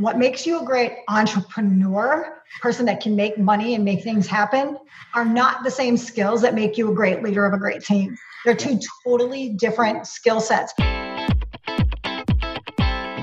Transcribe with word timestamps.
what 0.00 0.16
makes 0.16 0.46
you 0.46 0.62
a 0.62 0.64
great 0.64 0.92
entrepreneur, 1.08 2.40
person 2.62 2.86
that 2.86 3.02
can 3.02 3.14
make 3.14 3.36
money 3.36 3.74
and 3.74 3.84
make 3.84 4.02
things 4.02 4.26
happen, 4.26 4.78
are 5.12 5.26
not 5.26 5.62
the 5.62 5.70
same 5.70 5.98
skills 5.98 6.40
that 6.40 6.54
make 6.54 6.78
you 6.78 6.90
a 6.90 6.94
great 6.94 7.22
leader 7.22 7.44
of 7.44 7.52
a 7.52 7.58
great 7.58 7.84
team. 7.84 8.16
They're 8.46 8.54
two 8.54 8.80
totally 9.04 9.50
different 9.50 10.06
skill 10.06 10.40
sets. 10.40 10.72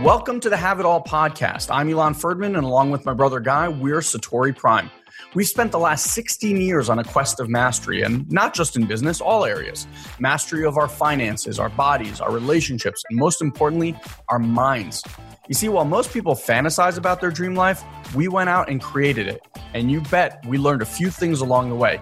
Welcome 0.03 0.39
to 0.41 0.51
the 0.51 0.57
Have 0.57 0.79
It 0.79 0.85
All 0.85 1.03
podcast. 1.03 1.73
I'm 1.73 1.87
Ilan 1.89 2.15
Ferdman, 2.15 2.55
and 2.55 2.57
along 2.57 2.91
with 2.91 3.05
my 3.05 3.13
brother 3.15 3.39
Guy, 3.39 3.67
we're 3.69 4.01
Satori 4.01 4.55
Prime. 4.55 4.91
We've 5.33 5.47
spent 5.47 5.71
the 5.71 5.79
last 5.79 6.11
16 6.13 6.57
years 6.57 6.89
on 6.89 6.99
a 6.99 7.03
quest 7.03 7.39
of 7.39 7.49
mastery, 7.49 8.01
and 8.01 8.29
not 8.31 8.53
just 8.53 8.75
in 8.75 8.85
business, 8.85 9.21
all 9.21 9.45
areas. 9.45 9.87
Mastery 10.19 10.65
of 10.65 10.77
our 10.77 10.87
finances, 10.87 11.59
our 11.59 11.69
bodies, 11.69 12.21
our 12.21 12.31
relationships, 12.31 13.03
and 13.09 13.19
most 13.19 13.41
importantly, 13.41 13.99
our 14.29 14.39
minds. 14.39 15.03
You 15.47 15.53
see, 15.53 15.69
while 15.69 15.85
most 15.85 16.11
people 16.11 16.35
fantasize 16.35 16.97
about 16.97 17.21
their 17.21 17.31
dream 17.31 17.55
life, 17.55 17.83
we 18.15 18.27
went 18.27 18.49
out 18.49 18.69
and 18.69 18.81
created 18.81 19.27
it. 19.27 19.41
And 19.73 19.91
you 19.91 20.01
bet 20.01 20.45
we 20.45 20.57
learned 20.57 20.81
a 20.81 20.85
few 20.85 21.09
things 21.09 21.41
along 21.41 21.69
the 21.69 21.75
way. 21.75 22.01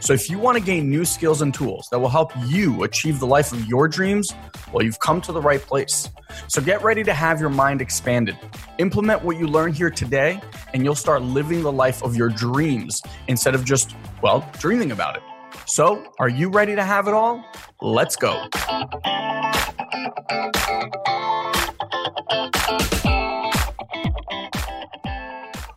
So 0.00 0.12
if 0.12 0.28
you 0.28 0.38
want 0.38 0.58
to 0.58 0.62
gain 0.62 0.90
new 0.90 1.04
skills 1.04 1.42
and 1.42 1.52
tools 1.52 1.88
that 1.90 1.98
will 1.98 2.08
help 2.08 2.32
you 2.46 2.82
achieve 2.82 3.18
the 3.18 3.26
life 3.26 3.52
of 3.52 3.64
your 3.66 3.88
dreams, 3.88 4.32
well, 4.72 4.84
you've 4.84 5.00
come 5.00 5.20
to 5.22 5.32
the 5.32 5.40
right 5.40 5.60
place. 5.60 6.08
So 6.48 6.60
get 6.60 6.82
ready 6.82 7.02
to 7.04 7.14
have 7.14 7.40
your 7.40 7.50
mind 7.50 7.80
expanded. 7.80 8.36
Implement 8.78 9.22
what 9.22 9.38
you 9.38 9.46
learn 9.46 9.72
here 9.72 9.90
today, 9.90 10.40
and 10.74 10.84
you'll 10.84 10.94
start 10.94 11.22
living 11.22 11.62
the 11.62 11.72
life 11.72 12.02
of 12.02 12.16
your 12.16 12.28
dreams 12.28 13.00
instead 13.28 13.54
of 13.54 13.64
just, 13.64 13.94
well, 14.22 14.48
dreaming 14.58 14.92
about 14.92 15.16
it. 15.16 15.22
So, 15.66 16.12
are 16.20 16.28
you 16.28 16.50
ready 16.50 16.76
to 16.76 16.84
have 16.84 17.08
it 17.08 17.14
all? 17.14 17.44
Let's 17.80 18.14
go. 18.16 18.46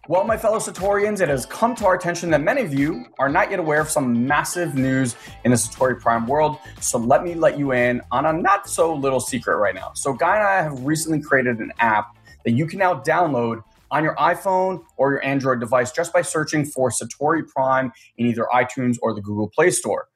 Well, 0.09 0.23
my 0.23 0.37
fellow 0.37 0.57
Satorians, 0.57 1.21
it 1.21 1.29
has 1.29 1.45
come 1.45 1.75
to 1.75 1.85
our 1.85 1.93
attention 1.93 2.31
that 2.31 2.41
many 2.41 2.63
of 2.63 2.73
you 2.73 3.05
are 3.19 3.29
not 3.29 3.51
yet 3.51 3.59
aware 3.59 3.79
of 3.79 3.91
some 3.91 4.25
massive 4.25 4.73
news 4.73 5.15
in 5.43 5.51
the 5.51 5.55
Satori 5.57 5.99
Prime 5.99 6.25
world. 6.25 6.57
So 6.81 6.97
let 6.97 7.23
me 7.23 7.35
let 7.35 7.59
you 7.59 7.73
in 7.73 8.01
on 8.09 8.25
a 8.25 8.33
not 8.33 8.67
so 8.67 8.91
little 8.91 9.19
secret 9.19 9.57
right 9.57 9.75
now. 9.75 9.91
So, 9.93 10.11
Guy 10.11 10.37
and 10.37 10.43
I 10.43 10.63
have 10.63 10.83
recently 10.83 11.21
created 11.21 11.59
an 11.59 11.71
app 11.77 12.17
that 12.43 12.53
you 12.53 12.65
can 12.65 12.79
now 12.79 12.95
download 13.01 13.61
on 13.91 14.03
your 14.03 14.15
iPhone 14.15 14.83
or 14.97 15.11
your 15.11 15.23
Android 15.23 15.59
device 15.59 15.91
just 15.91 16.11
by 16.11 16.23
searching 16.23 16.65
for 16.65 16.89
Satori 16.89 17.47
Prime 17.47 17.91
in 18.17 18.25
either 18.25 18.47
iTunes 18.51 18.97
or 19.03 19.13
the 19.13 19.21
Google 19.21 19.47
Play 19.47 19.69
Store. 19.69 20.07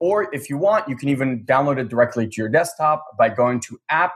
Or 0.00 0.28
if 0.34 0.50
you 0.50 0.58
want, 0.58 0.88
you 0.88 0.96
can 0.96 1.08
even 1.08 1.44
download 1.44 1.78
it 1.78 1.88
directly 1.88 2.26
to 2.26 2.34
your 2.36 2.48
desktop 2.48 3.16
by 3.16 3.28
going 3.28 3.60
to 3.60 3.78
app 3.90 4.14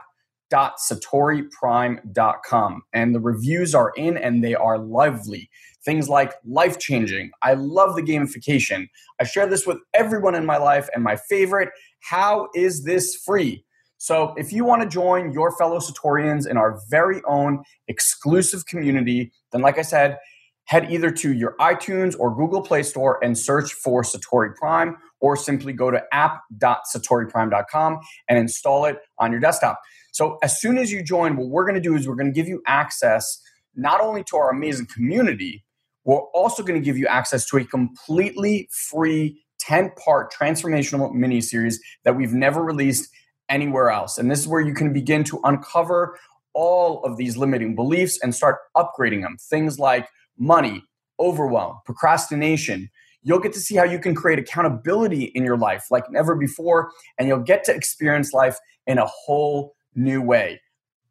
www.satoriprime.com. 0.51 2.81
And 2.93 3.15
the 3.15 3.19
reviews 3.19 3.73
are 3.73 3.91
in 3.95 4.17
and 4.17 4.43
they 4.43 4.53
are 4.55 4.77
lively. 4.77 5.49
Things 5.83 6.07
like 6.09 6.33
life 6.45 6.77
changing. 6.77 7.31
I 7.41 7.55
love 7.55 7.95
the 7.95 8.03
gamification. 8.03 8.89
I 9.19 9.23
share 9.23 9.47
this 9.47 9.65
with 9.65 9.79
everyone 9.93 10.35
in 10.35 10.45
my 10.45 10.57
life. 10.57 10.89
And 10.93 11.03
my 11.03 11.15
favorite, 11.15 11.69
how 12.01 12.49
is 12.53 12.83
this 12.83 13.15
free? 13.15 13.63
So 13.97 14.35
if 14.37 14.51
you 14.51 14.65
want 14.65 14.81
to 14.81 14.89
join 14.89 15.31
your 15.31 15.55
fellow 15.57 15.77
Satorians 15.77 16.45
in 16.47 16.57
our 16.57 16.81
very 16.89 17.21
own 17.27 17.63
exclusive 17.87 18.65
community, 18.65 19.31
then 19.51 19.61
like 19.61 19.77
I 19.77 19.83
said, 19.83 20.17
head 20.65 20.91
either 20.91 21.11
to 21.11 21.33
your 21.33 21.55
iTunes 21.59 22.15
or 22.17 22.35
Google 22.35 22.61
Play 22.61 22.83
Store 22.83 23.19
and 23.23 23.37
search 23.37 23.73
for 23.73 24.03
Satori 24.03 24.55
Prime, 24.55 24.97
or 25.19 25.35
simply 25.35 25.73
go 25.73 25.91
to 25.91 26.01
app.satoriprime.com 26.11 27.99
and 28.27 28.39
install 28.39 28.85
it 28.85 28.97
on 29.19 29.31
your 29.31 29.39
desktop. 29.39 29.79
So 30.11 30.37
as 30.43 30.59
soon 30.59 30.77
as 30.77 30.91
you 30.91 31.03
join, 31.03 31.37
what 31.37 31.47
we're 31.47 31.63
going 31.63 31.75
to 31.75 31.81
do 31.81 31.95
is 31.95 32.07
we're 32.07 32.15
going 32.15 32.31
to 32.31 32.35
give 32.35 32.47
you 32.47 32.61
access 32.67 33.41
not 33.75 34.01
only 34.01 34.23
to 34.25 34.37
our 34.37 34.49
amazing 34.51 34.87
community, 34.87 35.63
we're 36.03 36.19
also 36.33 36.63
going 36.63 36.79
to 36.79 36.83
give 36.83 36.97
you 36.97 37.07
access 37.07 37.45
to 37.47 37.57
a 37.57 37.65
completely 37.65 38.67
free 38.71 39.41
10 39.59 39.91
part 39.91 40.33
transformational 40.33 41.13
mini 41.13 41.39
series 41.41 41.79
that 42.03 42.15
we've 42.15 42.33
never 42.33 42.63
released 42.63 43.09
anywhere 43.49 43.89
else. 43.89 44.17
And 44.17 44.29
this 44.29 44.39
is 44.39 44.47
where 44.47 44.61
you 44.61 44.73
can 44.73 44.91
begin 44.91 45.23
to 45.25 45.39
uncover 45.43 46.17
all 46.53 47.03
of 47.03 47.17
these 47.17 47.37
limiting 47.37 47.75
beliefs 47.75 48.19
and 48.21 48.33
start 48.33 48.57
upgrading 48.75 49.21
them. 49.21 49.37
Things 49.39 49.79
like 49.79 50.07
money, 50.37 50.83
overwhelm, 51.19 51.77
procrastination. 51.85 52.89
You'll 53.23 53.39
get 53.39 53.53
to 53.53 53.59
see 53.59 53.75
how 53.75 53.83
you 53.83 53.99
can 53.99 54.15
create 54.15 54.39
accountability 54.39 55.25
in 55.35 55.43
your 55.43 55.57
life 55.57 55.85
like 55.91 56.09
never 56.09 56.35
before, 56.35 56.91
and 57.19 57.27
you'll 57.27 57.39
get 57.39 57.63
to 57.65 57.75
experience 57.75 58.33
life 58.33 58.57
in 58.87 58.97
a 58.97 59.05
whole 59.05 59.75
new 59.95 60.21
way. 60.21 60.61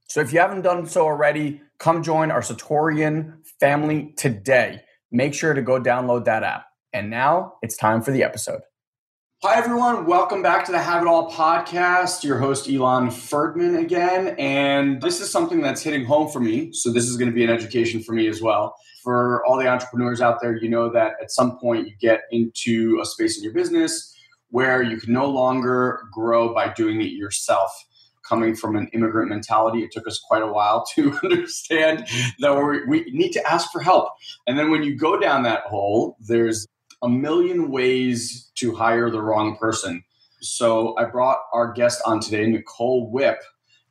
So 0.08 0.20
if 0.20 0.32
you 0.32 0.40
haven't 0.40 0.62
done 0.62 0.86
so 0.86 1.02
already, 1.02 1.60
come 1.78 2.02
join 2.02 2.30
our 2.30 2.40
Satorian 2.40 3.46
family 3.60 4.12
today. 4.16 4.80
Make 5.12 5.34
sure 5.34 5.54
to 5.54 5.62
go 5.62 5.80
download 5.80 6.24
that 6.24 6.42
app. 6.42 6.66
And 6.92 7.10
now 7.10 7.54
it's 7.62 7.76
time 7.76 8.02
for 8.02 8.10
the 8.10 8.22
episode. 8.22 8.60
Hi, 9.42 9.56
everyone. 9.56 10.04
Welcome 10.04 10.42
back 10.42 10.66
to 10.66 10.72
the 10.72 10.78
Have 10.78 11.02
It 11.02 11.08
All 11.08 11.30
podcast. 11.30 12.24
Your 12.24 12.38
host, 12.38 12.68
Ilan 12.68 13.08
Ferdman, 13.08 13.80
again. 13.80 14.34
And 14.38 15.00
this 15.00 15.20
is 15.20 15.30
something 15.30 15.62
that's 15.62 15.80
hitting 15.80 16.04
home 16.04 16.28
for 16.28 16.40
me. 16.40 16.72
So, 16.74 16.92
this 16.92 17.04
is 17.04 17.16
going 17.16 17.30
to 17.30 17.34
be 17.34 17.42
an 17.42 17.48
education 17.48 18.02
for 18.02 18.12
me 18.12 18.28
as 18.28 18.42
well. 18.42 18.74
For 19.02 19.42
all 19.46 19.56
the 19.56 19.66
entrepreneurs 19.66 20.20
out 20.20 20.42
there, 20.42 20.56
you 20.56 20.68
know 20.68 20.90
that 20.92 21.14
at 21.22 21.30
some 21.30 21.58
point 21.58 21.88
you 21.88 21.94
get 21.98 22.24
into 22.30 22.98
a 23.00 23.06
space 23.06 23.38
in 23.38 23.44
your 23.44 23.54
business 23.54 24.14
where 24.50 24.82
you 24.82 24.98
can 24.98 25.14
no 25.14 25.26
longer 25.26 26.02
grow 26.12 26.52
by 26.52 26.72
doing 26.74 27.00
it 27.00 27.12
yourself 27.12 27.70
coming 28.30 28.54
from 28.54 28.76
an 28.76 28.88
immigrant 28.92 29.28
mentality. 29.28 29.82
It 29.82 29.90
took 29.90 30.06
us 30.06 30.20
quite 30.20 30.42
a 30.42 30.46
while 30.46 30.86
to 30.94 31.18
understand 31.24 32.06
that 32.38 32.84
we 32.88 33.10
need 33.10 33.32
to 33.32 33.52
ask 33.52 33.70
for 33.72 33.82
help. 33.82 34.12
And 34.46 34.56
then 34.56 34.70
when 34.70 34.84
you 34.84 34.96
go 34.96 35.18
down 35.18 35.42
that 35.42 35.64
hole, 35.64 36.16
there's 36.20 36.66
a 37.02 37.08
million 37.08 37.70
ways 37.70 38.50
to 38.54 38.74
hire 38.74 39.10
the 39.10 39.20
wrong 39.20 39.56
person. 39.56 40.04
So 40.40 40.96
I 40.96 41.04
brought 41.04 41.38
our 41.52 41.72
guest 41.72 42.00
on 42.06 42.20
today, 42.20 42.46
Nicole 42.46 43.10
Whip, 43.10 43.42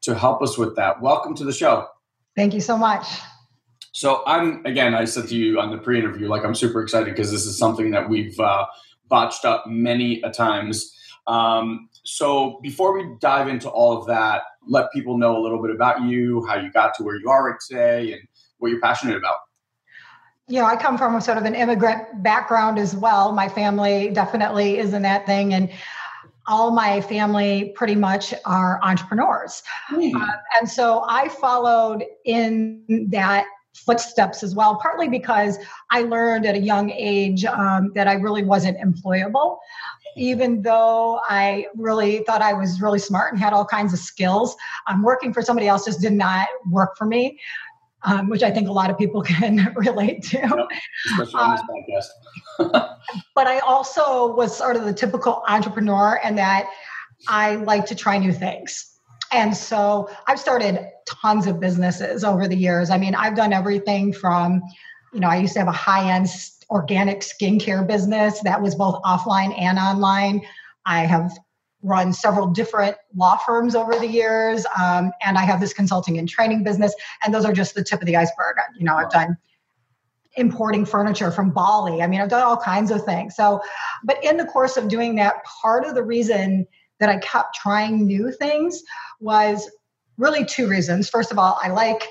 to 0.02 0.16
help 0.16 0.42
us 0.42 0.58
with 0.58 0.76
that. 0.78 1.02
Welcome 1.02 1.36
to 1.36 1.44
the 1.44 1.54
show. 1.54 1.88
Thank 2.36 2.54
you 2.54 2.62
so 2.62 2.78
much. 2.78 3.06
So 3.92 4.24
I'm 4.26 4.66
again, 4.66 4.96
I 4.96 5.04
said 5.04 5.28
to 5.28 5.36
you 5.36 5.60
on 5.60 5.72
the 5.72 5.78
pre-interview, 5.78 6.30
like 6.30 6.46
I'm 6.46 6.56
super 6.56 6.82
excited 6.82 7.14
because 7.14 7.32
this 7.32 7.46
is 7.46 7.58
something 7.58 7.92
that 7.92 8.08
we've 8.08 8.40
uh, 8.40 8.66
botched 9.10 9.44
up 9.44 9.66
many 9.68 10.22
a 10.22 10.30
times. 10.30 10.96
Um, 11.28 11.90
so 12.09 12.59
before 12.64 12.97
we 12.97 13.08
dive 13.20 13.47
into 13.47 13.70
all 13.70 13.96
of 13.96 14.08
that, 14.08 14.42
let 14.68 14.92
people 14.92 15.18
know 15.18 15.38
a 15.38 15.42
little 15.42 15.62
bit 15.62 15.70
about 15.70 16.02
you, 16.02 16.44
how 16.47 16.56
you 16.56 16.72
got 16.72 16.96
to 16.96 17.03
where 17.03 17.16
you 17.16 17.30
are 17.30 17.58
today, 17.68 18.14
and 18.14 18.22
what 18.58 18.72
you're 18.72 18.81
passionate 18.81 19.16
about. 19.16 19.36
You 20.47 20.59
know, 20.59 20.66
I 20.66 20.75
come 20.75 20.97
from 20.97 21.16
a 21.16 21.22
sort 21.22 21.38
of 21.38 21.46
an 21.46 21.53
immigrant 21.53 22.24
background 22.24 22.80
as 22.80 22.96
well. 22.96 23.31
My 23.31 23.47
family 23.47 24.09
definitely 24.09 24.80
is 24.80 24.96
in 24.96 25.03
that 25.03 25.28
thing, 25.28 25.53
and 25.53 25.70
all 26.47 26.72
my 26.72 27.00
family 27.02 27.74
pretty 27.75 27.94
much 27.94 28.34
are 28.44 28.80
entrepreneurs. 28.81 29.62
Mm. 29.91 30.14
And 30.59 30.68
so 30.68 31.06
I 31.08 31.30
followed 31.30 32.03
in 32.26 33.08
that 33.12 33.46
footsteps 33.85 34.44
as 34.44 34.56
well, 34.56 34.75
partly 34.81 35.07
because 35.07 35.57
I 35.91 36.01
learned 36.01 36.45
at 36.45 36.56
a 36.56 36.59
young 36.59 36.91
age 36.91 37.45
um, 37.45 37.91
that 37.95 38.07
I 38.07 38.13
really 38.13 38.44
wasn't 38.44 38.78
employable 38.78 39.57
even 40.16 40.62
though 40.62 41.22
I 41.28 41.67
really 41.75 42.19
thought 42.19 42.41
I 42.41 42.53
was 42.53 42.81
really 42.81 43.00
smart 43.00 43.34
and 43.34 43.41
had 43.41 43.53
all 43.53 43.66
kinds 43.66 43.94
of 43.94 44.00
skills, 44.00 44.56
um, 44.88 45.03
working 45.03 45.34
for 45.34 45.41
somebody 45.41 45.67
else 45.67 45.85
just 45.85 46.01
did 46.01 46.13
not 46.13 46.47
work 46.69 46.97
for 46.97 47.06
me. 47.06 47.40
Um, 48.03 48.29
which 48.29 48.44
I 48.44 48.51
think 48.51 48.69
a 48.69 48.72
lot 48.72 48.90
of 48.90 48.97
people 48.97 49.22
can 49.23 49.73
relate 49.75 50.23
to. 50.23 50.38
Yep, 50.38 50.67
especially 51.06 51.34
on 51.34 51.51
this 51.51 52.09
um, 52.57 52.72
podcast. 52.72 52.96
but 53.35 53.46
I 53.46 53.59
also 53.59 54.34
was 54.34 54.56
sort 54.56 54.78
of 54.78 54.85
the 54.85 54.94
typical 54.94 55.44
entrepreneur, 55.50 56.17
and 56.23 56.38
that 56.38 56.69
I 57.28 57.56
like 57.56 57.85
to 57.88 57.96
try 57.96 58.17
new 58.17 58.31
things. 58.31 58.99
And 59.31 59.56
so 59.56 60.09
I've 60.28 60.40
started 60.40 60.90
tons 61.07 61.47
of 61.47 61.59
businesses 61.59 62.23
over 62.23 62.47
the 62.47 62.56
years. 62.56 62.90
I 62.90 62.97
mean, 62.97 63.16
I've 63.16 63.35
done 63.35 63.53
everything 63.53 64.13
from, 64.13 64.61
you 65.14 65.20
know, 65.20 65.28
I 65.28 65.37
used 65.37 65.53
to 65.53 65.59
have 65.59 65.67
a 65.67 65.73
high 65.73 66.11
end 66.11 66.28
organic 66.70 67.22
skincare 67.22 67.85
business 67.85 68.41
that 68.41 68.61
was 68.61 68.76
both 68.76 69.02
offline 69.03 69.59
and 69.59 69.78
online. 69.78 70.41
I 70.85 71.02
have 71.02 71.31
run 71.81 72.11
several 72.11 72.47
different 72.47 72.96
law 73.16 73.37
firms 73.37 73.76
over 73.76 73.96
the 73.96 74.08
years, 74.08 74.66
um, 74.78 75.11
and 75.23 75.37
I 75.37 75.43
have 75.46 75.61
this 75.61 75.73
consulting 75.73 76.17
and 76.17 76.28
training 76.28 76.64
business, 76.64 76.93
and 77.23 77.34
those 77.34 77.46
are 77.46 77.53
just 77.53 77.73
the 77.73 77.84
tip 77.84 78.02
of 78.02 78.05
the 78.05 78.17
iceberg. 78.17 78.55
You 78.78 78.85
know, 78.85 78.96
I've 78.96 79.11
done 79.11 79.37
importing 80.35 80.85
furniture 80.85 81.32
from 81.32 81.52
Bali. 81.52 82.02
I 82.02 82.08
mean, 82.08 82.22
I've 82.22 82.29
done 82.29 82.43
all 82.43 82.58
kinds 82.58 82.91
of 82.91 83.03
things. 83.03 83.35
So, 83.35 83.61
but 84.03 84.23
in 84.23 84.37
the 84.37 84.46
course 84.46 84.78
of 84.78 84.87
doing 84.87 85.16
that, 85.16 85.43
part 85.61 85.85
of 85.85 85.96
the 85.96 86.03
reason 86.03 86.67
that 86.99 87.09
I 87.09 87.17
kept 87.17 87.55
trying 87.55 88.05
new 88.05 88.32
things 88.32 88.84
was 89.20 89.70
really 90.18 90.46
two 90.46 90.68
reasons. 90.68 91.10
First 91.10 91.32
of 91.32 91.40
all, 91.40 91.60
I 91.62 91.70
like 91.70 92.08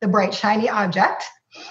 the 0.00 0.08
bright, 0.08 0.34
shiny 0.34 0.68
object. 0.68 1.24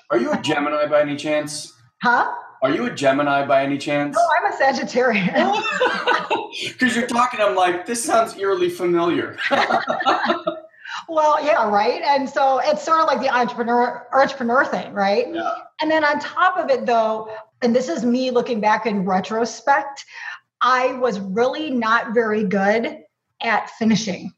Are 0.10 0.18
you 0.18 0.32
a 0.32 0.36
uh, 0.36 0.42
Gemini 0.42 0.88
by 0.88 1.02
any 1.02 1.16
chance? 1.16 1.74
Huh? 2.02 2.32
Are 2.64 2.72
you 2.72 2.86
a 2.86 2.92
Gemini 2.92 3.46
by 3.46 3.64
any 3.64 3.78
chance? 3.78 4.16
Oh, 4.18 4.30
I'm 4.40 4.52
a 4.52 4.56
Sagittarius. 4.56 5.58
Because 6.64 6.96
you're 6.96 7.08
talking, 7.08 7.40
I'm 7.40 7.56
like, 7.56 7.86
this 7.86 8.04
sounds 8.04 8.36
eerily 8.38 8.70
familiar. 8.70 9.38
well, 11.08 11.44
yeah, 11.44 11.70
right. 11.70 12.02
And 12.02 12.30
so 12.30 12.60
it's 12.60 12.84
sort 12.84 13.00
of 13.00 13.08
like 13.08 13.22
the 13.22 13.30
entrepreneur 13.34 14.06
entrepreneur 14.14 14.66
thing, 14.66 14.94
right? 14.94 15.34
Yeah. 15.34 15.50
And 15.82 15.90
then 15.90 16.04
on 16.04 16.20
top 16.20 16.58
of 16.58 16.70
it, 16.70 16.86
though, 16.86 17.34
and 17.62 17.74
this 17.76 17.88
is 17.88 18.04
me 18.04 18.32
looking 18.32 18.60
back 18.60 18.86
in 18.86 19.06
retrospect, 19.06 20.04
I 20.62 20.94
was 20.94 21.20
really 21.20 21.72
not 21.72 22.14
very 22.14 22.44
good 22.44 22.98
at 23.42 23.70
finishing. 23.72 24.34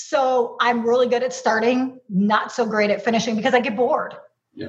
So 0.00 0.56
I'm 0.60 0.86
really 0.86 1.08
good 1.08 1.24
at 1.24 1.32
starting, 1.32 1.98
not 2.08 2.52
so 2.52 2.64
great 2.64 2.90
at 2.90 3.04
finishing 3.04 3.34
because 3.34 3.52
I 3.52 3.58
get 3.58 3.74
bored. 3.76 4.14
Yeah. 4.54 4.68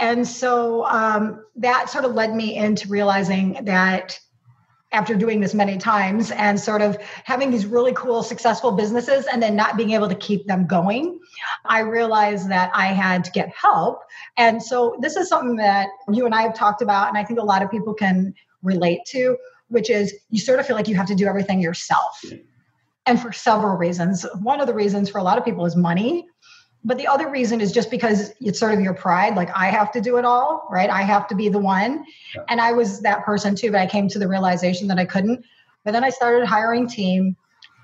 And 0.00 0.26
so 0.26 0.84
um, 0.86 1.44
that 1.54 1.88
sort 1.88 2.04
of 2.04 2.14
led 2.14 2.34
me 2.34 2.56
into 2.56 2.88
realizing 2.88 3.64
that 3.64 4.18
after 4.92 5.14
doing 5.14 5.40
this 5.40 5.54
many 5.54 5.78
times 5.78 6.32
and 6.32 6.58
sort 6.58 6.82
of 6.82 6.98
having 7.24 7.50
these 7.50 7.64
really 7.64 7.92
cool, 7.92 8.24
successful 8.24 8.72
businesses 8.72 9.26
and 9.32 9.40
then 9.40 9.54
not 9.54 9.76
being 9.76 9.92
able 9.92 10.08
to 10.08 10.14
keep 10.16 10.46
them 10.46 10.66
going, 10.66 11.20
I 11.64 11.80
realized 11.80 12.50
that 12.50 12.70
I 12.74 12.86
had 12.86 13.22
to 13.24 13.30
get 13.30 13.48
help. 13.50 14.00
And 14.36 14.60
so 14.60 14.96
this 15.00 15.16
is 15.16 15.28
something 15.28 15.56
that 15.56 15.88
you 16.10 16.26
and 16.26 16.34
I 16.34 16.42
have 16.42 16.54
talked 16.54 16.82
about, 16.82 17.08
and 17.08 17.16
I 17.16 17.22
think 17.22 17.38
a 17.38 17.44
lot 17.44 17.62
of 17.62 17.70
people 17.70 17.94
can 17.94 18.34
relate 18.62 19.00
to, 19.08 19.36
which 19.68 19.90
is 19.90 20.12
you 20.30 20.40
sort 20.40 20.58
of 20.58 20.66
feel 20.66 20.76
like 20.76 20.88
you 20.88 20.96
have 20.96 21.06
to 21.06 21.14
do 21.14 21.26
everything 21.26 21.60
yourself. 21.60 22.20
And 23.06 23.20
for 23.20 23.32
several 23.32 23.76
reasons. 23.76 24.26
One 24.42 24.60
of 24.60 24.66
the 24.66 24.74
reasons 24.74 25.08
for 25.08 25.18
a 25.18 25.22
lot 25.22 25.38
of 25.38 25.44
people 25.44 25.64
is 25.64 25.76
money. 25.76 26.26
But 26.84 26.98
the 26.98 27.06
other 27.08 27.28
reason 27.28 27.60
is 27.60 27.72
just 27.72 27.90
because 27.90 28.32
it's 28.40 28.60
sort 28.60 28.72
of 28.72 28.80
your 28.80 28.94
pride. 28.94 29.34
Like, 29.34 29.50
I 29.56 29.66
have 29.66 29.90
to 29.92 30.00
do 30.00 30.18
it 30.18 30.24
all, 30.24 30.68
right? 30.70 30.88
I 30.88 31.02
have 31.02 31.26
to 31.28 31.34
be 31.34 31.48
the 31.48 31.58
one. 31.58 32.04
Yeah. 32.34 32.42
And 32.48 32.60
I 32.60 32.72
was 32.72 33.00
that 33.00 33.24
person 33.24 33.56
too, 33.56 33.72
but 33.72 33.80
I 33.80 33.86
came 33.86 34.06
to 34.08 34.18
the 34.20 34.28
realization 34.28 34.86
that 34.88 34.98
I 34.98 35.04
couldn't. 35.04 35.44
But 35.84 35.92
then 35.92 36.04
I 36.04 36.10
started 36.10 36.46
hiring 36.46 36.86
team, 36.86 37.36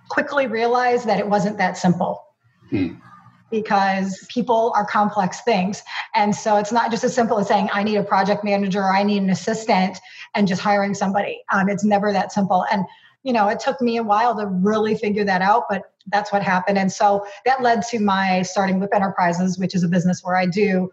quickly 0.08 0.46
realized 0.46 1.06
that 1.06 1.19
it 1.19 1.28
wasn't 1.28 1.58
that 1.58 1.76
simple. 1.76 2.24
Hmm. 2.70 2.94
Because 3.50 4.24
people 4.28 4.72
are 4.76 4.86
complex 4.86 5.42
things. 5.42 5.82
And 6.14 6.34
so 6.34 6.56
it's 6.56 6.72
not 6.72 6.90
just 6.90 7.02
as 7.02 7.12
simple 7.12 7.38
as 7.38 7.48
saying, 7.48 7.70
I 7.72 7.82
need 7.82 7.96
a 7.96 8.04
project 8.04 8.44
manager 8.44 8.80
or 8.80 8.94
I 8.94 9.02
need 9.02 9.22
an 9.22 9.30
assistant 9.30 9.98
and 10.34 10.46
just 10.46 10.62
hiring 10.62 10.94
somebody. 10.94 11.42
Um, 11.52 11.69
it's 11.69 11.84
never 11.84 12.12
that 12.12 12.32
simple. 12.32 12.64
And 12.72 12.84
you 13.22 13.32
know, 13.32 13.48
it 13.48 13.60
took 13.60 13.80
me 13.80 13.96
a 13.96 14.02
while 14.02 14.36
to 14.36 14.46
really 14.46 14.96
figure 14.96 15.24
that 15.24 15.42
out, 15.42 15.64
but 15.69 15.82
that's 16.08 16.32
what 16.32 16.42
happened. 16.42 16.78
And 16.78 16.90
so 16.90 17.24
that 17.44 17.62
led 17.62 17.82
to 17.90 18.00
my 18.00 18.42
starting 18.42 18.80
Whip 18.80 18.90
Enterprises, 18.94 19.58
which 19.58 19.74
is 19.74 19.84
a 19.84 19.88
business 19.88 20.22
where 20.24 20.36
I 20.36 20.46
do 20.46 20.90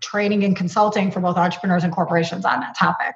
training 0.00 0.44
and 0.44 0.56
consulting 0.56 1.10
for 1.10 1.20
both 1.20 1.36
entrepreneurs 1.36 1.84
and 1.84 1.92
corporations 1.92 2.44
on 2.44 2.60
that 2.60 2.76
topic. 2.76 3.14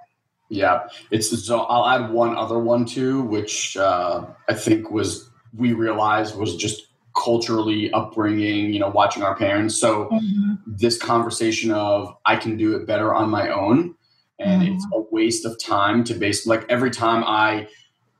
Yeah, 0.49 0.89
it's 1.11 1.47
so. 1.47 1.61
I'll 1.61 1.89
add 1.89 2.11
one 2.11 2.37
other 2.37 2.59
one 2.59 2.85
too, 2.85 3.23
which 3.23 3.77
uh, 3.77 4.27
I 4.49 4.55
think 4.55 4.91
was 4.91 5.31
we 5.57 5.73
realized 5.75 6.37
was 6.37 6.57
just 6.57 6.89
culturally 7.17 7.93
upbringing. 7.93 8.73
You 8.73 8.81
know, 8.81 8.89
watching 8.89 9.23
our 9.23 9.37
parents. 9.37 9.79
So 9.79 10.09
Mm-hmm. 10.11 10.55
this 10.67 10.99
conversation 10.99 11.71
of 11.71 12.17
I 12.27 12.35
can 12.37 12.57
do 12.57 12.75
it 12.75 12.85
better 12.87 13.15
on 13.15 13.31
my 13.31 13.49
own, 13.51 13.95
and 14.41 14.63
Mhm. 14.63 14.75
it's 14.75 14.87
a 14.93 15.03
waste 15.13 15.45
of 15.45 15.57
time 15.63 16.03
to 16.05 16.15
base. 16.15 16.47
Like 16.49 16.67
every 16.69 16.91
time 16.91 17.23
I 17.25 17.69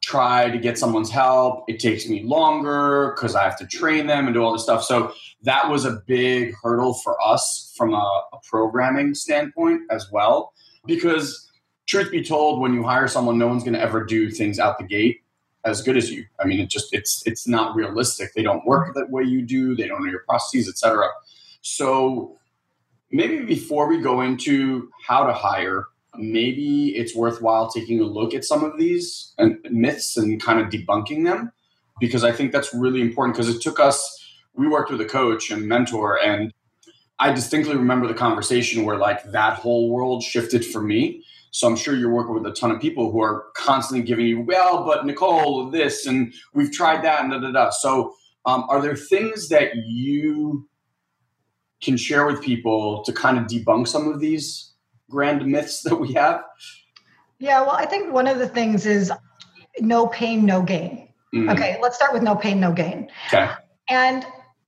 try 0.01 0.51
to 0.51 0.59
get 0.59 0.79
someone's 0.79 1.11
help, 1.11 1.65
it 1.69 1.79
takes 1.79 2.09
me 2.09 2.23
longer 2.23 3.13
because 3.15 3.35
I 3.35 3.45
have 3.45 3.59
to 3.59 3.67
train 3.67 4.07
them 4.07 4.27
and 4.27 4.35
do 4.35 4.43
all 4.43 4.53
this 4.53 4.63
stuff. 4.63 4.83
So 4.83 5.13
that 5.43 5.69
was 5.69 5.85
a 5.85 6.03
big 6.07 6.55
hurdle 6.63 6.95
for 6.95 7.17
us 7.25 7.73
from 7.77 7.93
a, 7.93 8.23
a 8.33 8.39
programming 8.49 9.15
standpoint 9.15 9.83
as 9.91 10.11
well, 10.11 10.53
because 10.87 11.51
truth 11.87 12.11
be 12.11 12.23
told, 12.23 12.61
when 12.61 12.73
you 12.73 12.83
hire 12.83 13.09
someone, 13.09 13.39
no 13.39 13.49
one's 13.49 13.63
going 13.63 13.75
to 13.75 13.81
ever 13.81 14.05
do 14.05 14.31
things 14.31 14.59
out 14.59 14.79
the 14.79 14.85
gate 14.85 15.21
as 15.65 15.83
good 15.83 15.97
as 15.97 16.11
you. 16.11 16.25
I 16.39 16.47
mean, 16.47 16.61
it 16.61 16.71
just 16.71 16.95
it's 16.95 17.23
it's 17.27 17.47
not 17.47 17.75
realistic. 17.75 18.33
They 18.35 18.43
don't 18.43 18.65
work 18.65 18.95
that 18.95 19.11
way 19.11 19.25
you 19.25 19.43
do. 19.43 19.77
They 19.77 19.87
don't 19.87 20.03
know 20.03 20.11
your 20.11 20.25
processes, 20.27 20.69
etc. 20.69 21.09
So 21.63 22.39
maybe 23.11 23.45
before 23.45 23.89
we 23.89 24.01
go 24.01 24.23
into 24.23 24.91
how 25.07 25.27
to 25.27 25.33
hire, 25.33 25.87
maybe 26.17 26.97
it's 26.97 27.15
worthwhile 27.15 27.71
taking 27.71 28.01
a 28.01 28.05
look 28.05 28.35
at 28.35 28.45
some 28.45 28.65
of 28.65 28.79
these 28.79 29.33
and 29.39 29.59
myths 29.71 30.17
and 30.17 30.43
kind 30.43 30.61
of 30.61 30.69
debunking 30.69 31.25
them 31.25 31.53
because 32.01 32.25
I 32.25 32.33
think 32.33 32.53
that's 32.53 32.75
really 32.75 33.01
important 33.01 33.37
because 33.37 33.55
it 33.55 33.63
took 33.63 33.79
us. 33.79 34.17
We 34.55 34.69
worked 34.69 34.91
with 34.91 35.01
a 35.01 35.07
coach 35.07 35.51
and 35.51 35.67
mentor 35.69 36.19
and 36.21 36.53
I 37.21 37.33
distinctly 37.33 37.77
remember 37.77 38.09
the 38.09 38.15
conversation 38.15 38.85
where 38.85 38.97
like 38.97 39.23
that 39.33 39.59
whole 39.59 39.91
world 39.91 40.23
shifted 40.23 40.65
for 40.65 40.81
me. 40.81 41.23
So 41.51 41.67
I'm 41.67 41.77
sure 41.77 41.95
you're 41.95 42.13
working 42.13 42.35
with 42.35 42.47
a 42.47 42.53
ton 42.53 42.71
of 42.71 42.81
people 42.81 43.13
who 43.13 43.21
are 43.21 43.47
constantly 43.55 44.07
giving 44.07 44.27
you, 44.27 44.41
well, 44.41 44.87
but 44.87 45.05
Nicole, 45.05 45.71
this, 45.71 46.07
and 46.07 46.33
we've 46.55 46.73
tried 46.73 47.05
that, 47.05 47.23
and 47.23 47.31
da 47.31 47.39
da 47.39 47.51
da. 47.51 47.71
So, 47.71 48.15
um, 48.47 48.65
are 48.69 48.81
there 48.81 48.97
things 48.97 49.49
that 49.49 49.73
you 49.75 50.67
can 51.83 51.97
share 51.97 52.25
with 52.25 52.41
people 52.41 53.03
to 53.05 53.13
kind 53.13 53.37
of 53.37 53.45
debunk 53.45 53.89
some 53.89 54.09
of 54.09 54.21
these 54.21 54.70
grand 55.11 55.45
myths 55.45 55.83
that 55.83 55.97
we 55.97 56.13
have? 56.15 56.43
Yeah, 57.39 57.61
well, 57.63 57.73
I 57.73 57.87
think 57.87 58.13
one 58.13 58.27
of 58.27 58.39
the 58.39 58.49
things 58.49 58.87
is 58.87 59.13
no 59.81 60.07
pain, 60.07 60.47
no 60.47 60.63
gain. 60.63 61.09
Mm, 61.35 61.53
Okay, 61.53 61.79
let's 61.83 61.97
start 61.97 62.13
with 62.13 62.23
no 62.23 62.35
pain, 62.35 62.61
no 62.61 62.73
gain. 62.73 63.09
Okay. 63.29 63.51
And 63.89 64.25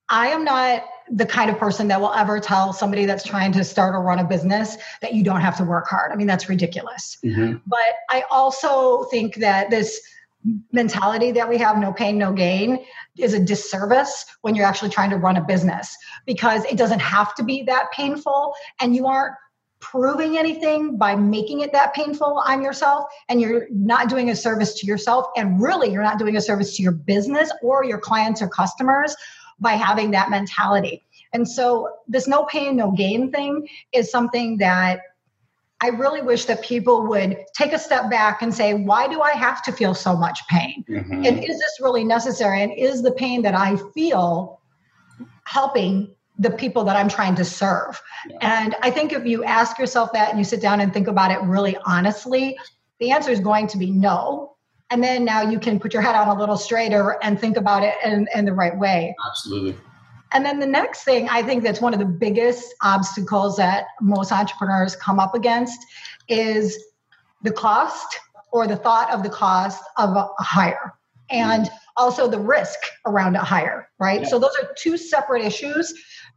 I 0.09 0.29
am 0.29 0.45
not 0.45 0.85
the 1.11 1.27
kind 1.27 1.51
of 1.51 1.59
person 1.59 1.89
that 1.89 2.01
will 2.01 2.13
ever 2.13 2.39
tell 2.41 2.73
somebody 2.73 3.07
that's 3.07 3.25
trying 3.25 3.53
to 3.53 3.65
start 3.65 3.95
or 3.95 4.03
run 4.03 4.19
a 4.19 4.25
business 4.25 4.77
that 5.01 5.15
you 5.15 5.23
don't 5.23 5.41
have 5.41 5.57
to 5.59 5.65
work 5.65 5.89
hard. 5.89 6.13
I 6.13 6.17
mean, 6.17 6.27
that's 6.27 6.49
ridiculous. 6.49 7.19
Mhm. 7.25 7.61
But 7.67 7.79
I 8.11 8.25
also 8.31 9.05
think 9.05 9.37
that 9.37 9.71
this 9.71 10.01
mentality 10.73 11.31
that 11.33 11.49
we 11.49 11.57
have, 11.59 11.79
no 11.79 11.93
pain, 11.93 12.19
no 12.19 12.33
gain, 12.33 12.85
is 13.19 13.35
a 13.35 13.39
disservice 13.39 14.25
when 14.41 14.55
you're 14.55 14.67
actually 14.67 14.91
trying 14.91 15.11
to 15.11 15.17
run 15.17 15.37
a 15.37 15.41
business 15.45 15.97
because 16.27 16.65
it 16.65 16.77
doesn't 16.77 17.01
have 17.01 17.35
to 17.35 17.45
be 17.45 17.63
that 17.65 17.91
painful 17.93 18.55
and 18.81 18.97
you 18.97 19.07
aren't 19.07 19.35
proving 19.83 20.39
anything 20.39 20.97
by 20.97 21.15
making 21.15 21.61
it 21.61 21.73
that 21.73 21.93
painful 21.93 22.41
on 22.47 22.63
yourself 22.63 23.05
and 23.29 23.41
you're 23.41 23.67
not 23.71 24.09
doing 24.09 24.31
a 24.31 24.37
service 24.37 24.75
to 24.81 24.87
yourself 24.87 25.27
and 25.37 25.61
really 25.61 25.91
you're 25.91 26.05
not 26.05 26.19
doing 26.19 26.37
a 26.37 26.41
service 26.41 26.77
to 26.77 26.83
your 26.83 26.93
business 26.93 27.53
or 27.63 27.85
your 27.85 27.99
clients 27.99 28.41
or 28.41 28.49
customers 28.49 29.15
by 29.59 29.73
having 29.73 30.13
that 30.13 30.31
mentality. 30.31 31.05
And 31.33 31.47
so 31.47 31.89
this 32.07 32.29
no 32.29 32.45
pain 32.45 32.77
no 32.77 32.93
gain 32.93 33.33
thing 33.33 33.69
is 33.93 34.11
something 34.11 34.57
that 34.59 35.01
I 35.81 35.89
really 35.89 36.23
wish 36.23 36.45
that 36.45 36.63
people 36.63 37.09
would 37.09 37.37
take 37.57 37.73
a 37.73 37.79
step 37.79 38.09
back 38.09 38.41
and 38.41 38.55
say, 38.55 38.75
why 38.75 39.09
do 39.09 39.21
I 39.21 39.33
have 39.33 39.65
to 39.65 39.73
feel 39.73 39.95
so 39.95 40.17
much 40.17 40.39
pain? 40.49 40.85
Mhm. 40.89 41.27
And 41.27 41.39
is 41.43 41.59
this 41.59 41.79
really 41.81 42.05
necessary? 42.05 42.63
And 42.63 42.73
is 42.73 43.03
the 43.03 43.11
pain 43.11 43.43
that 43.43 43.57
I 43.57 43.77
feel 43.93 44.61
helping 45.45 46.15
the 46.39 46.51
people 46.51 46.85
that 46.85 46.97
I'm 46.97 47.09
trying 47.09 47.35
to 47.37 47.45
serve? 47.45 48.01
Yeah. 48.29 48.39
And 48.41 48.77
I 48.83 48.91
think 48.91 49.13
if 49.13 49.27
you 49.27 49.45
ask 49.45 49.79
yourself 49.79 50.13
that 50.13 50.31
and 50.31 50.39
you 50.39 50.45
sit 50.45 50.61
down 50.61 50.81
and 50.81 50.93
think 50.93 51.09
about 51.09 51.31
it 51.31 51.41
really 51.43 51.77
honestly, 51.85 52.59
the 53.01 53.11
answer 53.11 53.31
is 53.31 53.41
going 53.41 53.67
to 53.69 53.79
be 53.79 53.91
no. 53.91 54.57
And 54.91 55.03
then 55.03 55.25
now 55.25 55.43
you 55.43 55.59
can 55.59 55.81
put 55.81 55.95
your 55.95 56.03
head 56.03 56.15
on 56.15 56.29
a 56.29 56.39
little 56.39 56.57
straighter 56.57 57.19
and 57.23 57.41
think 57.41 57.57
about 57.57 57.83
it 57.83 57.95
in, 58.05 58.29
in 58.35 58.45
the 58.45 58.53
right 58.53 58.77
way. 58.79 59.15
Absolutely. 59.27 59.77
And 60.33 60.45
then 60.45 60.59
the 60.59 60.67
next 60.67 61.05
thing 61.05 61.29
I 61.29 61.43
think 61.43 61.63
that's 61.63 61.81
one 61.81 61.93
of 61.93 61.99
the 61.99 62.07
biggest 62.07 62.75
obstacles 62.83 63.57
that 63.57 63.87
most 64.01 64.33
entrepreneurs 64.33 64.97
come 64.97 65.19
up 65.19 65.35
against 65.35 65.79
is 66.29 66.79
the 67.43 67.53
cost 67.53 68.19
or 68.51 68.67
the 68.67 68.77
thought 68.77 69.11
of 69.11 69.23
the 69.23 69.31
cost 69.31 69.83
of 69.97 70.11
a 70.11 70.29
hire 70.39 70.95
and 71.31 71.65
mm-hmm. 71.65 71.75
also 71.97 72.29
the 72.29 72.39
risk 72.39 72.79
around 73.07 73.37
a 73.37 73.41
hire, 73.41 73.89
right? 73.99 74.23
Yeah. 74.23 74.29
So 74.29 74.39
those 74.39 74.53
are 74.63 74.69
two 74.77 74.97
separate 74.97 75.45
issues. 75.45 75.93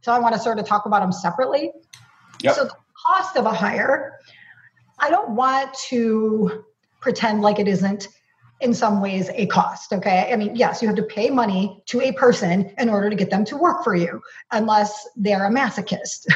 So 0.06 0.12
I 0.12 0.20
want 0.20 0.36
to 0.36 0.40
sort 0.40 0.60
of 0.60 0.66
talk 0.68 0.86
about 0.86 1.00
them 1.00 1.10
separately. 1.10 1.72
Yep. 2.40 2.54
So 2.54 2.64
the 2.66 2.76
cost 3.08 3.36
of 3.36 3.44
a 3.44 3.52
hire, 3.52 4.20
I 5.00 5.10
don't 5.10 5.30
want 5.30 5.74
to 5.88 6.64
pretend 7.00 7.42
like 7.42 7.58
it 7.58 7.66
isn't 7.66 8.06
in 8.60 8.72
some 8.72 9.00
ways 9.00 9.30
a 9.34 9.46
cost. 9.46 9.92
Okay. 9.92 10.30
I 10.32 10.36
mean, 10.36 10.54
yes, 10.54 10.80
you 10.80 10.86
have 10.86 10.96
to 10.98 11.02
pay 11.02 11.28
money 11.28 11.82
to 11.86 12.00
a 12.00 12.12
person 12.12 12.72
in 12.78 12.88
order 12.88 13.10
to 13.10 13.16
get 13.16 13.30
them 13.30 13.44
to 13.46 13.56
work 13.56 13.82
for 13.82 13.96
you, 13.96 14.22
unless 14.52 15.08
they're 15.16 15.44
a 15.44 15.50
masochist. 15.50 16.26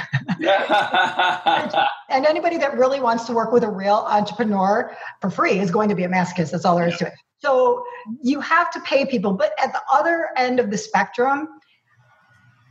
and 2.08 2.26
anybody 2.26 2.56
that 2.56 2.76
really 2.76 2.98
wants 2.98 3.22
to 3.26 3.32
work 3.32 3.52
with 3.52 3.62
a 3.62 3.70
real 3.70 4.04
entrepreneur 4.08 4.96
for 5.20 5.30
free 5.30 5.60
is 5.60 5.70
going 5.70 5.90
to 5.90 5.94
be 5.94 6.02
a 6.02 6.08
masochist. 6.08 6.50
That's 6.50 6.64
all 6.64 6.74
there 6.74 6.88
is 6.88 6.96
to 6.96 7.06
it. 7.06 7.12
So 7.38 7.84
you 8.20 8.40
have 8.40 8.72
to 8.72 8.80
pay 8.80 9.06
people. 9.06 9.32
But 9.32 9.52
at 9.62 9.72
the 9.72 9.80
other 9.92 10.30
end 10.36 10.58
of 10.58 10.72
the 10.72 10.76
spectrum, 10.76 11.59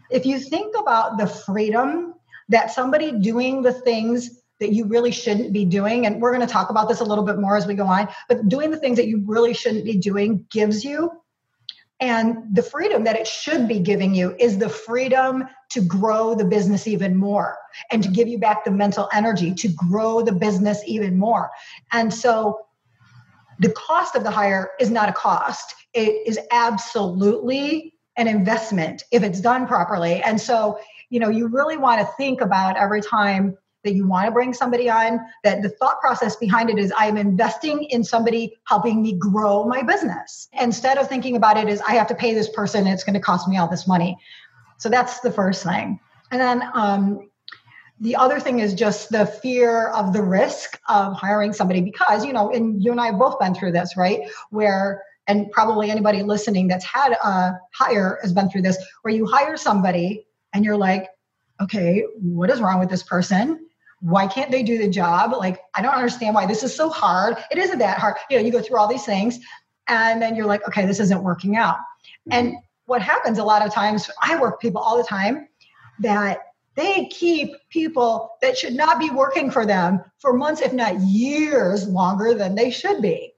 if 0.10 0.26
you 0.26 0.40
think 0.40 0.76
about 0.78 1.18
the 1.18 1.28
freedom 1.28 2.16
that 2.50 2.72
somebody 2.72 3.12
doing 3.12 3.62
the 3.62 3.74
things 3.74 4.42
that 4.60 4.74
you 4.74 4.86
really 4.86 5.12
shouldn't 5.12 5.54
be 5.54 5.66
doing, 5.66 6.06
and 6.06 6.22
we're 6.22 6.34
going 6.34 6.46
to 6.46 6.52
talk 6.52 6.70
about 6.70 6.90
this 6.90 7.00
a 7.00 7.06
little 7.06 7.24
bit 7.24 7.40
more 7.40 7.56
as 7.56 7.66
we 7.66 7.76
go 7.76 7.86
on, 7.86 8.10
but 8.28 8.50
doing 8.50 8.72
the 8.72 8.78
things 8.78 8.98
that 8.98 9.08
you 9.08 9.24
really 9.26 9.54
shouldn't 9.54 9.86
be 9.86 9.98
doing 9.98 10.46
gives 10.52 10.84
you. 10.84 11.12
And 12.02 12.56
the 12.56 12.64
freedom 12.64 13.04
that 13.04 13.18
it 13.18 13.28
should 13.28 13.68
be 13.68 13.80
giving 13.80 14.16
you 14.16 14.36
is 14.40 14.58
the 14.58 14.70
freedom 14.70 15.46
to 15.72 15.82
grow 15.82 16.34
the 16.34 16.46
business 16.46 16.88
even 16.88 17.16
more 17.16 17.58
and 17.92 18.02
to 18.04 18.10
give 18.10 18.28
you 18.28 18.38
back 18.38 18.64
the 18.64 18.72
mental 18.72 19.10
energy 19.14 19.54
to 19.54 19.68
grow 19.68 20.22
the 20.22 20.32
business 20.32 20.82
even 20.86 21.18
more. 21.18 21.52
And 21.92 22.14
so 22.14 22.60
the 23.60 23.72
cost 23.72 24.16
of 24.16 24.24
the 24.24 24.32
hire 24.32 24.72
is 24.80 24.90
not 24.90 25.10
a 25.10 25.14
cost, 25.14 25.76
it 25.94 26.26
is 26.26 26.40
absolutely 26.52 27.94
an 28.20 28.28
investment 28.28 29.06
if 29.12 29.24
it's 29.24 29.40
done 29.40 29.66
properly. 29.66 30.22
And 30.22 30.40
so, 30.40 30.78
you 31.10 31.20
know, 31.20 31.30
you 31.30 31.48
really 31.48 31.78
want 31.78 32.02
to 32.02 32.08
think 32.18 32.42
about 32.42 32.78
every 32.78 33.02
time 33.02 33.58
that 33.86 33.94
you 33.94 34.06
want 34.06 34.26
to 34.26 34.32
bring 34.32 34.54
somebody 34.54 34.90
on 34.90 35.22
that 35.46 35.62
the 35.62 35.70
thought 35.70 36.02
process 36.02 36.36
behind 36.36 36.70
it 36.70 36.78
is 36.78 36.92
i'm 36.98 37.16
investing 37.16 37.86
in 37.86 38.04
somebody 38.04 38.54
helping 38.66 39.02
me 39.02 39.14
grow 39.14 39.64
my 39.64 39.82
business. 39.82 40.50
Instead 40.60 40.98
of 40.98 41.08
thinking 41.08 41.38
about 41.38 41.56
it 41.58 41.70
as 41.70 41.80
i 41.84 41.94
have 41.94 42.08
to 42.08 42.14
pay 42.14 42.34
this 42.34 42.50
person 42.50 42.86
it's 42.86 43.06
going 43.06 43.14
to 43.14 43.22
cost 43.22 43.48
me 43.48 43.58
all 43.58 43.70
this 43.70 43.88
money. 43.88 44.18
So 44.80 44.90
that's 44.90 45.22
the 45.22 45.32
first 45.32 45.64
thing. 45.64 45.98
And 46.32 46.42
then 46.42 46.70
um, 46.74 47.30
the 48.02 48.18
other 48.18 48.40
thing 48.40 48.60
is 48.60 48.74
just 48.74 49.12
the 49.12 49.26
fear 49.26 49.88
of 49.90 50.12
the 50.14 50.22
risk 50.22 50.80
of 50.90 51.14
hiring 51.14 51.54
somebody 51.54 51.80
because 51.82 52.26
you 52.26 52.34
know 52.34 52.52
and 52.52 52.84
you 52.84 52.92
and 52.92 53.00
i 53.00 53.08
have 53.08 53.18
both 53.18 53.40
been 53.40 53.56
through 53.56 53.72
this 53.72 53.96
right? 53.96 54.30
Where 54.50 55.04
and 55.30 55.50
probably 55.52 55.90
anybody 55.90 56.24
listening 56.24 56.68
that's 56.68 56.84
had 56.84 57.14
a 57.14 57.58
hire 57.74 58.20
has 58.22 58.34
been 58.34 58.50
through 58.50 58.64
this 58.64 58.78
where 59.04 59.14
you 59.14 59.26
hire 59.26 59.56
somebody 59.56 60.26
and 60.54 60.66
you're 60.66 60.76
like 60.76 61.08
okay 61.62 62.04
what 62.20 62.50
is 62.50 62.60
wrong 62.60 62.80
with 62.80 62.90
this 62.90 63.04
person? 63.04 63.66
Why 64.02 64.28
can't 64.28 64.50
they 64.50 64.64
do 64.64 64.78
the 64.78 64.90
job? 64.90 65.32
Like 65.32 65.62
i 65.76 65.82
don't 65.82 65.94
understand 65.94 66.36
why 66.36 66.46
this 66.46 66.64
is 66.64 66.76
so 66.76 66.90
hard. 66.90 67.38
It 67.52 67.58
isn't 67.58 67.80
that 67.80 68.00
hard. 68.00 68.16
You 68.30 68.38
know 68.38 68.44
you 68.44 68.52
go 68.52 68.62
through 68.62 68.78
all 68.78 68.88
these 68.88 69.06
things 69.06 69.40
and 69.88 70.22
then 70.22 70.36
you're 70.36 70.48
like 70.48 70.68
okay 70.68 70.86
this 70.86 71.00
isn't 71.00 71.24
working 71.24 71.56
out. 71.56 71.78
Mm-hmm. 71.78 72.34
And 72.34 72.56
what 72.86 73.02
happens 73.02 73.38
a 73.38 73.44
lot 73.44 73.64
of 73.66 73.72
times 73.72 74.10
i 74.24 74.36
work 74.42 74.60
people 74.60 74.82
all 74.82 74.98
the 74.98 75.04
time 75.04 75.48
that 76.00 76.40
they 76.76 77.06
keep 77.08 77.52
people 77.70 78.38
that 78.42 78.58
should 78.58 78.74
not 78.74 79.00
be 79.00 79.10
working 79.10 79.52
for 79.52 79.66
them 79.66 80.02
for 80.20 80.32
months, 80.32 80.62
if 80.62 80.72
not 80.72 80.98
years 81.02 81.88
longer 81.88 82.34
than 82.34 82.56
they 82.56 82.72
should 82.72 83.02
be. 83.02 83.34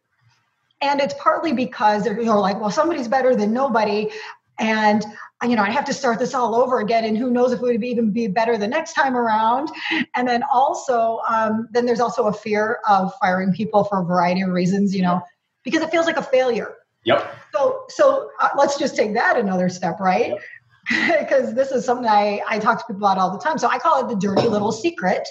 And 0.82 1.00
it's 1.00 1.14
partly 1.20 1.54
because 1.54 2.04
they're 2.04 2.20
you 2.20 2.26
know, 2.26 2.40
like, 2.40 2.60
well, 2.60 2.72
somebody's 2.72 3.08
better 3.08 3.36
than 3.36 3.54
nobody. 3.54 4.10
And 4.60 5.04
you 5.44 5.56
know, 5.56 5.64
I 5.64 5.72
have 5.72 5.86
to 5.86 5.94
start 5.94 6.20
this 6.20 6.36
all 6.36 6.54
over 6.54 6.80
again, 6.80 7.04
and 7.04 7.18
who 7.18 7.32
knows 7.32 7.52
if 7.52 7.60
it 7.60 7.64
would 7.64 7.84
even 7.84 8.12
be 8.12 8.28
better 8.28 8.58
the 8.58 8.68
next 8.68 8.94
time 8.94 9.16
around. 9.16 9.70
And 10.16 10.28
then 10.28 10.44
also, 10.54 11.20
um, 11.28 11.68
then 11.72 11.88
there's 11.88 12.00
also 12.00 12.28
a 12.28 12.34
fear 12.34 12.80
of 12.88 13.12
firing 13.20 13.52
people 13.52 13.84
for 13.84 14.02
a 14.02 14.06
variety 14.06 14.42
of 14.42 14.50
reasons, 14.50 14.96
you 14.96 15.02
know, 15.02 15.22
because 15.64 15.82
it 15.82 15.90
feels 15.90 16.06
like 16.06 16.18
a 16.18 16.24
failure. 16.24 16.76
Yep. 17.06 17.36
So, 17.56 17.86
so 17.90 18.30
uh, 18.40 18.50
let's 18.56 18.78
just 18.78 18.96
take 18.96 19.16
that 19.16 19.36
another 19.36 19.68
step, 19.70 20.00
right? 20.00 20.30
Yep 20.30 20.40
because 21.20 21.54
this 21.54 21.72
is 21.72 21.86
something 21.86 22.08
I, 22.08 22.42
I 22.48 22.60
talk 22.60 22.80
to 22.80 22.86
people 22.86 23.08
about 23.08 23.18
all 23.18 23.32
the 23.32 23.40
time. 23.40 23.58
So 23.58 23.68
I 23.68 23.78
call 23.78 24.04
it 24.04 24.10
the 24.10 24.20
dirty 24.20 24.48
little 24.48 24.72
secret 24.72 25.28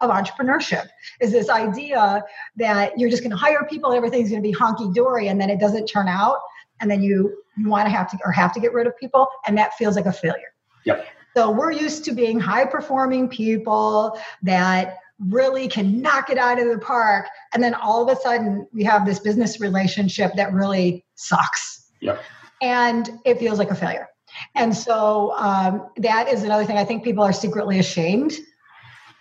of 0.00 0.10
entrepreneurship 0.10 0.88
is 1.20 1.32
this 1.32 1.48
idea 1.48 2.24
that 2.56 2.98
you're 2.98 3.10
just 3.10 3.22
going 3.22 3.30
to 3.30 3.36
hire 3.36 3.66
people, 3.68 3.92
everything's 3.92 4.30
going 4.30 4.42
to 4.42 4.48
be 4.48 4.54
honky 4.54 4.92
dory, 4.94 5.28
and 5.28 5.40
then 5.40 5.50
it 5.50 5.60
doesn't 5.60 5.86
turn 5.86 6.08
out, 6.08 6.38
and 6.80 6.90
then 6.90 7.02
you 7.02 7.42
you 7.56 7.68
want 7.68 7.86
to 7.86 7.90
have 7.90 8.10
to 8.10 8.18
or 8.24 8.32
have 8.32 8.52
to 8.54 8.60
get 8.60 8.72
rid 8.72 8.86
of 8.86 8.96
people, 8.96 9.28
and 9.46 9.56
that 9.58 9.74
feels 9.74 9.96
like 9.96 10.06
a 10.06 10.12
failure. 10.12 10.54
Yep. 10.84 11.06
So 11.36 11.50
we're 11.50 11.72
used 11.72 12.04
to 12.06 12.12
being 12.12 12.40
high 12.40 12.64
performing 12.64 13.28
people 13.28 14.18
that 14.42 14.98
really 15.28 15.68
can 15.68 16.00
knock 16.00 16.30
it 16.30 16.38
out 16.38 16.58
of 16.58 16.68
the 16.68 16.78
park, 16.78 17.26
and 17.52 17.62
then 17.62 17.74
all 17.74 18.08
of 18.08 18.16
a 18.16 18.20
sudden 18.20 18.66
we 18.72 18.82
have 18.84 19.04
this 19.04 19.18
business 19.18 19.60
relationship 19.60 20.32
that 20.36 20.52
really 20.52 21.04
sucks. 21.16 21.90
Yep. 22.00 22.22
And 22.62 23.10
it 23.24 23.38
feels 23.38 23.58
like 23.58 23.70
a 23.70 23.74
failure. 23.74 24.08
And 24.54 24.74
so 24.74 25.32
um, 25.36 25.88
that 25.96 26.28
is 26.28 26.44
another 26.44 26.64
thing 26.64 26.76
I 26.76 26.84
think 26.84 27.04
people 27.04 27.24
are 27.24 27.32
secretly 27.32 27.78
ashamed 27.78 28.32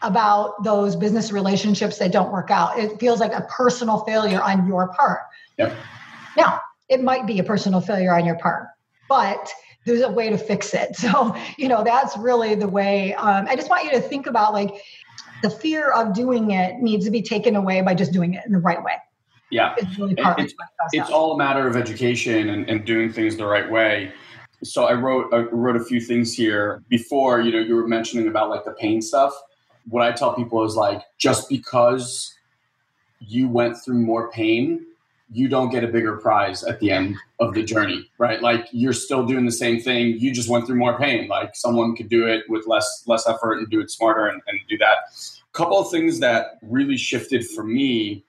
about 0.01 0.63
those 0.63 0.95
business 0.95 1.31
relationships 1.31 1.97
that 1.97 2.11
don't 2.11 2.31
work 2.31 2.51
out. 2.51 2.77
It 2.79 2.99
feels 2.99 3.19
like 3.19 3.33
a 3.33 3.41
personal 3.41 3.99
failure 4.05 4.41
on 4.41 4.67
your 4.67 4.89
part. 4.93 5.21
Yep. 5.57 5.75
Now, 6.37 6.59
it 6.87 7.03
might 7.03 7.27
be 7.27 7.39
a 7.39 7.43
personal 7.43 7.81
failure 7.81 8.13
on 8.13 8.25
your 8.25 8.37
part, 8.37 8.67
but 9.07 9.51
there's 9.85 10.01
a 10.01 10.09
way 10.09 10.29
to 10.29 10.37
fix 10.37 10.73
it. 10.73 10.95
So, 10.95 11.35
you 11.57 11.67
know, 11.67 11.83
that's 11.83 12.17
really 12.17 12.55
the 12.55 12.67
way. 12.67 13.13
Um, 13.15 13.45
I 13.47 13.55
just 13.55 13.69
want 13.69 13.85
you 13.85 13.91
to 13.91 14.01
think 14.01 14.27
about 14.27 14.53
like 14.53 14.73
the 15.41 15.49
fear 15.49 15.91
of 15.91 16.13
doing 16.13 16.51
it 16.51 16.75
needs 16.77 17.05
to 17.05 17.11
be 17.11 17.21
taken 17.21 17.55
away 17.55 17.81
by 17.81 17.93
just 17.93 18.11
doing 18.11 18.33
it 18.33 18.45
in 18.45 18.51
the 18.51 18.59
right 18.59 18.81
way. 18.83 18.93
Yeah. 19.51 19.73
It's, 19.77 19.97
really 19.97 20.15
it's, 20.17 20.53
it's 20.93 21.09
all 21.09 21.33
a 21.33 21.37
matter 21.37 21.67
of 21.67 21.75
education 21.75 22.49
and, 22.49 22.69
and 22.69 22.85
doing 22.85 23.11
things 23.11 23.35
the 23.35 23.47
right 23.47 23.69
way 23.69 24.13
so 24.63 24.85
I 24.85 24.93
wrote 24.93 25.33
I 25.33 25.39
wrote 25.51 25.75
a 25.75 25.83
few 25.83 26.01
things 26.01 26.33
here 26.33 26.83
before. 26.89 27.41
You 27.41 27.51
know, 27.51 27.59
you 27.59 27.75
were 27.75 27.87
mentioning 27.87 28.27
about 28.27 28.49
like 28.49 28.65
the 28.65 28.73
pain 28.73 29.01
stuff. 29.01 29.33
What 29.89 30.03
I 30.03 30.11
tell 30.11 30.33
people 30.33 30.63
is 30.63 30.75
like, 30.75 31.01
just 31.17 31.49
because 31.49 32.33
you 33.19 33.47
went 33.47 33.77
through 33.77 33.99
more 33.99 34.31
pain, 34.31 34.85
you 35.31 35.47
don't 35.47 35.69
get 35.69 35.83
a 35.83 35.87
bigger 35.87 36.17
prize 36.17 36.63
at 36.63 36.79
the 36.79 36.91
end 36.91 37.15
of 37.39 37.53
the 37.53 37.63
journey, 37.63 38.09
right? 38.17 38.41
Like 38.41 38.67
you're 38.71 38.93
still 38.93 39.25
doing 39.25 39.45
the 39.45 39.51
same 39.51 39.79
thing. 39.79 40.17
You 40.19 40.33
just 40.33 40.49
went 40.49 40.65
through 40.65 40.77
more 40.77 40.97
pain. 40.97 41.27
Like 41.27 41.55
someone 41.55 41.95
could 41.95 42.09
do 42.09 42.25
it 42.25 42.49
with 42.49 42.65
less 42.65 43.03
less 43.05 43.27
effort 43.27 43.59
and 43.59 43.69
do 43.69 43.79
it 43.79 43.91
smarter 43.91 44.27
and, 44.27 44.41
and 44.47 44.59
do 44.67 44.77
that. 44.79 44.97
A 45.13 45.57
couple 45.57 45.77
of 45.77 45.91
things 45.91 46.19
that 46.19 46.57
really 46.63 46.97
shifted 46.97 47.45
for 47.45 47.63
me 47.63 48.23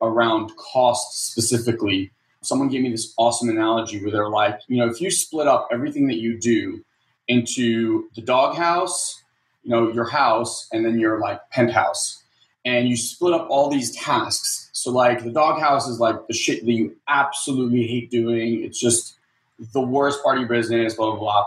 around 0.00 0.50
cost 0.56 1.30
specifically 1.30 2.10
someone 2.42 2.68
gave 2.68 2.82
me 2.82 2.90
this 2.90 3.12
awesome 3.16 3.48
analogy 3.48 4.02
where 4.02 4.10
they're 4.10 4.30
like, 4.30 4.60
you 4.68 4.78
know, 4.78 4.88
if 4.88 5.00
you 5.00 5.10
split 5.10 5.46
up 5.46 5.68
everything 5.70 6.06
that 6.06 6.16
you 6.16 6.38
do 6.38 6.82
into 7.28 8.08
the 8.14 8.22
doghouse, 8.22 9.22
you 9.62 9.70
know, 9.70 9.92
your 9.92 10.08
house, 10.08 10.68
and 10.72 10.84
then 10.84 10.98
your 10.98 11.20
like 11.20 11.40
penthouse, 11.50 12.22
and 12.64 12.88
you 12.88 12.96
split 12.96 13.34
up 13.34 13.46
all 13.50 13.70
these 13.70 13.94
tasks. 13.94 14.70
So 14.72 14.90
like 14.90 15.24
the 15.24 15.30
doghouse 15.30 15.86
is 15.88 16.00
like 16.00 16.26
the 16.26 16.34
shit 16.34 16.64
that 16.64 16.72
you 16.72 16.96
absolutely 17.08 17.86
hate 17.86 18.10
doing. 18.10 18.64
It's 18.64 18.80
just 18.80 19.16
the 19.72 19.80
worst 19.80 20.22
part 20.22 20.36
of 20.36 20.40
your 20.40 20.48
business, 20.48 20.94
blah 20.94 21.10
blah 21.10 21.20
blah. 21.20 21.44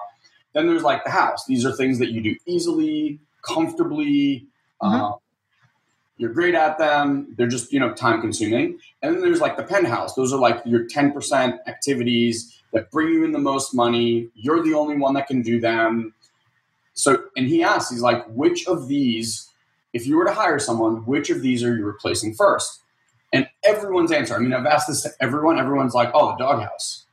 Then 0.53 0.67
there's 0.67 0.84
like 0.84 1.03
the 1.03 1.10
house. 1.10 1.46
These 1.46 1.65
are 1.65 1.72
things 1.72 2.00
that 2.00 2.12
you 2.12 2.22
do 2.22 2.36
easily, 2.46 3.20
comfortably. 3.41 4.46
Mm-hmm. 4.82 5.01
Uh, 5.01 5.17
you're 6.17 6.32
great 6.32 6.55
at 6.55 6.77
them. 6.77 7.34
They're 7.38 7.48
just, 7.48 7.74
you 7.74 7.79
know, 7.79 7.91
time 7.93 8.22
consuming. 8.22 8.79
And 9.01 9.15
then 9.15 9.22
there's 9.22 9.41
like 9.41 9.58
the 9.58 9.63
penthouse. 9.63 10.13
Those 10.13 10.32
are 10.32 10.39
like 10.39 10.62
your 10.63 10.88
10% 10.88 11.58
activities 11.67 12.62
that 12.72 12.91
bring 12.91 13.10
you 13.10 13.25
in 13.25 13.32
the 13.32 13.39
most 13.39 13.74
money. 13.74 14.29
You're 14.36 14.63
the 14.63 14.75
only 14.75 14.96
one 14.96 15.15
that 15.15 15.27
can 15.27 15.41
do 15.41 15.60
them. 15.60 16.13
So, 16.94 17.26
and 17.36 17.48
he 17.48 17.64
asks, 17.64 17.92
he's 17.92 18.02
like, 18.02 18.26
which 18.28 18.68
of 18.68 18.88
these, 18.88 19.50
if 19.94 20.06
you 20.06 20.18
were 20.18 20.26
to 20.26 20.34
hire 20.34 20.60
someone, 20.60 21.06
which 21.06 21.30
of 21.30 21.42
these 21.42 21.64
are 21.64 21.76
you 21.76 21.86
replacing 21.86 22.34
first? 22.36 22.82
And 23.34 23.48
everyone's 23.64 24.12
answer, 24.12 24.36
I 24.36 24.40
mean, 24.40 24.54
I've 24.54 24.68
asked 24.68 24.88
this 24.88 25.02
to 25.02 25.10
everyone. 25.20 25.60
Everyone's 25.60 25.96
like, 25.96 26.12
oh, 26.14 26.32
the 26.32 26.38
doghouse, 26.38 27.06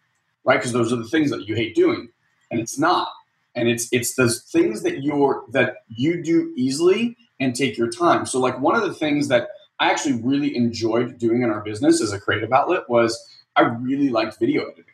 right? 0.44 0.58
Because 0.58 0.72
those 0.72 0.92
are 0.92 0.96
the 0.96 1.08
things 1.08 1.30
that 1.30 1.48
you 1.48 1.54
hate 1.54 1.74
doing. 1.74 2.10
And 2.50 2.60
it's 2.60 2.78
not. 2.78 3.08
And 3.54 3.68
it's 3.68 3.88
it's 3.90 4.14
those 4.14 4.42
things 4.42 4.82
that 4.82 5.02
you're 5.02 5.44
that 5.50 5.78
you 5.88 6.22
do 6.22 6.52
easily 6.56 7.16
and 7.40 7.54
take 7.54 7.76
your 7.76 7.90
time. 7.90 8.24
So, 8.26 8.38
like, 8.38 8.60
one 8.60 8.76
of 8.76 8.82
the 8.82 8.94
things 8.94 9.28
that 9.28 9.48
I 9.80 9.90
actually 9.90 10.20
really 10.22 10.54
enjoyed 10.56 11.18
doing 11.18 11.42
in 11.42 11.50
our 11.50 11.60
business 11.60 12.00
as 12.00 12.12
a 12.12 12.20
creative 12.20 12.52
outlet 12.52 12.88
was 12.88 13.18
I 13.56 13.62
really 13.62 14.10
liked 14.10 14.38
video 14.38 14.66
editing. 14.66 14.84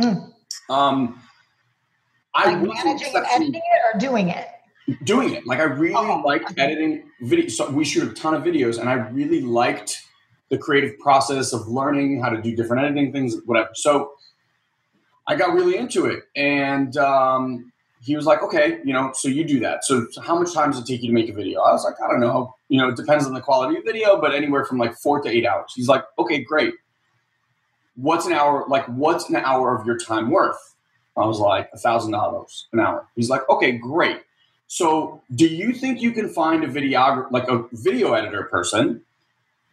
Mm. 0.00 0.32
Um, 0.70 1.20
I 2.34 2.54
like 2.54 2.84
managing 2.84 3.14
and 3.14 3.26
editing 3.26 3.54
it 3.54 3.94
or 3.94 3.98
doing 3.98 4.28
it? 4.28 4.48
Doing 5.04 5.34
it. 5.34 5.46
Like, 5.46 5.60
I 5.60 5.64
really 5.64 5.94
oh, 5.94 6.22
liked 6.24 6.50
okay. 6.50 6.62
editing 6.62 7.04
video. 7.22 7.48
So, 7.48 7.70
we 7.70 7.84
shoot 7.84 8.10
a 8.10 8.12
ton 8.12 8.34
of 8.34 8.42
videos, 8.42 8.78
and 8.78 8.88
I 8.88 8.94
really 8.94 9.40
liked 9.40 10.02
the 10.50 10.58
creative 10.58 10.98
process 10.98 11.52
of 11.52 11.66
learning 11.68 12.20
how 12.20 12.28
to 12.30 12.42
do 12.42 12.54
different 12.54 12.84
editing 12.84 13.12
things, 13.12 13.36
whatever. 13.46 13.70
So, 13.74 14.12
I 15.26 15.36
got 15.36 15.54
really 15.54 15.76
into 15.76 16.06
it. 16.06 16.24
And, 16.36 16.96
um, 16.96 17.72
he 18.02 18.14
was 18.14 18.26
like, 18.26 18.42
okay, 18.42 18.80
you 18.84 18.92
know, 18.92 19.12
so 19.14 19.28
you 19.28 19.44
do 19.44 19.60
that. 19.60 19.84
So, 19.84 20.06
so, 20.10 20.20
how 20.20 20.38
much 20.38 20.52
time 20.52 20.72
does 20.72 20.80
it 20.80 20.86
take 20.86 21.02
you 21.02 21.08
to 21.08 21.14
make 21.14 21.30
a 21.30 21.32
video? 21.32 21.60
I 21.60 21.72
was 21.72 21.84
like, 21.84 21.94
I 22.04 22.10
don't 22.10 22.20
know. 22.20 22.54
You 22.68 22.78
know, 22.78 22.88
it 22.88 22.96
depends 22.96 23.24
on 23.24 23.32
the 23.32 23.40
quality 23.40 23.78
of 23.78 23.84
video, 23.84 24.20
but 24.20 24.34
anywhere 24.34 24.64
from 24.66 24.76
like 24.76 24.94
four 24.96 25.22
to 25.22 25.28
eight 25.28 25.46
hours. 25.46 25.72
He's 25.74 25.88
like, 25.88 26.04
okay, 26.18 26.42
great. 26.42 26.74
What's 27.96 28.26
an 28.26 28.34
hour? 28.34 28.66
Like, 28.68 28.84
what's 28.86 29.30
an 29.30 29.36
hour 29.36 29.74
of 29.74 29.86
your 29.86 29.96
time 29.96 30.30
worth? 30.30 30.73
I 31.16 31.26
was 31.26 31.38
like, 31.38 31.70
a 31.72 31.78
thousand 31.78 32.12
dollars 32.12 32.66
an 32.72 32.80
hour. 32.80 33.06
He's 33.14 33.30
like, 33.30 33.48
okay, 33.48 33.72
great. 33.72 34.20
So, 34.66 35.22
do 35.34 35.46
you 35.46 35.72
think 35.72 36.00
you 36.00 36.10
can 36.10 36.28
find 36.28 36.64
a 36.64 36.68
videographer, 36.68 37.30
like 37.30 37.48
a 37.48 37.64
video 37.72 38.14
editor 38.14 38.44
person, 38.44 39.02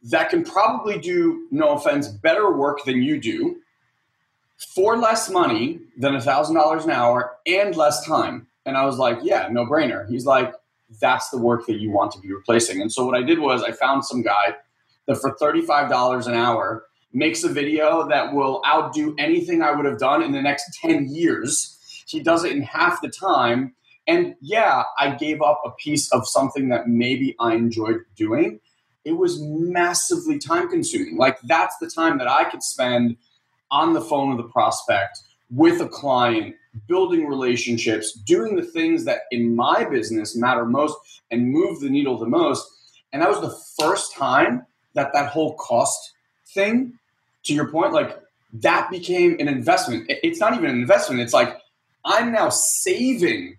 that 0.03 0.29
can 0.29 0.43
probably 0.43 0.99
do, 0.99 1.47
no 1.49 1.69
offense, 1.69 2.07
better 2.07 2.51
work 2.51 2.83
than 2.85 3.01
you 3.01 3.19
do? 3.19 3.61
for 4.61 4.97
less 4.97 5.29
money 5.29 5.79
than 5.97 6.15
a 6.15 6.21
thousand 6.21 6.55
dollars 6.55 6.85
an 6.85 6.91
hour 6.91 7.37
and 7.47 7.75
less 7.75 8.05
time. 8.05 8.47
And 8.65 8.77
I 8.77 8.85
was 8.85 8.97
like, 8.97 9.19
yeah, 9.23 9.47
no 9.51 9.65
brainer. 9.65 10.07
He's 10.07 10.25
like, 10.25 10.53
that's 10.99 11.29
the 11.29 11.37
work 11.37 11.65
that 11.67 11.79
you 11.79 11.89
want 11.89 12.11
to 12.11 12.19
be 12.19 12.31
replacing. 12.31 12.81
And 12.81 12.91
so 12.91 13.05
what 13.05 13.15
I 13.15 13.23
did 13.23 13.39
was 13.39 13.63
I 13.63 13.71
found 13.71 14.05
some 14.05 14.21
guy 14.21 14.55
that 15.07 15.17
for 15.17 15.35
$35 15.35 16.27
an 16.27 16.33
hour 16.33 16.83
makes 17.13 17.43
a 17.43 17.49
video 17.49 18.07
that 18.07 18.33
will 18.33 18.61
outdo 18.65 19.15
anything 19.17 19.61
I 19.61 19.71
would 19.71 19.85
have 19.85 19.99
done 19.99 20.23
in 20.23 20.31
the 20.31 20.41
next 20.41 20.77
10 20.81 21.07
years. 21.09 21.77
He 22.07 22.19
does 22.21 22.43
it 22.43 22.53
in 22.53 22.61
half 22.61 23.01
the 23.01 23.09
time. 23.09 23.75
And 24.07 24.35
yeah, 24.41 24.83
I 24.97 25.15
gave 25.15 25.41
up 25.41 25.61
a 25.65 25.71
piece 25.71 26.11
of 26.11 26.27
something 26.27 26.69
that 26.69 26.87
maybe 26.87 27.35
I 27.39 27.53
enjoyed 27.53 28.01
doing. 28.15 28.59
It 29.03 29.13
was 29.13 29.41
massively 29.41 30.39
time 30.39 30.69
consuming. 30.69 31.17
Like 31.17 31.39
that's 31.41 31.75
the 31.79 31.89
time 31.89 32.17
that 32.19 32.27
I 32.27 32.45
could 32.45 32.63
spend 32.63 33.17
on 33.69 33.93
the 33.93 34.01
phone 34.01 34.35
with 34.35 34.45
a 34.45 34.49
prospect 34.49 35.19
with 35.51 35.81
a 35.81 35.87
client 35.87 36.55
building 36.87 37.27
relationships, 37.27 38.13
doing 38.13 38.55
the 38.55 38.63
things 38.63 39.03
that 39.03 39.21
in 39.31 39.55
my 39.55 39.83
business 39.83 40.35
matter 40.35 40.65
most 40.65 40.97
and 41.29 41.51
move 41.51 41.81
the 41.81 41.89
needle 41.89 42.17
the 42.17 42.25
most. 42.25 42.65
And 43.11 43.21
that 43.21 43.29
was 43.29 43.41
the 43.41 43.83
first 43.83 44.15
time 44.15 44.65
that 44.93 45.11
that 45.13 45.29
whole 45.29 45.55
cost 45.55 46.13
thing, 46.53 46.97
to 47.43 47.53
your 47.53 47.69
point, 47.69 47.93
like 47.93 48.19
that 48.53 48.89
became 48.89 49.37
an 49.39 49.47
investment. 49.47 50.05
It's 50.09 50.39
not 50.39 50.53
even 50.53 50.69
an 50.69 50.77
investment. 50.77 51.21
It's 51.21 51.33
like 51.33 51.57
I'm 52.05 52.31
now 52.31 52.49
saving 52.49 53.57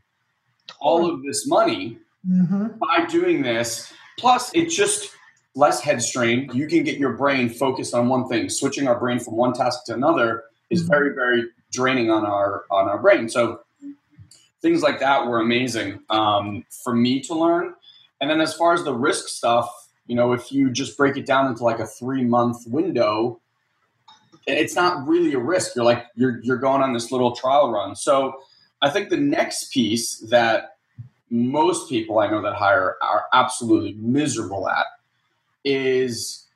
all 0.81 1.09
of 1.09 1.23
this 1.23 1.47
money 1.47 1.99
mm-hmm. 2.29 2.69
by 2.79 3.07
doing 3.07 3.43
this. 3.43 3.93
Plus, 4.19 4.51
it's 4.55 4.75
just 4.75 5.11
less 5.55 5.81
head 5.81 6.03
strain. 6.03 6.51
You 6.53 6.67
can 6.67 6.83
get 6.83 6.99
your 6.99 7.13
brain 7.15 7.49
focused 7.49 7.95
on 7.95 8.09
one 8.09 8.29
thing. 8.29 8.49
Switching 8.49 8.89
our 8.89 8.99
brain 8.99 9.19
from 9.19 9.37
one 9.37 9.53
task 9.53 9.85
to 9.87 9.95
another 9.95 10.45
is 10.71 10.83
mm-hmm. 10.83 10.91
very, 10.91 11.15
very 11.15 11.45
draining 11.73 12.11
on 12.11 12.27
our 12.27 12.65
on 12.71 12.89
our 12.89 12.99
brain. 12.99 13.29
So 13.29 13.61
things 14.61 14.83
like 14.83 15.01
that 15.01 15.27
were 15.27 15.41
amazing 15.41 16.01
um, 16.09 16.65
for 16.85 16.95
me 16.95 17.21
to 17.23 17.35
learn. 17.35 17.75
And 18.21 18.31
then 18.31 18.41
as 18.41 18.55
far 18.55 18.73
as 18.73 18.85
the 18.85 18.95
risk 18.95 19.29
stuff, 19.29 19.69
you 20.07 20.15
know, 20.15 20.33
if 20.33 20.53
you 20.53 20.71
just 20.71 20.97
break 20.97 21.17
it 21.17 21.27
down 21.27 21.49
into 21.49 21.65
like 21.65 21.81
a 21.81 21.87
three 21.87 22.25
month 22.25 22.67
window, 22.67 23.41
it's 24.47 24.75
not 24.75 25.07
really 25.07 25.35
a 25.35 25.39
risk. 25.39 25.77
You're 25.77 25.85
like 25.85 26.07
you're 26.15 26.41
you're 26.43 26.59
going 26.59 26.83
on 26.83 26.93
this 26.93 27.11
little 27.11 27.35
trial 27.35 27.71
run. 27.71 27.97
So 27.97 28.35
I 28.81 28.91
think 28.91 29.11
the 29.11 29.17
next 29.17 29.73
piece 29.73 30.19
that 30.31 30.77
most 31.31 31.89
people 31.89 32.19
I 32.19 32.29
know 32.29 32.43
that 32.43 32.55
hire 32.55 32.97
are 33.01 33.25
absolutely 33.33 33.95
miserable 33.95 34.69
at 34.69 34.87
is 35.65 36.47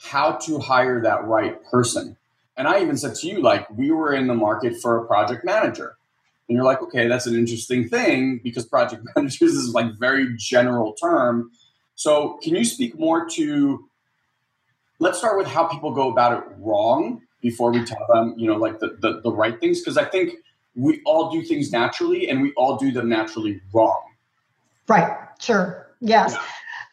how 0.00 0.32
to 0.32 0.58
hire 0.58 1.02
that 1.02 1.24
right 1.24 1.62
person. 1.64 2.16
And 2.56 2.68
I 2.68 2.80
even 2.80 2.96
said 2.96 3.14
to 3.16 3.26
you, 3.26 3.40
like, 3.40 3.68
we 3.70 3.90
were 3.90 4.12
in 4.14 4.26
the 4.26 4.34
market 4.34 4.76
for 4.80 4.98
a 4.98 5.06
project 5.06 5.44
manager. 5.44 5.96
And 6.48 6.56
you're 6.56 6.64
like, 6.64 6.82
okay, 6.82 7.08
that's 7.08 7.26
an 7.26 7.34
interesting 7.34 7.88
thing 7.88 8.40
because 8.42 8.66
project 8.66 9.06
managers 9.16 9.52
is 9.52 9.72
like 9.72 9.98
very 9.98 10.34
general 10.36 10.94
term. 10.94 11.50
So 11.94 12.38
can 12.42 12.54
you 12.54 12.64
speak 12.64 12.98
more 12.98 13.28
to 13.30 13.84
let's 14.98 15.18
start 15.18 15.36
with 15.36 15.46
how 15.46 15.66
people 15.66 15.92
go 15.92 16.10
about 16.10 16.38
it 16.38 16.44
wrong 16.58 17.22
before 17.42 17.72
we 17.72 17.84
tell 17.84 18.06
them, 18.08 18.34
you 18.38 18.46
know, 18.46 18.56
like 18.56 18.78
the, 18.78 18.96
the, 19.00 19.20
the 19.22 19.32
right 19.32 19.60
things? 19.60 19.80
Because 19.80 19.98
I 19.98 20.04
think 20.04 20.34
we 20.74 21.02
all 21.04 21.30
do 21.30 21.42
things 21.42 21.70
naturally 21.70 22.28
and 22.28 22.40
we 22.40 22.52
all 22.54 22.76
do 22.76 22.90
them 22.90 23.08
naturally 23.08 23.60
wrong. 23.74 24.00
Right. 24.88 25.18
Sure. 25.38 25.88
Yes. 26.00 26.32
Yeah. 26.32 26.42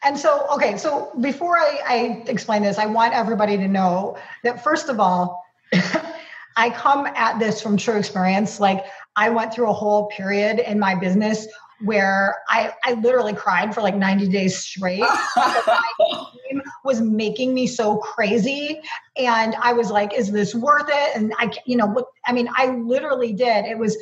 And 0.02 0.18
so, 0.18 0.46
okay, 0.54 0.76
so 0.76 1.12
before 1.20 1.56
I, 1.56 1.80
I 1.86 2.24
explain 2.26 2.62
this, 2.62 2.78
I 2.78 2.86
want 2.86 3.14
everybody 3.14 3.56
to 3.56 3.68
know 3.68 4.18
that 4.42 4.64
first 4.64 4.88
of 4.88 4.98
all, 4.98 5.44
I 6.56 6.70
come 6.70 7.06
at 7.06 7.38
this 7.38 7.62
from 7.62 7.76
true 7.76 7.96
experience. 7.96 8.60
Like 8.60 8.84
I 9.16 9.30
went 9.30 9.54
through 9.54 9.70
a 9.70 9.72
whole 9.72 10.06
period 10.06 10.58
in 10.58 10.78
my 10.78 10.94
business 10.94 11.46
where 11.82 12.36
I, 12.48 12.72
I 12.84 12.94
literally 12.94 13.34
cried 13.34 13.74
for 13.74 13.80
like 13.82 13.94
90 13.94 14.28
days 14.28 14.58
straight 14.58 15.04
was 16.84 17.00
making 17.00 17.54
me 17.54 17.66
so 17.66 17.96
crazy 17.98 18.80
and 19.16 19.54
i 19.56 19.72
was 19.72 19.90
like 19.90 20.12
is 20.14 20.30
this 20.30 20.54
worth 20.54 20.88
it 20.88 21.16
and 21.16 21.32
i 21.38 21.50
you 21.66 21.76
know 21.76 21.86
what, 21.86 22.06
i 22.26 22.32
mean 22.32 22.48
i 22.56 22.66
literally 22.66 23.32
did 23.32 23.64
it 23.64 23.78
was 23.78 23.96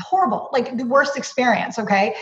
horrible 0.00 0.48
like 0.52 0.76
the 0.76 0.84
worst 0.84 1.16
experience 1.16 1.78
okay 1.78 2.14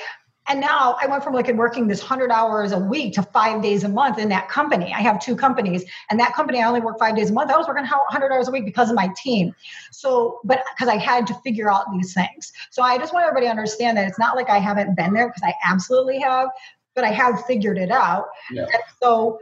and 0.48 0.60
now 0.60 0.96
I 1.00 1.06
went 1.06 1.24
from 1.24 1.34
like 1.34 1.48
working 1.48 1.88
this 1.88 2.00
100 2.00 2.30
hours 2.30 2.72
a 2.72 2.78
week 2.78 3.14
to 3.14 3.22
five 3.22 3.62
days 3.62 3.84
a 3.84 3.88
month 3.88 4.18
in 4.18 4.28
that 4.28 4.48
company. 4.48 4.92
I 4.94 5.00
have 5.00 5.20
two 5.20 5.34
companies, 5.34 5.84
and 6.10 6.20
that 6.20 6.34
company 6.34 6.62
I 6.62 6.68
only 6.68 6.80
work 6.80 6.98
five 6.98 7.16
days 7.16 7.30
a 7.30 7.32
month. 7.32 7.50
I 7.50 7.56
was 7.56 7.66
working 7.66 7.84
100 7.84 8.32
hours 8.32 8.48
a 8.48 8.50
week 8.50 8.64
because 8.64 8.88
of 8.88 8.96
my 8.96 9.10
team. 9.16 9.54
So, 9.90 10.38
but 10.44 10.62
because 10.74 10.88
I 10.88 10.98
had 10.98 11.26
to 11.28 11.34
figure 11.42 11.70
out 11.70 11.86
these 11.92 12.14
things. 12.14 12.52
So 12.70 12.82
I 12.82 12.98
just 12.98 13.12
want 13.12 13.24
everybody 13.24 13.46
to 13.46 13.50
understand 13.50 13.96
that 13.96 14.06
it's 14.06 14.18
not 14.18 14.36
like 14.36 14.48
I 14.48 14.58
haven't 14.58 14.94
been 14.94 15.14
there 15.14 15.28
because 15.28 15.42
I 15.42 15.54
absolutely 15.68 16.20
have, 16.20 16.48
but 16.96 17.04
I 17.04 17.10
have 17.10 17.44
figured 17.44 17.78
it 17.78 17.92
out. 17.92 18.26
Yeah. 18.50 18.62
And 18.62 18.82
so 19.00 19.38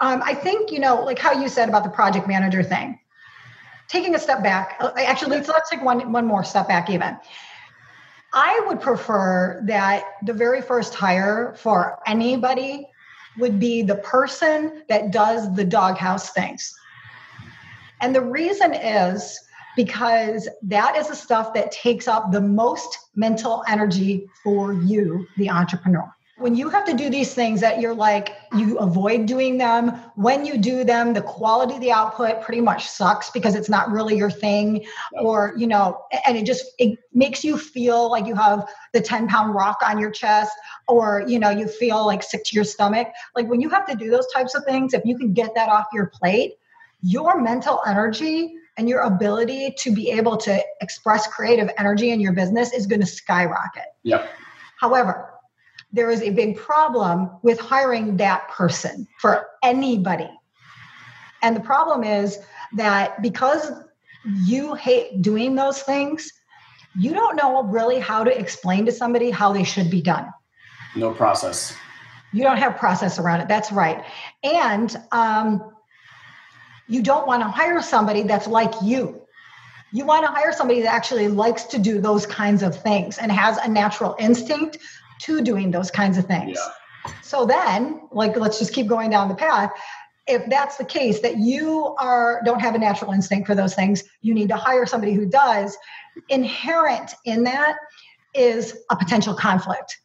um, 0.00 0.22
I 0.24 0.32
think, 0.32 0.72
you 0.72 0.78
know, 0.78 1.04
like 1.04 1.18
how 1.18 1.32
you 1.32 1.48
said 1.48 1.68
about 1.68 1.84
the 1.84 1.90
project 1.90 2.26
manager 2.26 2.62
thing. 2.62 2.98
Taking 3.88 4.14
a 4.14 4.18
step 4.18 4.42
back, 4.42 4.76
uh, 4.80 4.90
actually, 4.96 5.36
let's, 5.36 5.48
let's 5.48 5.68
take 5.68 5.82
one, 5.82 6.10
one 6.10 6.26
more 6.26 6.42
step 6.42 6.66
back 6.68 6.88
even 6.88 7.18
I 8.32 8.60
would 8.66 8.80
prefer 8.80 9.62
that 9.66 10.04
the 10.24 10.32
very 10.32 10.60
first 10.60 10.94
hire 10.94 11.54
for 11.56 12.00
anybody 12.06 12.86
would 13.38 13.58
be 13.58 13.82
the 13.82 13.96
person 13.96 14.82
that 14.88 15.10
does 15.10 15.54
the 15.54 15.64
doghouse 15.64 16.30
things. 16.30 16.74
And 18.00 18.14
the 18.14 18.20
reason 18.20 18.74
is 18.74 19.38
because 19.76 20.48
that 20.62 20.96
is 20.96 21.08
the 21.08 21.14
stuff 21.14 21.54
that 21.54 21.70
takes 21.70 22.08
up 22.08 22.32
the 22.32 22.40
most 22.40 22.98
mental 23.14 23.62
energy 23.68 24.28
for 24.42 24.72
you, 24.72 25.26
the 25.36 25.48
entrepreneur 25.48 26.15
when 26.38 26.54
you 26.54 26.68
have 26.68 26.84
to 26.84 26.94
do 26.94 27.08
these 27.08 27.32
things 27.32 27.60
that 27.60 27.80
you're 27.80 27.94
like 27.94 28.36
you 28.56 28.78
avoid 28.78 29.26
doing 29.26 29.56
them 29.56 29.90
when 30.16 30.44
you 30.44 30.58
do 30.58 30.84
them 30.84 31.14
the 31.14 31.22
quality 31.22 31.74
of 31.74 31.80
the 31.80 31.90
output 31.90 32.42
pretty 32.42 32.60
much 32.60 32.86
sucks 32.86 33.30
because 33.30 33.54
it's 33.54 33.68
not 33.68 33.90
really 33.90 34.16
your 34.16 34.30
thing 34.30 34.84
or 35.20 35.54
you 35.56 35.66
know 35.66 35.98
and 36.26 36.36
it 36.36 36.44
just 36.44 36.64
it 36.78 36.98
makes 37.14 37.42
you 37.42 37.56
feel 37.56 38.10
like 38.10 38.26
you 38.26 38.34
have 38.34 38.68
the 38.92 39.00
10 39.00 39.28
pound 39.28 39.54
rock 39.54 39.78
on 39.84 39.98
your 39.98 40.10
chest 40.10 40.52
or 40.88 41.24
you 41.26 41.38
know 41.38 41.50
you 41.50 41.66
feel 41.66 42.04
like 42.04 42.22
sick 42.22 42.44
to 42.44 42.54
your 42.54 42.64
stomach. 42.64 43.08
Like 43.34 43.48
when 43.48 43.60
you 43.60 43.68
have 43.70 43.86
to 43.86 43.94
do 43.94 44.10
those 44.10 44.26
types 44.32 44.54
of 44.54 44.64
things 44.64 44.94
if 44.94 45.04
you 45.04 45.16
can 45.16 45.32
get 45.32 45.54
that 45.54 45.68
off 45.68 45.86
your 45.92 46.06
plate 46.06 46.54
your 47.02 47.40
mental 47.40 47.82
energy 47.86 48.56
and 48.78 48.88
your 48.88 49.00
ability 49.00 49.74
to 49.78 49.92
be 49.92 50.10
able 50.10 50.36
to 50.36 50.60
express 50.80 51.26
creative 51.28 51.70
energy 51.78 52.10
in 52.10 52.20
your 52.20 52.32
business 52.32 52.72
is 52.72 52.86
going 52.86 53.00
to 53.00 53.06
skyrocket. 53.06 53.86
Yep 54.02 54.28
however 54.76 55.30
there 55.92 56.10
is 56.10 56.22
a 56.22 56.30
big 56.30 56.56
problem 56.56 57.30
with 57.42 57.58
hiring 57.58 58.16
that 58.18 58.48
person 58.48 59.06
for 59.20 59.46
anybody. 59.62 60.30
And 61.42 61.54
the 61.54 61.60
problem 61.60 62.04
is 62.04 62.38
that 62.76 63.22
because 63.22 63.70
you 64.44 64.74
hate 64.74 65.22
doing 65.22 65.54
those 65.54 65.82
things, 65.82 66.30
you 66.98 67.12
don't 67.12 67.36
know 67.36 67.62
really 67.64 67.98
how 67.98 68.24
to 68.24 68.38
explain 68.38 68.86
to 68.86 68.92
somebody 68.92 69.30
how 69.30 69.52
they 69.52 69.64
should 69.64 69.90
be 69.90 70.02
done. 70.02 70.26
No 70.94 71.12
process. 71.12 71.74
You 72.32 72.42
don't 72.42 72.56
have 72.56 72.76
process 72.76 73.18
around 73.18 73.40
it. 73.40 73.48
That's 73.48 73.70
right. 73.70 74.04
And 74.42 74.96
um, 75.12 75.72
you 76.88 77.02
don't 77.02 77.26
want 77.26 77.42
to 77.42 77.48
hire 77.48 77.80
somebody 77.82 78.22
that's 78.22 78.46
like 78.46 78.72
you. 78.82 79.22
You 79.92 80.04
want 80.04 80.26
to 80.26 80.32
hire 80.32 80.52
somebody 80.52 80.82
that 80.82 80.92
actually 80.92 81.28
likes 81.28 81.64
to 81.64 81.78
do 81.78 82.00
those 82.00 82.26
kinds 82.26 82.62
of 82.62 82.80
things 82.80 83.18
and 83.18 83.30
has 83.30 83.56
a 83.58 83.68
natural 83.68 84.16
instinct 84.18 84.78
to 85.20 85.42
doing 85.42 85.70
those 85.70 85.90
kinds 85.90 86.18
of 86.18 86.26
things. 86.26 86.58
Yeah. 86.58 87.12
So 87.22 87.46
then, 87.46 88.00
like, 88.12 88.36
let's 88.36 88.58
just 88.58 88.72
keep 88.72 88.86
going 88.86 89.10
down 89.10 89.28
the 89.28 89.34
path. 89.34 89.70
If 90.26 90.48
that's 90.50 90.76
the 90.76 90.84
case, 90.84 91.20
that 91.20 91.36
you 91.38 91.94
are 92.00 92.42
don't 92.44 92.60
have 92.60 92.74
a 92.74 92.78
natural 92.78 93.12
instinct 93.12 93.46
for 93.46 93.54
those 93.54 93.74
things, 93.74 94.02
you 94.22 94.34
need 94.34 94.48
to 94.48 94.56
hire 94.56 94.86
somebody 94.86 95.12
who 95.12 95.26
does. 95.26 95.76
Inherent 96.28 97.14
in 97.24 97.44
that 97.44 97.76
is 98.34 98.76
a 98.90 98.96
potential 98.96 99.34
conflict 99.34 99.98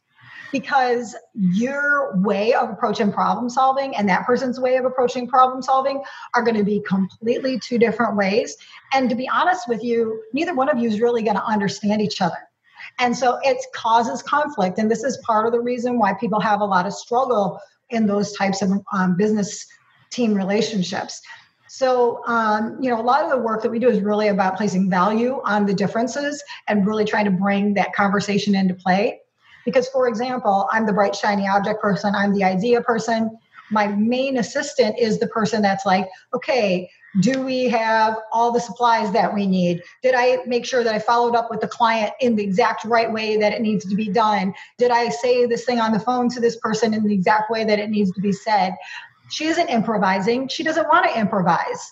because 0.52 1.15
your 1.34 2.17
way 2.21 2.54
of 2.54 2.69
approaching 2.69 3.12
problem 3.12 3.50
solving 3.50 3.95
and 3.95 4.08
that 4.10 4.26
person's 4.26 4.60
way 4.60 4.76
of 4.76 4.86
approaching 4.86 5.28
problem 5.28 5.62
solving 5.62 6.04
are 6.36 6.43
going 6.43 6.58
to 6.58 6.63
be 6.63 6.82
completely 6.82 7.58
two 7.60 7.78
different 7.78 8.15
ways. 8.15 8.58
And 8.93 9.10
to 9.10 9.15
be 9.15 9.28
honest 9.30 9.67
with 9.67 9.84
you, 9.84 10.21
neither 10.34 10.54
one 10.54 10.69
of 10.69 10.78
you 10.78 10.89
is 10.89 11.00
really 11.00 11.24
going 11.24 11.38
to 11.38 11.45
understand 11.45 12.02
each 12.02 12.21
other. 12.21 12.38
And 13.01 13.17
so 13.17 13.39
it 13.41 13.57
causes 13.73 14.21
conflict. 14.21 14.77
And 14.77 14.89
this 14.89 15.03
is 15.03 15.17
part 15.25 15.47
of 15.47 15.51
the 15.51 15.59
reason 15.59 15.97
why 15.97 16.13
people 16.13 16.39
have 16.39 16.61
a 16.61 16.65
lot 16.65 16.85
of 16.85 16.93
struggle 16.93 17.59
in 17.89 18.05
those 18.05 18.31
types 18.33 18.61
of 18.61 18.71
um, 18.93 19.17
business 19.17 19.65
team 20.11 20.35
relationships. 20.35 21.19
So, 21.67 22.21
um, 22.27 22.77
you 22.79 22.91
know, 22.91 23.01
a 23.01 23.01
lot 23.01 23.23
of 23.23 23.31
the 23.31 23.39
work 23.39 23.63
that 23.63 23.71
we 23.71 23.79
do 23.79 23.89
is 23.89 24.01
really 24.01 24.27
about 24.27 24.55
placing 24.55 24.87
value 24.89 25.41
on 25.45 25.65
the 25.65 25.73
differences 25.73 26.43
and 26.67 26.85
really 26.85 27.03
trying 27.03 27.25
to 27.25 27.31
bring 27.31 27.73
that 27.73 27.91
conversation 27.93 28.53
into 28.53 28.75
play. 28.75 29.19
Because, 29.65 29.87
for 29.89 30.07
example, 30.07 30.69
I'm 30.71 30.85
the 30.85 30.93
bright, 30.93 31.15
shiny 31.15 31.47
object 31.47 31.81
person, 31.81 32.13
I'm 32.13 32.33
the 32.33 32.43
idea 32.43 32.81
person. 32.81 33.35
My 33.71 33.87
main 33.87 34.37
assistant 34.37 34.99
is 34.99 35.19
the 35.19 35.27
person 35.27 35.63
that's 35.63 35.85
like, 35.85 36.07
okay, 36.35 36.89
do 37.19 37.41
we 37.41 37.65
have 37.65 38.15
all 38.32 38.52
the 38.52 38.60
supplies 38.60 39.12
that 39.12 39.34
we 39.34 39.45
need? 39.45 39.84
Did 40.02 40.15
I 40.15 40.39
make 40.45 40.65
sure 40.65 40.84
that 40.84 40.95
I 40.95 41.00
followed 41.00 41.36
up 41.36 41.50
with 41.50 41.60
the 41.60 41.67
client 41.67 42.13
in 42.21 42.36
the 42.36 42.43
exact 42.43 42.86
right 42.86 43.12
way 43.12 43.38
that 43.38 43.52
it 43.52 43.62
needs 43.62 43.86
to 43.86 43.95
be 43.95 44.08
done? 44.08 44.54
Did 44.78 44.91
I 44.91 45.10
say 45.10 45.45
this 45.45 45.65
thing 45.65 45.80
on 45.80 45.91
the 45.91 46.00
phone 46.00 46.30
to 46.30 46.39
this 46.39 46.56
person 46.58 46.93
in 46.93 47.06
the 47.06 47.13
exact 47.13 47.52
way 47.52 47.65
that 47.65 47.80
it 47.80 47.89
needs 47.89 48.12
to 48.13 48.21
be 48.21 48.32
said? 48.32 48.76
She 49.30 49.45
isn't 49.45 49.69
improvising. 49.69 50.47
She 50.47 50.63
doesn't 50.63 50.88
want 50.88 51.06
to 51.06 51.19
improvise. 51.19 51.91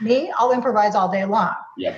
Me, 0.00 0.32
I'll 0.36 0.52
improvise 0.52 0.94
all 0.94 1.10
day 1.10 1.24
long. 1.24 1.54
Yeah. 1.76 1.96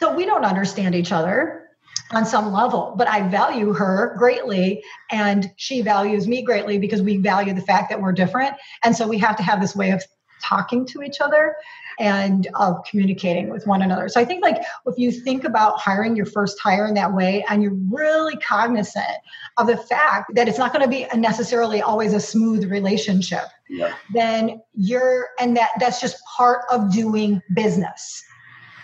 So 0.00 0.14
we 0.14 0.24
don't 0.24 0.44
understand 0.44 0.94
each 0.94 1.12
other 1.12 1.68
on 2.12 2.24
some 2.24 2.52
level, 2.52 2.94
but 2.96 3.08
I 3.08 3.28
value 3.28 3.72
her 3.74 4.14
greatly 4.16 4.82
and 5.10 5.50
she 5.56 5.82
values 5.82 6.26
me 6.26 6.42
greatly 6.42 6.78
because 6.78 7.02
we 7.02 7.18
value 7.18 7.52
the 7.52 7.60
fact 7.60 7.90
that 7.90 8.00
we're 8.00 8.12
different. 8.12 8.54
And 8.82 8.96
so 8.96 9.06
we 9.06 9.18
have 9.18 9.36
to 9.36 9.42
have 9.42 9.60
this 9.60 9.76
way 9.76 9.90
of 9.90 10.02
talking 10.42 10.86
to 10.86 11.02
each 11.02 11.20
other 11.20 11.54
and 11.98 12.48
of 12.54 12.82
communicating 12.84 13.50
with 13.50 13.66
one 13.66 13.82
another. 13.82 14.08
So 14.08 14.20
I 14.20 14.24
think 14.24 14.42
like 14.42 14.58
if 14.86 14.98
you 14.98 15.10
think 15.10 15.44
about 15.44 15.78
hiring 15.78 16.16
your 16.16 16.26
first 16.26 16.58
hire 16.60 16.86
in 16.86 16.94
that 16.94 17.12
way 17.12 17.44
and 17.48 17.62
you're 17.62 17.76
really 17.90 18.36
cognizant 18.36 19.18
of 19.56 19.66
the 19.66 19.76
fact 19.76 20.34
that 20.34 20.48
it's 20.48 20.58
not 20.58 20.72
going 20.72 20.84
to 20.84 20.90
be 20.90 21.06
necessarily 21.18 21.82
always 21.82 22.12
a 22.12 22.20
smooth 22.20 22.70
relationship, 22.70 23.44
yeah. 23.68 23.94
then 24.12 24.62
you're 24.74 25.28
and 25.40 25.56
that 25.56 25.70
that's 25.78 26.00
just 26.00 26.22
part 26.36 26.62
of 26.70 26.92
doing 26.92 27.42
business 27.54 28.24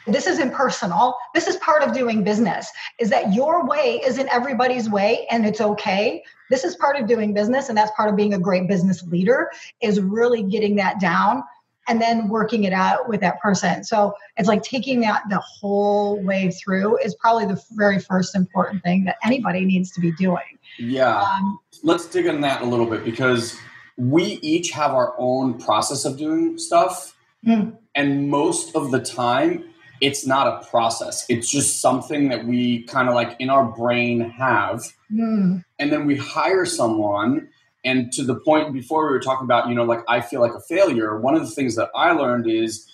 this 0.07 0.27
isn't 0.27 0.53
personal 0.53 1.17
this 1.33 1.47
is 1.47 1.57
part 1.57 1.83
of 1.83 1.95
doing 1.95 2.23
business 2.25 2.71
is 2.99 3.11
that 3.11 3.33
your 3.33 3.67
way 3.67 4.01
isn't 4.05 4.29
everybody's 4.29 4.91
way 4.91 5.27
and 5.31 5.47
it's 5.47 5.61
okay 5.61 6.23
this 6.51 6.65
is 6.65 6.77
part 6.77 6.97
of 6.97 7.07
doing 7.07 7.33
business 7.33 7.69
and 7.69 7.79
that's 7.79 7.91
part 7.93 8.11
of 8.11 8.17
being 8.17 8.35
a 8.35 8.39
great 8.39 8.69
business 8.69 9.03
leader 9.05 9.51
is 9.81 10.01
really 10.01 10.43
getting 10.43 10.77
that 10.77 11.01
down 11.01 11.43
and 11.89 12.01
then 12.01 12.29
working 12.29 12.65
it 12.65 12.73
out 12.73 13.09
with 13.09 13.21
that 13.21 13.41
person 13.41 13.85
so 13.85 14.15
it's 14.37 14.49
like 14.49 14.63
taking 14.63 15.01
that 15.01 15.23
the 15.29 15.39
whole 15.39 16.23
way 16.23 16.51
through 16.51 16.99
is 16.99 17.15
probably 17.17 17.47
the 17.47 17.61
very 17.73 17.99
first 17.99 18.35
important 18.35 18.83
thing 18.83 19.05
that 19.05 19.17
anybody 19.25 19.65
needs 19.65 19.91
to 19.91 20.01
be 20.01 20.13
doing 20.13 20.59
yeah 20.79 21.21
um, 21.21 21.59
let's 21.83 22.07
dig 22.07 22.27
on 22.27 22.41
that 22.41 22.63
a 22.63 22.65
little 22.65 22.87
bit 22.87 23.05
because 23.05 23.57
we 23.97 24.39
each 24.43 24.71
have 24.71 24.93
our 24.93 25.15
own 25.19 25.59
process 25.59 26.05
of 26.05 26.19
doing 26.19 26.59
stuff 26.59 27.17
mm. 27.47 27.77
and 27.95 28.29
most 28.29 28.75
of 28.75 28.91
the 28.91 29.01
time 29.01 29.65
it's 30.01 30.27
not 30.27 30.47
a 30.47 30.67
process. 30.67 31.25
It's 31.29 31.51
just 31.51 31.81
something 31.81 32.29
that 32.29 32.45
we 32.45 32.83
kind 32.83 33.09
of 33.09 33.15
like 33.15 33.37
in 33.39 33.49
our 33.49 33.65
brain 33.65 34.21
have. 34.21 34.83
Mm. 35.11 35.65
And 35.79 35.93
then 35.93 36.07
we 36.07 36.17
hire 36.17 36.67
someone. 36.67 37.49
And 37.85 38.13
to 38.13 38.25
the 38.25 38.35
point 38.35 38.73
before 38.73 39.05
we 39.07 39.13
were 39.13 39.21
talking 39.21 39.45
about, 39.45 39.69
you 39.69 39.75
know, 39.75 39.85
like 39.85 40.01
I 40.09 40.21
feel 40.21 40.41
like 40.41 40.55
a 40.55 40.61
failure, 40.61 41.19
one 41.19 41.35
of 41.35 41.43
the 41.43 41.51
things 41.51 41.77
that 41.77 41.91
I 41.95 42.13
learned 42.13 42.49
is 42.49 42.91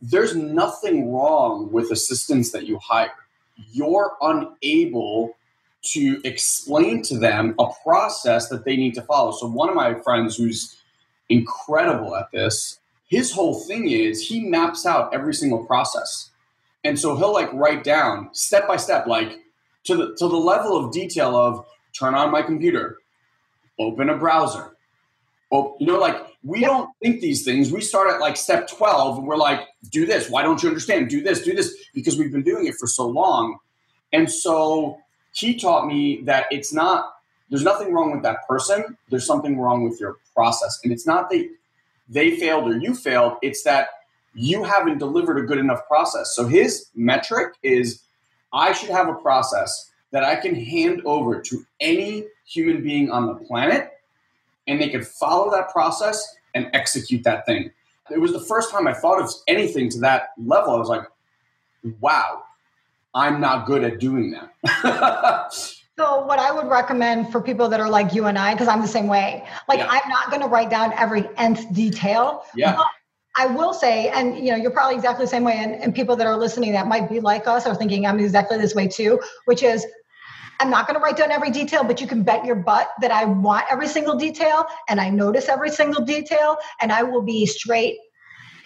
there's 0.00 0.34
nothing 0.34 1.12
wrong 1.12 1.70
with 1.72 1.90
assistants 1.90 2.52
that 2.52 2.66
you 2.66 2.78
hire. 2.78 3.10
You're 3.72 4.12
unable 4.22 5.36
to 5.82 6.20
explain 6.24 7.02
to 7.02 7.18
them 7.18 7.54
a 7.58 7.66
process 7.82 8.48
that 8.48 8.64
they 8.64 8.76
need 8.76 8.94
to 8.94 9.02
follow. 9.02 9.32
So, 9.32 9.46
one 9.46 9.68
of 9.68 9.74
my 9.74 9.94
friends 9.94 10.36
who's 10.36 10.76
incredible 11.28 12.16
at 12.16 12.30
this, 12.32 12.78
his 13.08 13.32
whole 13.32 13.60
thing 13.64 13.90
is 13.90 14.26
he 14.28 14.40
maps 14.48 14.86
out 14.86 15.12
every 15.12 15.34
single 15.34 15.64
process. 15.64 16.30
And 16.84 16.98
so 16.98 17.16
he'll 17.16 17.32
like 17.32 17.52
write 17.52 17.84
down 17.84 18.30
step 18.32 18.66
by 18.66 18.76
step, 18.76 19.06
like 19.06 19.38
to 19.84 19.96
the 19.96 20.14
to 20.16 20.28
the 20.28 20.36
level 20.36 20.76
of 20.76 20.92
detail 20.92 21.36
of 21.36 21.66
turn 21.92 22.14
on 22.14 22.30
my 22.30 22.42
computer, 22.42 22.98
open 23.80 24.10
a 24.10 24.16
browser. 24.16 24.76
Oh, 25.50 25.76
you 25.80 25.86
know, 25.86 25.98
like 25.98 26.16
we 26.44 26.60
don't 26.60 26.90
think 27.02 27.20
these 27.20 27.44
things. 27.44 27.72
We 27.72 27.80
start 27.80 28.12
at 28.12 28.20
like 28.20 28.36
step 28.36 28.68
12 28.68 29.18
and 29.18 29.26
we're 29.26 29.36
like, 29.36 29.66
do 29.90 30.06
this. 30.06 30.30
Why 30.30 30.42
don't 30.42 30.62
you 30.62 30.68
understand? 30.68 31.08
Do 31.08 31.22
this, 31.22 31.42
do 31.42 31.54
this, 31.54 31.74
because 31.92 32.16
we've 32.18 32.30
been 32.30 32.44
doing 32.44 32.66
it 32.66 32.76
for 32.76 32.86
so 32.86 33.08
long. 33.08 33.58
And 34.12 34.30
so 34.30 34.98
he 35.32 35.58
taught 35.58 35.86
me 35.86 36.20
that 36.22 36.46
it's 36.50 36.72
not, 36.72 37.14
there's 37.48 37.64
nothing 37.64 37.92
wrong 37.92 38.12
with 38.12 38.22
that 38.22 38.46
person. 38.46 38.96
There's 39.08 39.26
something 39.26 39.58
wrong 39.58 39.82
with 39.82 39.98
your 39.98 40.18
process. 40.34 40.78
And 40.84 40.92
it's 40.92 41.06
not 41.06 41.30
that 41.30 41.48
they 42.08 42.36
failed 42.36 42.68
or 42.68 42.78
you 42.78 42.94
failed, 42.94 43.34
it's 43.42 43.62
that 43.64 43.88
you 44.34 44.62
haven't 44.62 44.98
delivered 44.98 45.38
a 45.38 45.42
good 45.42 45.58
enough 45.58 45.86
process. 45.88 46.34
So 46.34 46.46
his 46.46 46.86
metric 46.94 47.54
is 47.62 48.02
I 48.52 48.72
should 48.72 48.90
have 48.90 49.08
a 49.08 49.14
process 49.14 49.90
that 50.12 50.24
I 50.24 50.36
can 50.36 50.54
hand 50.54 51.02
over 51.04 51.40
to 51.40 51.66
any 51.80 52.26
human 52.50 52.82
being 52.82 53.10
on 53.10 53.26
the 53.26 53.34
planet 53.34 53.92
and 54.66 54.80
they 54.80 54.88
could 54.88 55.06
follow 55.06 55.50
that 55.50 55.70
process 55.70 56.36
and 56.54 56.68
execute 56.72 57.22
that 57.24 57.46
thing. 57.46 57.70
It 58.10 58.18
was 58.18 58.32
the 58.32 58.40
first 58.40 58.72
time 58.72 58.88
I 58.88 58.92
thought 58.92 59.20
of 59.20 59.30
anything 59.46 59.88
to 59.90 60.00
that 60.00 60.30
level. 60.36 60.74
I 60.74 60.78
was 60.78 60.88
like, 60.88 61.04
wow, 62.00 62.42
I'm 63.14 63.40
not 63.40 63.66
good 63.66 63.84
at 63.84 64.00
doing 64.00 64.32
that. 64.32 65.54
So, 65.98 66.24
what 66.24 66.38
I 66.38 66.50
would 66.50 66.66
recommend 66.68 67.30
for 67.30 67.42
people 67.42 67.68
that 67.68 67.78
are 67.78 67.90
like 67.90 68.14
you 68.14 68.24
and 68.24 68.38
I, 68.38 68.54
because 68.54 68.68
I'm 68.68 68.80
the 68.80 68.88
same 68.88 69.06
way, 69.06 69.44
like 69.68 69.80
yeah. 69.80 69.88
I'm 69.90 70.08
not 70.08 70.30
going 70.30 70.40
to 70.40 70.48
write 70.48 70.70
down 70.70 70.94
every 70.94 71.28
nth 71.36 71.74
detail. 71.74 72.44
Yeah. 72.54 72.80
I 73.36 73.48
will 73.48 73.74
say, 73.74 74.08
and 74.08 74.38
you 74.38 74.50
know, 74.50 74.56
you're 74.56 74.70
probably 74.70 74.96
exactly 74.96 75.26
the 75.26 75.30
same 75.30 75.44
way, 75.44 75.58
and, 75.58 75.74
and 75.74 75.94
people 75.94 76.16
that 76.16 76.26
are 76.26 76.38
listening 76.38 76.72
that 76.72 76.86
might 76.86 77.10
be 77.10 77.20
like 77.20 77.46
us 77.46 77.66
are 77.66 77.74
thinking 77.74 78.06
I'm 78.06 78.18
exactly 78.18 78.56
this 78.56 78.74
way 78.74 78.88
too, 78.88 79.20
which 79.44 79.62
is 79.62 79.86
I'm 80.60 80.70
not 80.70 80.86
going 80.86 80.94
to 80.94 81.02
write 81.02 81.16
down 81.16 81.30
every 81.30 81.50
detail, 81.50 81.82
but 81.82 82.00
you 82.00 82.06
can 82.06 82.22
bet 82.22 82.44
your 82.44 82.54
butt 82.54 82.90
that 83.00 83.10
I 83.10 83.24
want 83.24 83.64
every 83.70 83.88
single 83.88 84.16
detail 84.16 84.66
and 84.88 85.00
I 85.00 85.08
notice 85.08 85.48
every 85.48 85.70
single 85.70 86.04
detail, 86.04 86.58
and 86.80 86.92
I 86.92 87.02
will 87.02 87.22
be 87.22 87.46
straight 87.46 87.96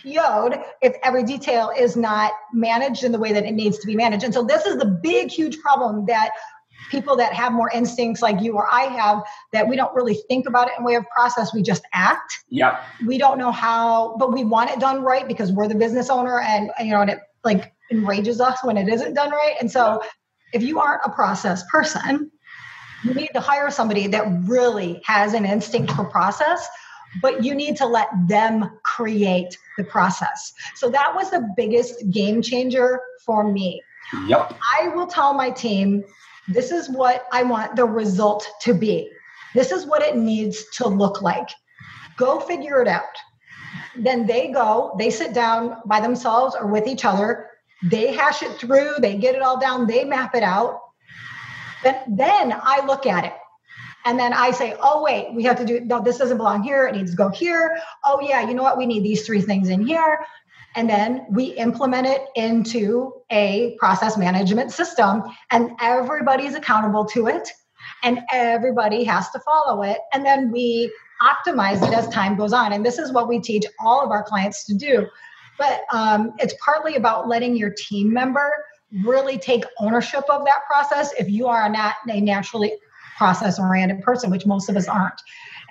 PO'd 0.03 0.61
if 0.83 0.97
every 1.03 1.23
detail 1.23 1.71
is 1.77 1.97
not 1.97 2.33
managed 2.53 3.05
in 3.05 3.13
the 3.13 3.19
way 3.19 3.33
that 3.33 3.45
it 3.45 3.53
needs 3.53 3.79
to 3.79 3.87
be 3.87 3.95
managed. 3.95 4.25
And 4.25 4.35
so 4.35 4.43
this 4.43 4.67
is 4.67 4.77
the 4.77 4.87
big, 4.87 5.31
huge 5.31 5.59
problem 5.61 6.05
that 6.07 6.31
people 6.91 7.17
that 7.17 7.33
have 7.33 7.53
more 7.53 7.71
instincts 7.73 8.21
like 8.21 8.43
you 8.43 8.55
or 8.55 8.69
I 8.71 8.83
have 8.83 9.23
that 9.53 9.69
we 9.69 9.77
don't 9.77 9.95
really 9.95 10.15
think 10.29 10.47
about 10.47 10.69
it 10.69 10.75
in 10.79 10.85
way 10.85 10.97
of 10.97 11.05
process. 11.09 11.55
We 11.55 11.63
just 11.63 11.83
act. 11.93 12.45
Yeah. 12.51 12.85
We 13.07 13.19
don't 13.19 13.39
know 13.39 13.53
how, 13.53 14.17
but 14.19 14.33
we 14.33 14.45
want 14.45 14.71
it 14.71 14.81
done 14.81 15.03
right 15.03 15.27
because 15.27 15.53
we're 15.53 15.69
the 15.69 15.75
business 15.75 16.11
owner 16.11 16.41
and 16.41 16.71
you 16.81 16.91
know, 16.91 17.01
and 17.01 17.11
it 17.11 17.21
like 17.45 17.73
enrages 17.91 18.41
us 18.41 18.59
when 18.65 18.77
it 18.77 18.89
isn't 18.89 19.15
done 19.15 19.31
right. 19.31 19.55
And 19.61 19.71
so 19.71 20.03
if 20.55 20.63
you 20.63 20.81
aren't 20.81 21.03
a 21.05 21.11
process 21.11 21.65
person, 21.71 22.31
you 23.03 23.13
need 23.13 23.31
to 23.35 23.41
hire 23.41 23.71
somebody 23.71 24.07
that 24.07 24.25
really 24.45 25.03
has 25.05 25.35
an 25.35 25.45
instinct 25.45 25.93
for 25.93 26.05
process, 26.05 26.67
but 27.21 27.45
you 27.45 27.55
need 27.55 27.77
to 27.77 27.87
let 27.87 28.09
them 28.29 28.79
create 28.83 29.59
the 29.77 29.85
process. 29.85 30.55
So 30.75 30.89
that 30.91 31.15
was 31.15 31.31
the 31.31 31.47
biggest 31.57 32.11
game 32.11 32.41
changer 32.41 33.01
for 33.27 33.53
me. 33.53 33.83
Yep. 34.27 34.55
I 34.81 34.89
will 34.89 35.07
tell 35.07 35.35
my 35.35 35.51
team 35.51 36.05
this 36.49 36.71
is 36.71 36.89
what 36.89 37.27
I 37.33 37.43
want 37.43 37.77
the 37.77 37.85
result 37.85 38.49
to 38.63 38.75
be. 38.75 39.11
This 39.55 39.71
is 39.71 39.87
what 39.87 40.03
it 40.03 40.17
needs 40.17 40.65
to 40.77 40.89
look 40.89 41.21
like. 41.21 41.49
Go 42.17 42.41
figure 42.41 42.81
it 42.81 42.89
out. 42.89 43.03
Then 43.97 44.27
they 44.27 44.49
go, 44.49 44.95
they 44.99 45.11
sit 45.11 45.33
down 45.33 45.77
by 45.85 46.01
themselves 46.01 46.57
or 46.59 46.67
with 46.67 46.87
each 46.87 47.05
other, 47.05 47.51
they 47.83 48.13
hash 48.13 48.43
it 48.43 48.53
through, 48.59 48.95
they 48.99 49.17
get 49.17 49.35
it 49.35 49.43
all 49.43 49.59
down, 49.59 49.87
they 49.87 50.05
map 50.05 50.35
it 50.35 50.43
out. 50.43 50.81
Then, 51.83 51.97
then 52.09 52.53
I 52.63 52.85
look 52.87 53.07
at 53.07 53.25
it 53.25 53.35
and 54.07 54.19
then 54.19 54.33
I 54.33 54.51
say, 54.53 54.75
oh, 54.81 55.03
wait, 55.03 55.35
we 55.35 55.43
have 55.45 55.59
to 55.59 55.65
do, 55.65 55.81
no, 55.81 56.03
this 56.03 56.19
doesn't 56.19 56.37
belong 56.37 56.63
here. 56.63 56.87
It 56.87 56.97
needs 56.97 57.11
to 57.11 57.17
go 57.17 57.29
here. 57.29 57.79
Oh, 58.05 58.21
yeah, 58.21 58.47
you 58.47 58.55
know 58.55 58.63
what? 58.63 58.79
We 58.79 58.87
need 58.87 59.03
these 59.03 59.27
three 59.27 59.43
things 59.43 59.69
in 59.69 59.87
here 59.87 60.25
and 60.75 60.89
then 60.89 61.27
we 61.31 61.47
implement 61.53 62.07
it 62.07 62.27
into 62.35 63.13
a 63.31 63.77
process 63.79 64.17
management 64.17 64.73
system 64.73 65.23
and 65.51 65.71
everybody's 65.81 66.55
accountable 66.55 67.05
to 67.05 67.27
it 67.27 67.49
and 68.03 68.21
everybody 68.33 69.05
has 69.05 69.31
to 69.31 69.41
follow 69.41 69.83
it 69.83 69.99
and 70.13 70.25
then 70.25 70.51
we 70.51 70.93
optimize 71.23 71.87
it 71.87 71.95
as 71.95 72.09
time 72.09 72.37
goes 72.37 72.53
on 72.53 72.73
and 72.73 72.85
this 72.85 72.99
is 72.99 73.13
what 73.13 73.29
we 73.29 73.39
teach 73.39 73.65
all 73.81 74.05
of 74.05 74.11
our 74.11 74.23
clients 74.23 74.65
to 74.65 74.75
do 74.75 75.07
but 75.59 75.83
um, 75.93 76.33
it's 76.39 76.55
partly 76.65 76.97
about 76.97 77.29
letting 77.29 77.57
your 77.57 77.71
team 77.71 78.13
member 78.13 78.53
really 79.03 79.39
take 79.39 79.65
ownership 79.81 80.25
of 80.29 80.45
that 80.45 80.61
process 80.67 81.13
if 81.19 81.29
you 81.29 81.47
are 81.47 81.69
not 81.69 81.97
a 82.09 82.21
naturally 82.21 82.73
process 83.17 83.59
oriented 83.59 84.03
person 84.03 84.31
which 84.31 84.47
most 84.47 84.69
of 84.69 84.77
us 84.77 84.89
aren't. 84.89 85.21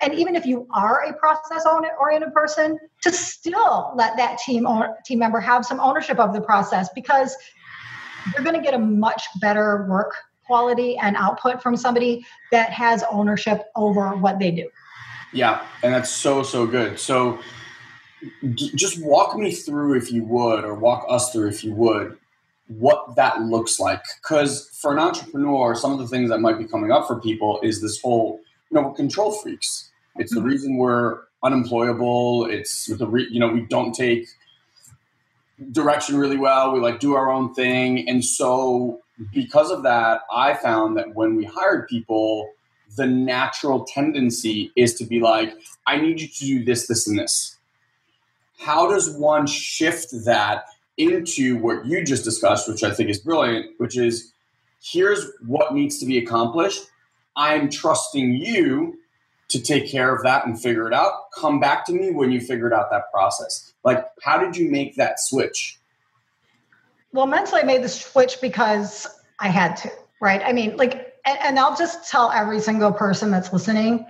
And 0.02 0.14
even 0.14 0.36
if 0.36 0.46
you 0.46 0.68
are 0.72 1.04
a 1.04 1.14
process 1.14 1.66
oriented 2.00 2.34
person 2.34 2.78
to 3.02 3.12
still 3.12 3.94
let 3.96 4.18
that 4.18 4.38
team 4.40 4.68
team 5.06 5.20
member 5.20 5.40
have 5.40 5.66
some 5.66 5.80
ownership 5.80 6.20
of 6.20 6.34
the 6.34 6.42
process 6.42 6.90
because 6.94 7.36
you're 8.34 8.44
going 8.44 8.56
to 8.56 8.62
get 8.62 8.74
a 8.74 8.80
much 8.80 9.24
better 9.40 9.86
work 9.90 10.16
quality 10.46 10.98
and 10.98 11.16
output 11.16 11.62
from 11.62 11.78
somebody 11.78 12.26
that 12.52 12.72
has 12.72 13.04
ownership 13.10 13.66
over 13.76 14.16
what 14.18 14.40
they 14.40 14.52
do. 14.52 14.70
Yeah 15.32 15.66
and 15.84 15.94
that's 15.94 16.10
so 16.10 16.44
so 16.44 16.66
good. 16.66 17.00
So 17.00 17.40
just 18.56 19.04
walk 19.04 19.36
me 19.36 19.52
through 19.52 19.98
if 19.98 20.12
you 20.12 20.24
would 20.24 20.64
or 20.64 20.74
walk 20.76 21.06
us 21.10 21.32
through 21.32 21.48
if 21.48 21.64
you 21.64 21.74
would 21.74 22.18
what 22.68 23.16
that 23.16 23.42
looks 23.42 23.80
like 23.80 24.02
because 24.22 24.70
for 24.82 24.94
an 24.94 25.00
entrepreneur 25.00 25.76
some 25.76 25.92
of 25.92 26.00
the 26.00 26.08
things 26.08 26.30
that 26.30 26.40
might 26.40 26.58
be 26.58 26.66
coming 26.66 26.92
up 26.92 27.06
for 27.06 27.20
people 27.20 27.60
is 27.62 27.82
this 27.82 28.00
whole 28.02 28.40
you 28.72 28.82
know 28.82 28.92
control 28.92 29.32
freaks 29.32 29.92
it's 30.16 30.34
the 30.34 30.40
hmm. 30.40 30.48
reason 30.48 30.78
we're 30.78 31.22
unemployable. 31.44 32.46
It's 32.46 32.88
the 32.88 33.08
re- 33.08 33.28
you 33.30 33.40
know 33.40 33.50
we 33.50 33.62
don't 33.62 33.94
take 33.94 34.28
direction 35.72 36.18
really 36.18 36.38
well. 36.38 36.74
We 36.74 36.80
like 36.80 37.00
do 37.00 37.16
our 37.16 37.30
own 37.30 37.54
thing, 37.54 38.08
and 38.08 38.24
so 38.24 39.02
because 39.34 39.70
of 39.70 39.84
that, 39.84 40.22
I 40.32 40.56
found 40.56 40.98
that 40.98 41.14
when 41.14 41.36
we 41.36 41.46
hired 41.46 41.88
people, 41.88 42.50
the 42.96 43.06
natural 43.06 43.86
tendency 43.86 44.72
is 44.76 44.96
to 44.96 45.06
be 45.06 45.20
like, 45.20 45.54
I 45.86 45.98
need 45.98 46.20
you 46.20 46.28
to 46.28 46.40
do 46.40 46.66
this, 46.66 46.88
this, 46.88 47.08
and 47.08 47.20
this. 47.20 47.58
How 48.64 48.90
does 48.90 49.10
one 49.18 49.46
shift 49.46 50.14
that 50.26 50.66
into 50.98 51.58
what 51.58 51.86
you 51.86 52.04
just 52.04 52.24
discussed, 52.24 52.70
which 52.70 52.84
I 52.84 52.92
think 52.92 53.10
is 53.10 53.20
brilliant, 53.20 53.72
which 53.78 53.98
is 53.98 54.34
here's 54.82 55.32
what 55.46 55.74
needs 55.74 56.00
to 56.00 56.06
be 56.06 56.18
accomplished. 56.18 56.84
I'm 57.36 57.70
trusting 57.70 58.36
you 58.36 59.00
to 59.50 59.62
take 59.62 59.90
care 59.90 60.16
of 60.16 60.24
that 60.24 60.46
and 60.46 60.60
figure 60.60 60.88
it 60.88 60.94
out. 60.94 61.14
Come 61.38 61.60
back 61.60 61.86
to 61.86 61.94
me 61.94 62.12
when 62.12 62.32
you 62.32 62.40
figured 62.40 62.74
out 62.74 62.90
that 62.92 63.12
process. 63.12 63.74
Like, 63.84 64.06
how 64.22 64.38
did 64.38 64.56
you 64.56 64.70
make 64.70 64.96
that 64.96 65.20
switch? 65.20 65.80
Well, 67.12 67.28
mentally, 67.28 67.62
I 67.62 67.66
made 67.66 67.84
the 67.84 67.90
switch 67.90 68.40
because 68.42 69.08
I 69.40 69.50
had 69.50 69.76
to, 69.78 69.92
right? 70.22 70.42
I 70.44 70.54
mean, 70.54 70.78
like, 70.78 71.20
and, 71.26 71.38
and 71.40 71.60
I'll 71.60 71.76
just 71.76 72.10
tell 72.10 72.32
every 72.32 72.60
single 72.60 72.92
person 72.92 73.30
that's 73.30 73.52
listening 73.52 74.06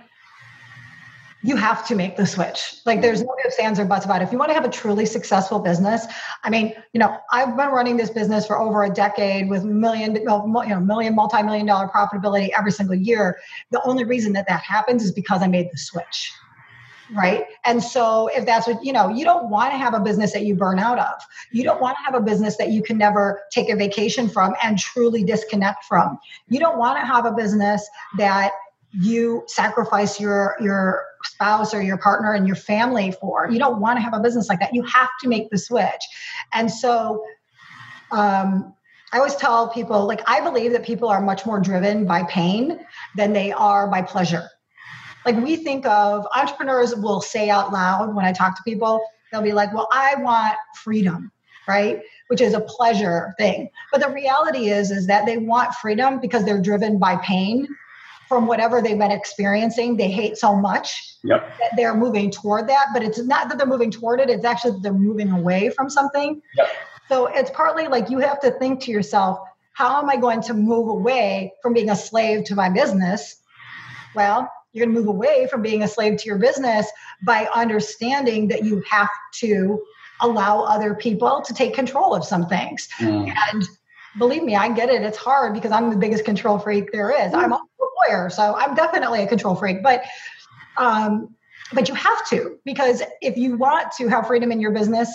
you 1.44 1.56
have 1.56 1.86
to 1.86 1.94
make 1.94 2.16
the 2.16 2.26
switch. 2.26 2.76
Like 2.86 3.02
there's 3.02 3.22
no 3.22 3.28
ifs, 3.44 3.58
ands, 3.58 3.78
or 3.78 3.84
buts 3.84 4.06
about 4.06 4.22
it. 4.22 4.24
If 4.24 4.32
you 4.32 4.38
want 4.38 4.48
to 4.48 4.54
have 4.54 4.64
a 4.64 4.70
truly 4.70 5.04
successful 5.04 5.58
business, 5.58 6.06
I 6.42 6.48
mean, 6.48 6.72
you 6.94 6.98
know, 6.98 7.18
I've 7.32 7.54
been 7.54 7.68
running 7.68 7.98
this 7.98 8.08
business 8.08 8.46
for 8.46 8.58
over 8.58 8.82
a 8.82 8.88
decade 8.88 9.50
with 9.50 9.62
million, 9.62 10.16
you 10.16 10.24
know, 10.24 10.46
million, 10.46 11.14
multi-million 11.14 11.66
dollar 11.66 11.88
profitability 11.88 12.48
every 12.56 12.72
single 12.72 12.94
year. 12.94 13.36
The 13.72 13.82
only 13.82 14.04
reason 14.04 14.32
that 14.32 14.48
that 14.48 14.62
happens 14.62 15.04
is 15.04 15.12
because 15.12 15.42
I 15.42 15.46
made 15.46 15.68
the 15.70 15.76
switch. 15.76 16.32
Right. 17.12 17.44
And 17.66 17.82
so 17.82 18.28
if 18.28 18.46
that's 18.46 18.66
what, 18.66 18.82
you 18.82 18.92
know, 18.92 19.10
you 19.10 19.26
don't 19.26 19.50
want 19.50 19.72
to 19.72 19.76
have 19.76 19.92
a 19.92 20.00
business 20.00 20.32
that 20.32 20.46
you 20.46 20.54
burn 20.54 20.78
out 20.78 20.98
of. 20.98 21.20
You 21.52 21.62
don't 21.62 21.78
want 21.78 21.98
to 21.98 22.02
have 22.02 22.14
a 22.14 22.24
business 22.24 22.56
that 22.56 22.70
you 22.70 22.82
can 22.82 22.96
never 22.96 23.42
take 23.52 23.68
a 23.68 23.76
vacation 23.76 24.30
from 24.30 24.54
and 24.62 24.78
truly 24.78 25.22
disconnect 25.22 25.84
from. 25.84 26.18
You 26.48 26.58
don't 26.58 26.78
want 26.78 26.98
to 26.98 27.04
have 27.04 27.26
a 27.26 27.32
business 27.32 27.86
that 28.16 28.52
you 29.00 29.42
sacrifice 29.46 30.20
your 30.20 30.56
your 30.60 31.04
spouse 31.24 31.74
or 31.74 31.82
your 31.82 31.96
partner 31.96 32.34
and 32.34 32.46
your 32.46 32.56
family 32.56 33.12
for. 33.12 33.48
You 33.50 33.58
don't 33.58 33.80
want 33.80 33.96
to 33.96 34.02
have 34.02 34.14
a 34.14 34.20
business 34.20 34.48
like 34.48 34.60
that. 34.60 34.74
You 34.74 34.82
have 34.82 35.08
to 35.22 35.28
make 35.28 35.50
the 35.50 35.58
switch. 35.58 36.02
And 36.52 36.70
so 36.70 37.24
um, 38.10 38.74
I 39.12 39.18
always 39.18 39.34
tell 39.36 39.68
people, 39.68 40.06
like, 40.06 40.20
I 40.26 40.40
believe 40.40 40.72
that 40.72 40.84
people 40.84 41.08
are 41.08 41.20
much 41.20 41.46
more 41.46 41.60
driven 41.60 42.04
by 42.04 42.24
pain 42.24 42.84
than 43.16 43.32
they 43.32 43.52
are 43.52 43.88
by 43.88 44.02
pleasure. 44.02 44.48
Like, 45.24 45.36
we 45.36 45.56
think 45.56 45.86
of 45.86 46.26
entrepreneurs 46.36 46.94
will 46.94 47.20
say 47.20 47.48
out 47.48 47.72
loud 47.72 48.14
when 48.14 48.24
I 48.24 48.32
talk 48.32 48.56
to 48.56 48.62
people, 48.64 49.00
they'll 49.32 49.42
be 49.42 49.52
like, 49.52 49.72
well, 49.72 49.88
I 49.92 50.16
want 50.16 50.54
freedom, 50.82 51.32
right? 51.66 52.02
Which 52.28 52.42
is 52.42 52.52
a 52.52 52.60
pleasure 52.60 53.34
thing. 53.38 53.70
But 53.90 54.02
the 54.02 54.10
reality 54.10 54.68
is, 54.68 54.90
is 54.90 55.06
that 55.06 55.24
they 55.24 55.38
want 55.38 55.74
freedom 55.74 56.20
because 56.20 56.44
they're 56.44 56.60
driven 56.60 56.98
by 56.98 57.16
pain 57.16 57.66
from 58.28 58.46
whatever 58.46 58.80
they've 58.80 58.98
been 58.98 59.10
experiencing 59.10 59.96
they 59.96 60.10
hate 60.10 60.36
so 60.36 60.54
much 60.54 61.16
yep. 61.22 61.46
that 61.58 61.70
they're 61.76 61.94
moving 61.94 62.30
toward 62.30 62.68
that 62.68 62.86
but 62.92 63.02
it's 63.02 63.18
not 63.18 63.48
that 63.48 63.58
they're 63.58 63.66
moving 63.66 63.90
toward 63.90 64.20
it 64.20 64.30
it's 64.30 64.44
actually 64.44 64.78
they're 64.82 64.92
moving 64.92 65.30
away 65.30 65.70
from 65.70 65.88
something 65.90 66.40
yep. 66.56 66.68
so 67.08 67.26
it's 67.26 67.50
partly 67.50 67.86
like 67.86 68.10
you 68.10 68.18
have 68.18 68.40
to 68.40 68.50
think 68.52 68.80
to 68.80 68.90
yourself 68.90 69.38
how 69.72 70.00
am 70.00 70.08
i 70.08 70.16
going 70.16 70.40
to 70.40 70.54
move 70.54 70.88
away 70.88 71.52
from 71.62 71.72
being 71.72 71.90
a 71.90 71.96
slave 71.96 72.44
to 72.44 72.54
my 72.54 72.68
business 72.68 73.36
well 74.14 74.50
you're 74.72 74.84
going 74.84 74.94
to 74.94 75.00
move 75.00 75.08
away 75.08 75.46
from 75.46 75.62
being 75.62 75.82
a 75.84 75.88
slave 75.88 76.18
to 76.18 76.26
your 76.26 76.38
business 76.38 76.90
by 77.24 77.48
understanding 77.54 78.48
that 78.48 78.64
you 78.64 78.82
have 78.90 79.08
to 79.32 79.80
allow 80.20 80.62
other 80.62 80.94
people 80.94 81.42
to 81.42 81.54
take 81.54 81.74
control 81.74 82.14
of 82.14 82.24
some 82.24 82.46
things 82.46 82.88
mm. 82.98 83.32
and 83.52 83.64
believe 84.18 84.42
me 84.42 84.54
i 84.56 84.68
get 84.68 84.88
it 84.88 85.02
it's 85.02 85.18
hard 85.18 85.54
because 85.54 85.72
i'm 85.72 85.90
the 85.90 85.96
biggest 85.96 86.24
control 86.24 86.58
freak 86.58 86.92
there 86.92 87.10
is 87.10 87.32
i'm 87.34 87.52
a 87.52 87.60
lawyer, 88.06 88.30
so 88.30 88.54
I'm 88.54 88.74
definitely 88.74 89.22
a 89.22 89.26
control 89.26 89.54
freak. 89.54 89.82
But 89.82 90.04
um, 90.76 91.34
but 91.72 91.88
you 91.88 91.94
have 91.94 92.26
to 92.28 92.58
because 92.64 93.02
if 93.20 93.36
you 93.36 93.56
want 93.56 93.92
to 93.92 94.08
have 94.08 94.26
freedom 94.26 94.52
in 94.52 94.60
your 94.60 94.70
business, 94.70 95.10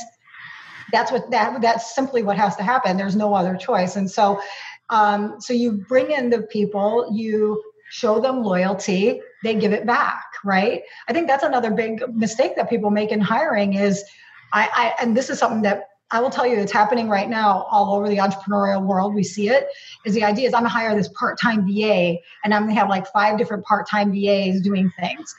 that's 0.92 1.12
what 1.12 1.30
that 1.32 1.62
that's 1.62 1.94
simply 1.96 2.24
what 2.24 2.38
has 2.38 2.56
to 2.58 2.64
happen. 2.64 2.98
There's 2.98 3.16
no 3.16 3.34
other 3.34 3.56
choice. 3.56 3.96
And 3.96 4.10
so 4.10 4.42
um, 4.90 5.40
so 5.40 5.54
you 5.54 5.74
bring 5.88 6.12
in 6.12 6.30
the 6.30 6.42
people, 6.44 7.10
you 7.12 7.64
show 7.92 8.20
them 8.20 8.44
loyalty, 8.44 9.22
they 9.44 9.56
give 9.56 9.74
it 9.74 9.86
back, 9.86 10.26
right? 10.44 10.82
I 11.08 11.14
think 11.14 11.28
that's 11.28 11.44
another 11.44 11.72
big 11.72 12.04
mistake 12.14 12.56
that 12.56 12.70
people 12.70 12.90
make 12.90 13.12
in 13.12 13.20
hiring 13.20 13.74
is 13.74 14.04
I, 14.52 14.70
I 15.00 15.04
and 15.04 15.16
this 15.16 15.30
is 15.30 15.38
something 15.38 15.62
that 15.64 15.89
I 16.12 16.22
will 16.22 16.30
tell 16.30 16.48
you 16.48 16.58
it's 16.58 16.72
happening 16.72 17.08
right 17.08 17.30
now 17.30 17.68
all 17.70 17.94
over 17.96 18.10
the 18.10 18.18
entrepreneurial 18.18 18.84
world. 18.84 19.14
We 19.14 19.24
see 19.24 19.50
it. 19.50 19.68
Is 20.06 20.16
the 20.16 20.24
idea 20.24 20.48
is 20.48 20.54
I'm 20.54 20.62
gonna 20.62 20.70
hire 20.70 20.96
this 20.96 21.10
part-time 21.10 21.68
VA 21.68 22.18
and 22.44 22.54
I'm 22.54 22.64
gonna 22.64 22.74
have 22.74 22.90
like 22.90 23.08
five 23.08 23.38
different 23.38 23.64
part-time 23.66 24.12
VAs 24.12 24.62
doing 24.62 24.92
things. 25.00 25.36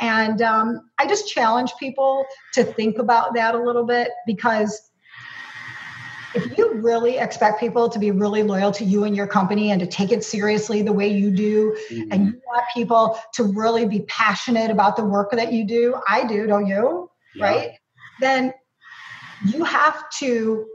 And 0.00 0.42
um, 0.42 0.90
I 0.98 1.06
just 1.06 1.28
challenge 1.28 1.72
people 1.78 2.24
to 2.54 2.64
think 2.64 2.98
about 2.98 3.34
that 3.34 3.54
a 3.54 3.58
little 3.58 3.84
bit 3.84 4.10
because 4.26 4.90
if 6.34 6.58
you 6.58 6.72
really 6.74 7.18
expect 7.18 7.60
people 7.60 7.88
to 7.88 7.98
be 7.98 8.10
really 8.10 8.42
loyal 8.42 8.72
to 8.72 8.84
you 8.84 9.04
and 9.04 9.16
your 9.16 9.26
company 9.26 9.70
and 9.70 9.80
to 9.80 9.86
take 9.86 10.10
it 10.10 10.24
seriously 10.24 10.82
the 10.82 10.92
way 10.92 11.06
you 11.06 11.30
do, 11.30 11.76
mm-hmm. 11.90 12.12
and 12.12 12.26
you 12.26 12.40
want 12.46 12.64
people 12.74 13.18
to 13.34 13.44
really 13.44 13.86
be 13.86 14.00
passionate 14.08 14.70
about 14.70 14.96
the 14.96 15.04
work 15.04 15.30
that 15.30 15.52
you 15.52 15.64
do, 15.64 15.94
I 16.08 16.26
do, 16.26 16.46
don't 16.46 16.66
you? 16.66 17.08
Yeah. 17.36 17.44
Right? 17.44 17.70
Then 18.20 18.52
you 19.44 19.64
have 19.64 20.08
to 20.18 20.66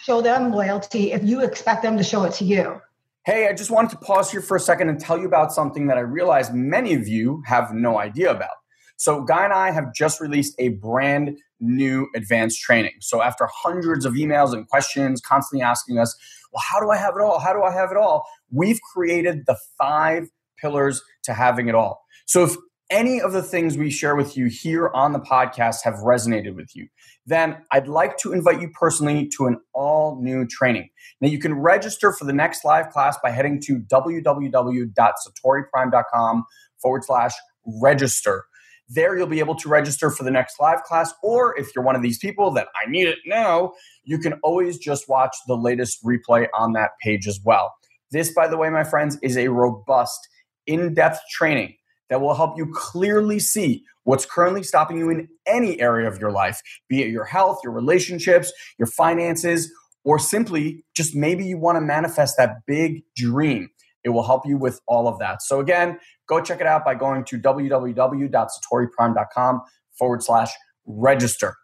show 0.00 0.20
them 0.20 0.52
loyalty 0.52 1.12
if 1.12 1.22
you 1.24 1.42
expect 1.42 1.82
them 1.82 1.96
to 1.96 2.02
show 2.02 2.24
it 2.24 2.32
to 2.34 2.44
you. 2.44 2.80
Hey, 3.26 3.48
I 3.48 3.52
just 3.52 3.70
wanted 3.70 3.90
to 3.90 3.98
pause 3.98 4.30
here 4.30 4.40
for 4.40 4.56
a 4.56 4.60
second 4.60 4.88
and 4.88 4.98
tell 4.98 5.18
you 5.18 5.26
about 5.26 5.52
something 5.52 5.88
that 5.88 5.98
I 5.98 6.00
realize 6.00 6.50
many 6.52 6.94
of 6.94 7.06
you 7.06 7.42
have 7.46 7.72
no 7.72 7.98
idea 7.98 8.30
about. 8.30 8.56
So, 8.96 9.22
Guy 9.22 9.44
and 9.44 9.52
I 9.52 9.70
have 9.70 9.94
just 9.94 10.20
released 10.20 10.54
a 10.58 10.70
brand 10.70 11.38
new 11.58 12.08
advanced 12.14 12.60
training. 12.60 12.92
So, 13.00 13.22
after 13.22 13.48
hundreds 13.52 14.04
of 14.04 14.14
emails 14.14 14.52
and 14.52 14.66
questions 14.68 15.20
constantly 15.20 15.62
asking 15.62 15.98
us, 15.98 16.16
well, 16.52 16.62
how 16.66 16.80
do 16.80 16.90
I 16.90 16.96
have 16.96 17.14
it 17.16 17.22
all? 17.22 17.38
How 17.38 17.52
do 17.52 17.62
I 17.62 17.72
have 17.72 17.90
it 17.90 17.96
all? 17.96 18.26
We've 18.50 18.80
created 18.94 19.44
the 19.46 19.56
five 19.78 20.28
pillars 20.58 21.02
to 21.24 21.34
having 21.34 21.68
it 21.68 21.74
all. 21.74 22.02
So, 22.26 22.44
if 22.44 22.56
any 22.90 23.20
of 23.20 23.32
the 23.32 23.42
things 23.42 23.76
we 23.78 23.90
share 23.90 24.16
with 24.16 24.36
you 24.36 24.46
here 24.46 24.90
on 24.94 25.12
the 25.12 25.20
podcast 25.20 25.84
have 25.84 25.94
resonated 25.94 26.56
with 26.56 26.74
you, 26.74 26.88
then 27.24 27.58
I'd 27.70 27.88
like 27.88 28.18
to 28.18 28.32
invite 28.32 28.60
you 28.60 28.68
personally 28.70 29.28
to 29.36 29.46
an 29.46 29.60
all 29.72 30.20
new 30.20 30.44
training. 30.46 30.90
Now, 31.20 31.28
you 31.28 31.38
can 31.38 31.54
register 31.54 32.12
for 32.12 32.24
the 32.24 32.32
next 32.32 32.64
live 32.64 32.90
class 32.90 33.16
by 33.22 33.30
heading 33.30 33.60
to 33.62 33.78
www.satoriprime.com 33.78 36.44
forward 36.82 37.04
slash 37.04 37.32
register. 37.80 38.46
There, 38.88 39.16
you'll 39.16 39.28
be 39.28 39.38
able 39.38 39.54
to 39.56 39.68
register 39.68 40.10
for 40.10 40.24
the 40.24 40.32
next 40.32 40.58
live 40.58 40.82
class, 40.82 41.14
or 41.22 41.56
if 41.56 41.68
you're 41.74 41.84
one 41.84 41.94
of 41.94 42.02
these 42.02 42.18
people 42.18 42.50
that 42.52 42.66
I 42.74 42.86
need 42.90 43.06
it 43.06 43.18
now, 43.24 43.74
you 44.02 44.18
can 44.18 44.32
always 44.42 44.78
just 44.78 45.08
watch 45.08 45.36
the 45.46 45.54
latest 45.54 46.04
replay 46.04 46.48
on 46.52 46.72
that 46.72 46.90
page 47.00 47.28
as 47.28 47.38
well. 47.44 47.72
This, 48.10 48.34
by 48.34 48.48
the 48.48 48.56
way, 48.56 48.68
my 48.68 48.82
friends, 48.82 49.16
is 49.22 49.36
a 49.36 49.46
robust, 49.46 50.18
in 50.66 50.92
depth 50.94 51.20
training 51.30 51.74
that 52.10 52.20
will 52.20 52.34
help 52.34 52.58
you 52.58 52.70
clearly 52.72 53.38
see 53.38 53.84
what's 54.04 54.26
currently 54.26 54.62
stopping 54.62 54.98
you 54.98 55.08
in 55.08 55.28
any 55.46 55.80
area 55.80 56.06
of 56.08 56.18
your 56.18 56.32
life, 56.32 56.60
be 56.88 57.02
it 57.02 57.08
your 57.08 57.24
health, 57.24 57.60
your 57.64 57.72
relationships, 57.72 58.52
your 58.78 58.86
finances, 58.86 59.72
or 60.04 60.18
simply 60.18 60.84
just 60.94 61.14
maybe 61.14 61.46
you 61.46 61.56
want 61.56 61.76
to 61.76 61.80
manifest 61.80 62.36
that 62.36 62.66
big 62.66 63.04
dream. 63.16 63.70
It 64.02 64.08
will 64.10 64.24
help 64.24 64.46
you 64.46 64.56
with 64.56 64.80
all 64.86 65.06
of 65.06 65.20
that. 65.20 65.42
So, 65.42 65.60
again, 65.60 65.98
go 66.26 66.40
check 66.40 66.60
it 66.60 66.66
out 66.66 66.84
by 66.84 66.94
going 66.94 67.24
to 67.26 67.38
www.satoriprime.com 67.38 69.60
forward 69.92 70.22
slash 70.22 70.50
register. 70.86 71.54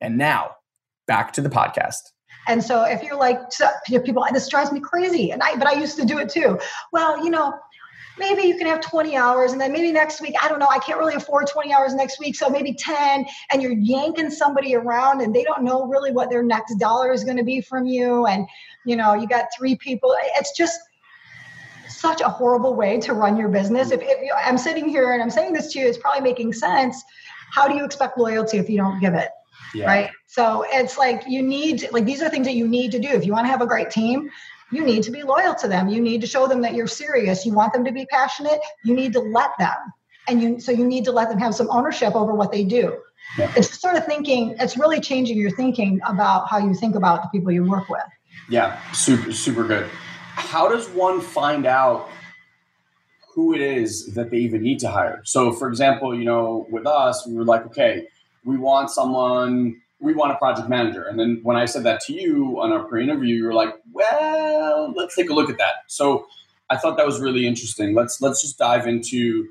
And 0.00 0.18
now 0.18 0.50
back 1.06 1.32
to 1.34 1.40
the 1.40 1.48
podcast. 1.48 2.00
And 2.48 2.64
so 2.64 2.82
if 2.84 3.02
you're 3.02 3.16
like 3.16 3.38
people, 4.04 4.26
this 4.32 4.48
drives 4.48 4.72
me 4.72 4.80
crazy. 4.80 5.30
And 5.30 5.42
I, 5.42 5.56
but 5.56 5.68
I 5.68 5.78
used 5.78 5.98
to 5.98 6.06
do 6.06 6.18
it 6.18 6.30
too. 6.30 6.58
Well, 6.92 7.22
you 7.22 7.30
know, 7.30 7.54
maybe 8.18 8.42
you 8.42 8.56
can 8.56 8.66
have 8.66 8.80
20 8.80 9.16
hours 9.16 9.52
and 9.52 9.60
then 9.60 9.72
maybe 9.72 9.92
next 9.92 10.20
week 10.20 10.34
i 10.42 10.48
don't 10.48 10.58
know 10.58 10.68
i 10.70 10.78
can't 10.78 10.98
really 10.98 11.14
afford 11.14 11.46
20 11.46 11.72
hours 11.72 11.94
next 11.94 12.18
week 12.18 12.34
so 12.34 12.48
maybe 12.48 12.72
10 12.74 13.26
and 13.50 13.62
you're 13.62 13.72
yanking 13.72 14.30
somebody 14.30 14.74
around 14.74 15.20
and 15.20 15.34
they 15.34 15.44
don't 15.44 15.62
know 15.62 15.86
really 15.86 16.12
what 16.12 16.30
their 16.30 16.42
next 16.42 16.74
dollar 16.76 17.12
is 17.12 17.24
going 17.24 17.36
to 17.36 17.44
be 17.44 17.60
from 17.60 17.86
you 17.86 18.26
and 18.26 18.46
you 18.84 18.96
know 18.96 19.14
you 19.14 19.26
got 19.26 19.46
three 19.56 19.76
people 19.76 20.14
it's 20.36 20.56
just 20.56 20.80
such 21.88 22.20
a 22.20 22.28
horrible 22.28 22.74
way 22.74 23.00
to 23.00 23.12
run 23.12 23.36
your 23.36 23.48
business. 23.48 23.90
If, 23.90 24.00
if 24.02 24.22
you, 24.22 24.32
i'm 24.36 24.58
sitting 24.58 24.88
here 24.88 25.12
and 25.12 25.22
i'm 25.22 25.30
saying 25.30 25.52
this 25.52 25.72
to 25.72 25.80
you 25.80 25.86
it's 25.86 25.98
probably 25.98 26.22
making 26.22 26.52
sense. 26.52 27.02
How 27.52 27.66
do 27.66 27.74
you 27.74 27.84
expect 27.84 28.18
loyalty 28.18 28.58
if 28.58 28.68
you 28.68 28.76
don't 28.76 29.00
give 29.00 29.14
it? 29.14 29.30
Yeah. 29.74 29.86
right? 29.86 30.10
So 30.26 30.64
it's 30.68 30.96
like 30.96 31.24
you 31.26 31.42
need 31.42 31.88
like 31.92 32.04
these 32.04 32.22
are 32.22 32.28
things 32.28 32.46
that 32.46 32.54
you 32.54 32.66
need 32.66 32.92
to 32.92 32.98
do. 32.98 33.08
If 33.08 33.26
you 33.26 33.32
want 33.32 33.46
to 33.46 33.50
have 33.50 33.60
a 33.60 33.66
great 33.66 33.90
team 33.90 34.30
you 34.70 34.84
need 34.84 35.02
to 35.04 35.10
be 35.10 35.22
loyal 35.22 35.54
to 35.56 35.68
them. 35.68 35.88
You 35.88 36.00
need 36.00 36.20
to 36.20 36.26
show 36.26 36.46
them 36.46 36.60
that 36.62 36.74
you're 36.74 36.86
serious. 36.86 37.46
You 37.46 37.52
want 37.52 37.72
them 37.72 37.84
to 37.84 37.92
be 37.92 38.06
passionate. 38.06 38.60
You 38.84 38.94
need 38.94 39.12
to 39.14 39.20
let 39.20 39.50
them. 39.58 39.76
And 40.26 40.42
you 40.42 40.60
so 40.60 40.72
you 40.72 40.86
need 40.86 41.04
to 41.04 41.12
let 41.12 41.30
them 41.30 41.38
have 41.38 41.54
some 41.54 41.70
ownership 41.70 42.14
over 42.14 42.34
what 42.34 42.52
they 42.52 42.64
do. 42.64 42.98
Yeah. 43.38 43.52
It's 43.56 43.80
sort 43.80 43.96
of 43.96 44.04
thinking, 44.06 44.56
it's 44.58 44.76
really 44.76 45.00
changing 45.00 45.38
your 45.38 45.50
thinking 45.50 46.00
about 46.06 46.48
how 46.48 46.58
you 46.58 46.74
think 46.74 46.94
about 46.94 47.22
the 47.22 47.28
people 47.28 47.50
you 47.50 47.64
work 47.64 47.88
with. 47.88 48.02
Yeah, 48.48 48.80
super, 48.92 49.32
super 49.32 49.64
good. 49.64 49.88
How 50.34 50.68
does 50.68 50.88
one 50.88 51.20
find 51.20 51.66
out 51.66 52.08
who 53.34 53.54
it 53.54 53.60
is 53.60 54.14
that 54.14 54.30
they 54.30 54.38
even 54.38 54.62
need 54.62 54.78
to 54.80 54.88
hire? 54.88 55.20
So, 55.24 55.52
for 55.52 55.68
example, 55.68 56.18
you 56.18 56.24
know, 56.24 56.66
with 56.70 56.86
us, 56.86 57.26
we 57.26 57.34
were 57.34 57.44
like, 57.44 57.66
okay, 57.66 58.06
we 58.44 58.56
want 58.56 58.90
someone 58.90 59.80
we 60.00 60.14
want 60.14 60.32
a 60.32 60.36
project 60.36 60.68
manager. 60.68 61.04
And 61.04 61.18
then 61.18 61.40
when 61.42 61.56
I 61.56 61.64
said 61.64 61.82
that 61.84 62.00
to 62.02 62.12
you 62.12 62.60
on 62.60 62.72
our 62.72 62.84
pre-interview, 62.84 63.34
you 63.34 63.44
were 63.44 63.54
like, 63.54 63.74
well, 63.92 64.92
let's 64.96 65.16
take 65.16 65.30
a 65.30 65.34
look 65.34 65.50
at 65.50 65.58
that. 65.58 65.84
So 65.88 66.26
I 66.70 66.76
thought 66.76 66.96
that 66.96 67.06
was 67.06 67.20
really 67.20 67.46
interesting. 67.46 67.94
Let's 67.94 68.20
let's 68.20 68.42
just 68.42 68.58
dive 68.58 68.86
into 68.86 69.48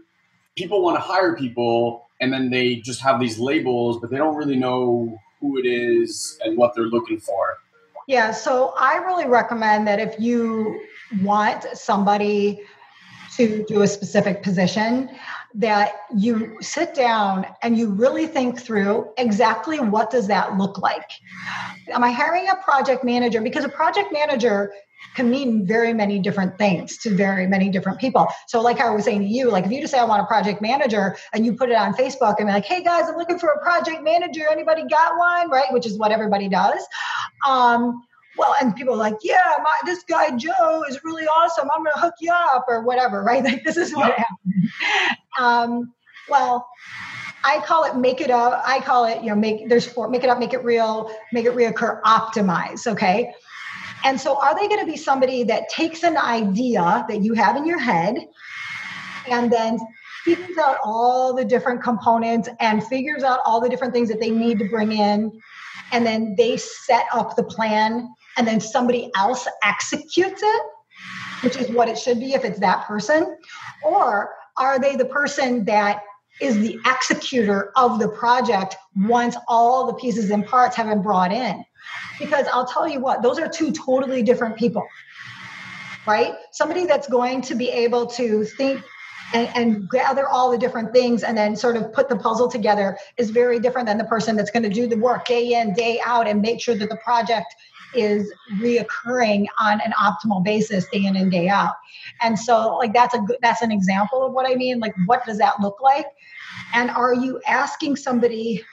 people 0.55 0.81
want 0.81 0.97
to 0.97 1.01
hire 1.01 1.35
people 1.35 2.07
and 2.19 2.33
then 2.33 2.49
they 2.49 2.77
just 2.77 3.01
have 3.01 3.19
these 3.19 3.37
labels, 3.39 3.99
but 3.99 4.09
they 4.09 4.17
don't 4.17 4.35
really 4.35 4.55
know 4.55 5.17
who 5.39 5.57
it 5.57 5.65
is 5.65 6.39
and 6.43 6.57
what 6.57 6.73
they're 6.73 6.85
looking 6.85 7.19
for. 7.19 7.57
Yeah, 8.07 8.31
so 8.31 8.73
I 8.79 8.97
really 8.97 9.27
recommend 9.27 9.87
that 9.87 9.99
if 9.99 10.19
you 10.19 10.81
want 11.21 11.65
somebody 11.73 12.61
to 13.35 13.65
do 13.67 13.81
a 13.81 13.87
specific 13.87 14.41
position, 14.41 15.09
that 15.57 16.01
you 16.15 16.55
sit 16.61 16.93
down 16.93 17.45
and 17.63 17.77
you 17.77 17.89
really 17.89 18.27
think 18.27 18.59
through 18.59 19.11
exactly 19.17 19.79
what 19.79 20.11
does 20.11 20.27
that 20.27 20.55
look 20.57 20.77
like. 20.77 21.09
Am 21.89 22.03
I 22.03 22.11
hiring 22.11 22.47
a 22.47 22.55
project 22.57 23.03
manager? 23.03 23.41
Because 23.41 23.65
a 23.65 23.69
project 23.69 24.13
manager 24.13 24.71
can 25.15 25.31
mean 25.31 25.65
very 25.65 25.93
many 25.93 26.19
different 26.19 26.57
things 26.59 26.97
to 26.97 27.09
very 27.09 27.47
many 27.47 27.69
different 27.69 27.99
people. 27.99 28.27
So, 28.47 28.61
like 28.61 28.79
I 28.79 28.89
was 28.91 29.05
saying 29.05 29.21
to 29.21 29.27
you, 29.27 29.49
like 29.49 29.65
if 29.65 29.71
you 29.71 29.81
just 29.81 29.91
say 29.91 29.99
I 29.99 30.05
want 30.05 30.21
a 30.21 30.25
project 30.25 30.61
manager 30.61 31.17
and 31.33 31.43
you 31.43 31.53
put 31.53 31.69
it 31.69 31.75
on 31.75 31.93
Facebook 31.93 32.35
and 32.37 32.47
be 32.47 32.53
like, 32.53 32.65
hey 32.65 32.83
guys, 32.83 33.09
I'm 33.09 33.17
looking 33.17 33.39
for 33.39 33.49
a 33.49 33.59
project 33.61 34.03
manager. 34.03 34.47
Anybody 34.49 34.83
got 34.87 35.17
one? 35.17 35.49
Right? 35.49 35.71
Which 35.71 35.87
is 35.87 35.97
what 35.97 36.11
everybody 36.11 36.49
does. 36.49 36.85
Um, 37.47 38.03
well, 38.37 38.55
and 38.61 38.75
people 38.75 38.93
are 38.93 38.97
like, 38.97 39.17
yeah, 39.21 39.53
my, 39.63 39.73
this 39.85 40.03
guy 40.03 40.35
Joe 40.35 40.83
is 40.89 41.03
really 41.03 41.25
awesome. 41.25 41.69
I'm 41.73 41.83
going 41.83 41.93
to 41.95 41.99
hook 41.99 42.13
you 42.19 42.31
up 42.31 42.65
or 42.67 42.83
whatever, 42.83 43.23
right? 43.23 43.43
Like 43.47 43.63
this 43.63 43.77
is 43.77 43.95
what 43.95 44.11
happened. 44.11 44.69
Um, 45.39 45.93
well, 46.29 46.67
I 47.43 47.61
call 47.61 47.85
it 47.85 47.95
make 47.95 48.19
it 48.19 48.29
up. 48.29 48.61
I 48.65 48.81
call 48.81 49.05
it, 49.05 49.21
you 49.21 49.29
know, 49.29 49.35
make 49.35 49.69
there's 49.69 49.85
four, 49.85 50.09
make 50.09 50.23
it 50.23 50.29
up, 50.29 50.37
make 50.37 50.53
it 50.53 50.63
real, 50.65 51.09
make 51.31 51.45
it 51.45 51.53
reoccur, 51.53 52.01
optimize. 52.01 52.85
Okay. 52.87 53.33
And 54.03 54.19
so, 54.19 54.37
are 54.41 54.53
they 54.53 54.67
going 54.67 54.81
to 54.81 54.91
be 54.91 54.97
somebody 54.97 55.43
that 55.43 55.69
takes 55.69 56.03
an 56.03 56.17
idea 56.17 57.05
that 57.07 57.23
you 57.23 57.33
have 57.33 57.55
in 57.55 57.65
your 57.65 57.79
head 57.79 58.17
and 59.29 59.51
then 59.51 59.79
figures 60.25 60.57
out 60.57 60.77
all 60.83 61.33
the 61.33 61.45
different 61.45 61.81
components 61.81 62.49
and 62.59 62.83
figures 62.83 63.23
out 63.23 63.39
all 63.45 63.61
the 63.61 63.69
different 63.69 63.93
things 63.93 64.09
that 64.09 64.19
they 64.19 64.29
need 64.29 64.59
to 64.59 64.65
bring 64.65 64.91
in? 64.91 65.31
And 65.91 66.05
then 66.05 66.35
they 66.37 66.57
set 66.57 67.05
up 67.13 67.35
the 67.35 67.43
plan 67.43 68.13
and 68.37 68.47
then 68.47 68.59
somebody 68.59 69.11
else 69.17 69.47
executes 69.63 70.41
it, 70.43 70.61
which 71.41 71.57
is 71.57 71.69
what 71.69 71.89
it 71.89 71.97
should 71.97 72.19
be 72.19 72.33
if 72.33 72.45
it's 72.45 72.59
that 72.59 72.85
person? 72.85 73.37
Or 73.83 74.33
are 74.57 74.79
they 74.79 74.95
the 74.95 75.05
person 75.05 75.65
that 75.65 76.01
is 76.39 76.59
the 76.59 76.79
executor 76.85 77.71
of 77.75 77.99
the 77.99 78.09
project 78.09 78.75
once 78.95 79.35
all 79.47 79.87
the 79.87 79.93
pieces 79.93 80.29
and 80.29 80.45
parts 80.45 80.75
have 80.75 80.87
been 80.87 81.01
brought 81.01 81.31
in? 81.31 81.63
Because 82.19 82.47
I'll 82.51 82.65
tell 82.65 82.87
you 82.87 82.99
what, 82.99 83.21
those 83.21 83.39
are 83.39 83.47
two 83.47 83.71
totally 83.71 84.23
different 84.23 84.57
people, 84.57 84.85
right? 86.05 86.33
Somebody 86.51 86.85
that's 86.85 87.07
going 87.07 87.41
to 87.43 87.55
be 87.55 87.69
able 87.69 88.05
to 88.07 88.43
think 88.43 88.83
and, 89.33 89.49
and, 89.55 89.89
gather 89.89 90.25
all 90.25 90.49
the 90.51 90.57
different 90.57 90.93
things 90.93 91.21
and 91.21 91.37
then 91.37 91.53
sort 91.53 91.75
of 91.75 91.91
put 91.91 92.07
the 92.07 92.15
puzzle 92.15 92.49
together 92.49 92.97
is 93.17 93.29
very 93.29 93.59
different 93.59 93.85
than 93.85 93.97
the 93.97 94.05
person 94.05 94.37
that's 94.37 94.51
going 94.51 94.63
to 94.63 94.69
do 94.69 94.87
the 94.87 94.95
work 94.95 95.25
day 95.25 95.53
in, 95.59 95.73
day 95.73 95.99
out, 96.05 96.27
and 96.27 96.41
make 96.41 96.61
sure 96.61 96.75
that 96.75 96.89
the 96.89 96.95
project 97.03 97.53
is 97.95 98.31
reoccurring 98.55 99.45
on 99.59 99.81
an 99.81 99.93
optimal 99.93 100.43
basis 100.43 100.85
day 100.91 101.05
in 101.05 101.15
and 101.15 101.31
day 101.31 101.47
out. 101.47 101.73
And 102.21 102.37
so, 102.37 102.77
like 102.77 102.93
that's 102.93 103.13
a 103.13 103.19
good, 103.19 103.37
that's 103.41 103.61
an 103.61 103.71
example 103.71 104.25
of 104.25 104.33
what 104.33 104.49
I 104.49 104.55
mean. 104.55 104.79
Like, 104.79 104.93
what 105.05 105.25
does 105.25 105.37
that 105.37 105.59
look 105.61 105.81
like? 105.81 106.05
And 106.73 106.89
are 106.89 107.13
you 107.13 107.41
asking 107.47 107.95
somebody 107.95 108.65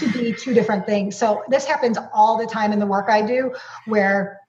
to 0.00 0.08
be 0.12 0.32
two 0.32 0.54
different 0.54 0.86
things. 0.86 1.16
So 1.16 1.44
this 1.48 1.66
happens 1.66 1.98
all 2.12 2.38
the 2.38 2.46
time 2.46 2.72
in 2.72 2.78
the 2.78 2.86
work 2.86 3.08
I 3.08 3.22
do 3.22 3.54
where 3.84 4.40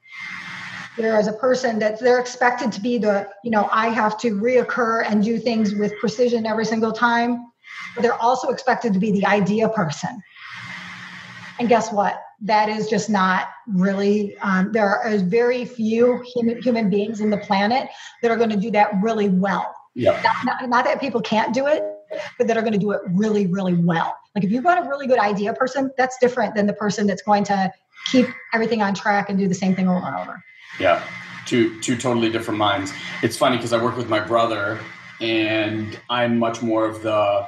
there 0.98 1.20
is 1.20 1.28
a 1.28 1.34
person 1.34 1.80
that 1.80 2.00
they're 2.00 2.20
expected 2.20 2.72
to 2.74 2.82
be 2.82 2.98
the, 2.98 3.30
you 3.44 3.52
know, 3.52 3.70
I 3.72 3.90
have 3.90 4.18
to 4.20 4.32
reoccur 4.32 5.06
and 5.08 5.24
do 5.24 5.40
things 5.40 5.74
with 5.74 5.94
precision 6.00 6.46
every 6.46 6.66
single 6.66 6.92
time. 6.92 7.52
But 7.96 8.02
they're 8.02 8.22
also 8.22 8.50
expected 8.50 8.94
to 8.94 9.00
be 9.00 9.12
the 9.12 9.26
idea 9.26 9.70
person. 9.70 10.22
And 11.60 11.70
guess 11.70 11.92
what? 11.92 12.22
That 12.42 12.70
is 12.70 12.90
just 12.90 13.10
not 13.10 13.50
really, 13.68 14.38
um, 14.40 14.72
there 14.72 14.88
are 14.88 15.18
very 15.18 15.64
few 15.66 16.24
human, 16.34 16.62
human 16.62 16.90
beings 16.90 17.20
in 17.20 17.30
the 17.30 17.38
planet 17.38 17.88
that 18.22 18.32
are 18.32 18.38
going 18.38 18.50
to 18.50 18.58
do 18.58 18.72
that 18.72 18.92
really 19.02 19.30
well. 19.30 19.76
Yeah. 19.94 20.20
Not, 20.24 20.46
not, 20.46 20.70
not 20.70 20.86
that 20.86 21.00
people 21.00 21.22
can't 21.22 21.54
do 21.54 21.68
it, 21.68 21.84
but 22.38 22.48
that 22.48 22.58
are 22.58 22.62
going 22.62 22.74
to 22.74 22.80
do 22.80 22.92
it 22.92 23.02
really, 23.10 23.48
really 23.48 23.76
well. 23.76 24.16
Like 24.36 24.44
if 24.44 24.52
you've 24.52 24.64
got 24.64 24.84
a 24.84 24.90
really 24.90 25.08
good 25.08 25.20
idea 25.20 25.54
person, 25.54 25.92
that's 25.98 26.18
different 26.20 26.56
than 26.56 26.66
the 26.66 26.74
person 26.74 27.08
that's 27.08 27.22
going 27.22 27.44
to 27.46 27.72
keep 28.12 28.28
everything 28.54 28.82
on 28.82 28.94
track 28.94 29.30
and 29.30 29.38
do 29.38 29.48
the 29.48 29.56
same 29.56 29.76
thing 29.76 29.88
over 29.88 30.06
and 30.06 30.16
over. 30.16 30.44
Yeah, 30.80 31.04
two 31.46 31.80
two 31.82 31.98
totally 31.98 32.32
different 32.32 32.58
minds. 32.58 32.94
It's 33.22 33.38
funny 33.38 33.58
because 33.58 33.74
I 33.74 33.84
work 33.84 33.98
with 33.98 34.10
my 34.10 34.20
brother, 34.20 34.80
and 35.20 36.00
I'm 36.10 36.40
much 36.40 36.62
more 36.62 36.86
of 36.86 37.02
the 37.04 37.48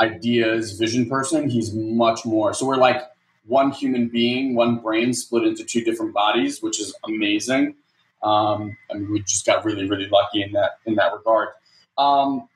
ideas 0.00 0.72
vision 0.72 1.08
person. 1.08 1.48
He's 1.48 1.72
much 1.72 2.26
more. 2.26 2.52
So 2.54 2.66
we're 2.66 2.76
like 2.76 3.02
one 3.46 3.70
human 3.70 4.08
being, 4.08 4.54
one 4.54 4.78
brain 4.78 5.12
split 5.14 5.44
into 5.44 5.64
two 5.64 5.82
different 5.82 6.12
bodies, 6.12 6.62
which 6.62 6.80
is 6.80 6.94
amazing. 7.04 7.76
Um, 8.22 8.76
I 8.90 8.94
mean, 8.94 9.10
we 9.12 9.20
just 9.20 9.46
got 9.46 9.64
really, 9.64 9.88
really 9.88 10.08
lucky 10.08 10.42
in 10.42 10.52
that 10.52 10.78
in 10.86 10.94
that 10.96 11.12
regard. 11.12 11.48
Um, 11.96 12.48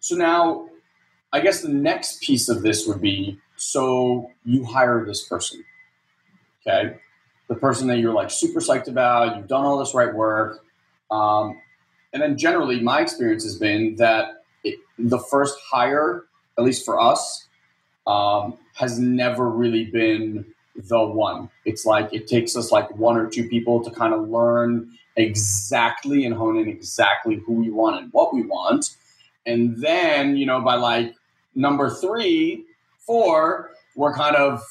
so 0.00 0.16
now 0.16 0.68
I 1.32 1.40
guess 1.40 1.62
the 1.62 1.68
next 1.68 2.20
piece 2.20 2.48
of 2.48 2.62
this 2.62 2.86
would 2.86 3.00
be 3.00 3.38
so 3.56 4.30
you 4.44 4.64
hire 4.64 5.04
this 5.06 5.26
person, 5.26 5.64
okay? 6.60 6.96
The 7.48 7.54
person 7.54 7.86
that 7.88 7.98
you're 7.98 8.12
like 8.12 8.30
super 8.30 8.60
psyched 8.60 8.88
about, 8.88 9.36
you've 9.36 9.48
done 9.48 9.64
all 9.64 9.78
this 9.78 9.94
right 9.94 10.12
work. 10.12 10.64
Um, 11.10 11.60
and 12.12 12.22
then 12.22 12.36
generally, 12.36 12.80
my 12.80 13.00
experience 13.00 13.44
has 13.44 13.56
been 13.56 13.96
that 13.96 14.44
it, 14.64 14.78
the 14.98 15.18
first 15.18 15.56
hire, 15.70 16.24
at 16.58 16.64
least 16.64 16.84
for 16.84 17.00
us, 17.00 17.46
um, 18.06 18.58
has 18.74 18.98
never 18.98 19.48
really 19.48 19.84
been 19.84 20.44
the 20.76 21.02
one. 21.02 21.50
It's 21.64 21.84
like 21.84 22.12
it 22.12 22.26
takes 22.26 22.56
us 22.56 22.72
like 22.72 22.90
one 22.96 23.16
or 23.16 23.28
two 23.28 23.48
people 23.48 23.82
to 23.84 23.90
kind 23.90 24.14
of 24.14 24.28
learn 24.28 24.90
exactly 25.16 26.24
and 26.24 26.34
hone 26.34 26.56
in 26.56 26.68
exactly 26.68 27.36
who 27.36 27.52
we 27.52 27.70
want 27.70 28.02
and 28.02 28.12
what 28.12 28.32
we 28.32 28.42
want. 28.42 28.96
And 29.44 29.76
then, 29.82 30.36
you 30.36 30.46
know, 30.46 30.60
by 30.60 30.76
like 30.76 31.14
number 31.54 31.90
three, 31.90 32.64
four, 32.98 33.70
we're 33.96 34.14
kind 34.14 34.36
of 34.36 34.62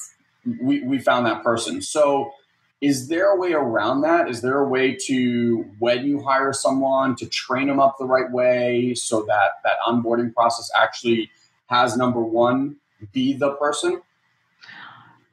we, 0.60 0.82
we 0.82 0.98
found 0.98 1.26
that 1.26 1.44
person. 1.44 1.80
So 1.82 2.32
is 2.80 3.06
there 3.06 3.30
a 3.30 3.36
way 3.36 3.52
around 3.52 4.00
that? 4.00 4.28
Is 4.28 4.42
there 4.42 4.58
a 4.58 4.66
way 4.66 4.96
to 5.06 5.64
when 5.78 6.04
you 6.04 6.20
hire 6.20 6.52
someone 6.52 7.14
to 7.16 7.26
train 7.26 7.68
them 7.68 7.78
up 7.78 7.96
the 7.98 8.06
right 8.06 8.30
way 8.30 8.94
so 8.94 9.22
that 9.22 9.62
that 9.62 9.74
onboarding 9.86 10.34
process 10.34 10.68
actually 10.76 11.30
has 11.66 11.96
number 11.96 12.20
one 12.20 12.76
be 13.12 13.34
the 13.34 13.52
person? 13.54 14.02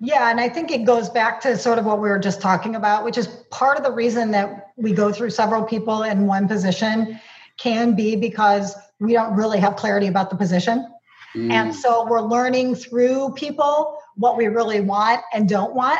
Yeah, 0.01 0.31
and 0.31 0.39
I 0.39 0.47
think 0.47 0.71
it 0.71 0.85
goes 0.85 1.09
back 1.09 1.41
to 1.41 1.57
sort 1.57 1.77
of 1.77 1.85
what 1.85 1.99
we 1.99 2.09
were 2.09 2.19
just 2.19 2.39
talking 2.39 2.75
about, 2.75 3.03
which 3.03 3.17
is 3.17 3.27
part 3.51 3.77
of 3.77 3.83
the 3.83 3.91
reason 3.91 4.31
that 4.31 4.71
we 4.77 4.93
go 4.93 5.11
through 5.11 5.31
several 5.31 5.63
people 5.63 6.03
in 6.03 6.25
one 6.25 6.47
position 6.47 7.19
can 7.57 7.95
be 7.95 8.15
because 8.15 8.75
we 8.99 9.13
don't 9.13 9.35
really 9.35 9.59
have 9.59 9.75
clarity 9.75 10.07
about 10.07 10.29
the 10.29 10.37
position. 10.37 10.87
Mm. 11.35 11.51
And 11.51 11.75
so 11.75 12.07
we're 12.07 12.21
learning 12.21 12.75
through 12.75 13.33
people 13.35 13.97
what 14.15 14.37
we 14.37 14.47
really 14.47 14.79
want 14.79 15.21
and 15.33 15.49
don't 15.49 15.75
want. 15.75 15.99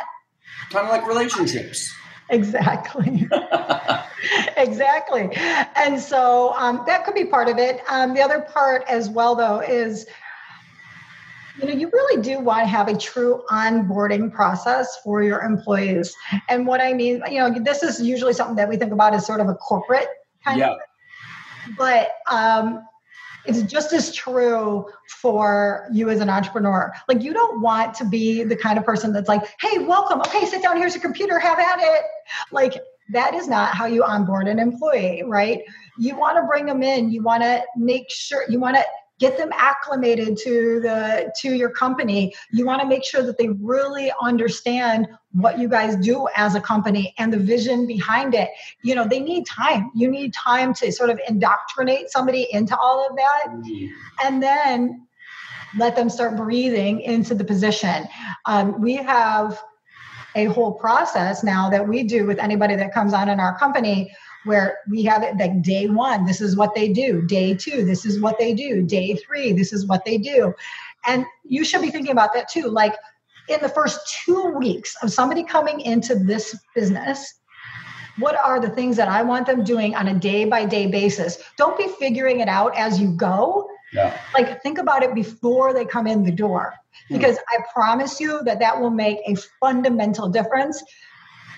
Kind 0.70 0.86
of 0.86 0.90
like 0.90 1.06
relationships. 1.06 1.92
Exactly. 2.30 3.28
exactly. 4.56 5.28
And 5.76 6.00
so 6.00 6.54
um, 6.54 6.84
that 6.86 7.04
could 7.04 7.14
be 7.14 7.24
part 7.24 7.48
of 7.48 7.58
it. 7.58 7.82
Um, 7.88 8.14
the 8.14 8.22
other 8.22 8.40
part 8.40 8.84
as 8.88 9.08
well, 9.08 9.34
though, 9.34 9.60
is 9.60 10.06
you 11.60 11.68
know 11.68 11.74
you 11.74 11.90
really 11.92 12.22
do 12.22 12.40
want 12.40 12.62
to 12.62 12.66
have 12.66 12.88
a 12.88 12.96
true 12.96 13.42
onboarding 13.50 14.32
process 14.32 14.98
for 15.04 15.22
your 15.22 15.40
employees 15.42 16.14
and 16.48 16.66
what 16.66 16.80
i 16.80 16.92
mean 16.92 17.22
you 17.30 17.38
know 17.38 17.52
this 17.62 17.82
is 17.82 18.00
usually 18.00 18.32
something 18.32 18.56
that 18.56 18.68
we 18.68 18.76
think 18.76 18.92
about 18.92 19.14
as 19.14 19.26
sort 19.26 19.40
of 19.40 19.48
a 19.48 19.54
corporate 19.54 20.08
kind 20.44 20.58
yeah. 20.58 20.70
of 20.70 20.78
but 21.76 22.12
um, 22.30 22.84
it's 23.46 23.62
just 23.62 23.92
as 23.92 24.14
true 24.14 24.86
for 25.08 25.88
you 25.92 26.10
as 26.10 26.20
an 26.20 26.28
entrepreneur. 26.28 26.92
Like, 27.08 27.22
you 27.22 27.32
don't 27.32 27.60
want 27.60 27.94
to 27.94 28.04
be 28.04 28.42
the 28.42 28.56
kind 28.56 28.78
of 28.78 28.84
person 28.84 29.12
that's 29.12 29.28
like, 29.28 29.42
hey, 29.60 29.78
welcome. 29.78 30.20
Okay, 30.20 30.44
sit 30.46 30.62
down. 30.62 30.76
Here's 30.76 30.94
your 30.94 31.02
computer. 31.02 31.38
Have 31.38 31.58
at 31.58 31.78
it. 31.80 32.02
Like, 32.50 32.74
that 33.12 33.34
is 33.34 33.48
not 33.48 33.74
how 33.74 33.86
you 33.86 34.04
onboard 34.04 34.46
an 34.46 34.58
employee, 34.58 35.22
right? 35.26 35.62
You 35.98 36.16
want 36.16 36.36
to 36.36 36.44
bring 36.44 36.66
them 36.66 36.82
in. 36.82 37.10
You 37.10 37.22
want 37.22 37.42
to 37.42 37.62
make 37.76 38.10
sure, 38.10 38.44
you 38.48 38.60
want 38.60 38.76
to 38.76 38.84
get 39.20 39.36
them 39.36 39.50
acclimated 39.52 40.36
to 40.38 40.80
the 40.80 41.32
to 41.40 41.54
your 41.54 41.70
company. 41.70 42.34
You 42.50 42.64
want 42.64 42.80
to 42.80 42.88
make 42.88 43.04
sure 43.04 43.22
that 43.22 43.38
they 43.38 43.48
really 43.60 44.10
understand 44.20 45.06
what 45.32 45.58
you 45.58 45.68
guys 45.68 45.94
do 45.96 46.26
as 46.36 46.54
a 46.56 46.60
company 46.60 47.14
and 47.18 47.32
the 47.32 47.38
vision 47.38 47.86
behind 47.86 48.34
it. 48.34 48.48
You 48.82 48.94
know 48.94 49.06
they 49.06 49.20
need 49.20 49.46
time. 49.46 49.90
You 49.94 50.10
need 50.10 50.34
time 50.34 50.74
to 50.74 50.90
sort 50.90 51.10
of 51.10 51.20
indoctrinate 51.28 52.10
somebody 52.10 52.48
into 52.50 52.76
all 52.76 53.06
of 53.08 53.14
that 53.16 53.46
mm-hmm. 53.48 53.86
and 54.24 54.42
then 54.42 55.06
let 55.78 55.94
them 55.94 56.10
start 56.10 56.36
breathing 56.36 57.00
into 57.02 57.34
the 57.34 57.44
position. 57.44 58.08
Um, 58.46 58.80
we 58.80 58.96
have 58.96 59.62
a 60.34 60.46
whole 60.46 60.72
process 60.72 61.44
now 61.44 61.70
that 61.70 61.86
we 61.86 62.02
do 62.02 62.26
with 62.26 62.38
anybody 62.38 62.76
that 62.76 62.92
comes 62.92 63.12
on 63.12 63.28
in 63.28 63.38
our 63.38 63.56
company 63.58 64.12
where 64.44 64.78
we 64.88 65.02
have 65.04 65.22
it 65.22 65.36
like 65.36 65.62
day 65.62 65.88
one, 65.88 66.24
this 66.24 66.40
is 66.40 66.56
what 66.56 66.74
they 66.74 66.92
do. 66.92 67.22
Day 67.22 67.54
two, 67.54 67.84
this 67.84 68.06
is 68.06 68.20
what 68.20 68.38
they 68.38 68.54
do. 68.54 68.82
Day 68.82 69.14
three, 69.16 69.52
this 69.52 69.72
is 69.72 69.86
what 69.86 70.04
they 70.04 70.18
do. 70.18 70.54
And 71.06 71.24
you 71.44 71.64
should 71.64 71.82
be 71.82 71.90
thinking 71.90 72.12
about 72.12 72.32
that 72.34 72.48
too. 72.48 72.68
Like 72.68 72.94
in 73.48 73.60
the 73.60 73.68
first 73.68 74.00
two 74.24 74.54
weeks 74.56 74.96
of 75.02 75.12
somebody 75.12 75.44
coming 75.44 75.80
into 75.80 76.14
this 76.14 76.58
business, 76.74 77.34
what 78.18 78.36
are 78.44 78.60
the 78.60 78.68
things 78.68 78.96
that 78.96 79.08
I 79.08 79.22
want 79.22 79.46
them 79.46 79.64
doing 79.64 79.94
on 79.94 80.08
a 80.08 80.14
day 80.14 80.44
by 80.44 80.64
day 80.64 80.86
basis? 80.86 81.38
Don't 81.56 81.76
be 81.76 81.88
figuring 81.98 82.40
it 82.40 82.48
out 82.48 82.76
as 82.76 83.00
you 83.00 83.12
go. 83.12 83.68
Yeah. 83.92 84.16
Like 84.34 84.62
think 84.62 84.78
about 84.78 85.02
it 85.02 85.14
before 85.14 85.72
they 85.72 85.84
come 85.84 86.06
in 86.06 86.22
the 86.22 86.30
door 86.30 86.74
hmm. 87.08 87.16
because 87.16 87.38
I 87.48 87.58
promise 87.72 88.20
you 88.20 88.42
that 88.44 88.60
that 88.60 88.80
will 88.80 88.90
make 88.90 89.18
a 89.26 89.34
fundamental 89.58 90.28
difference 90.28 90.82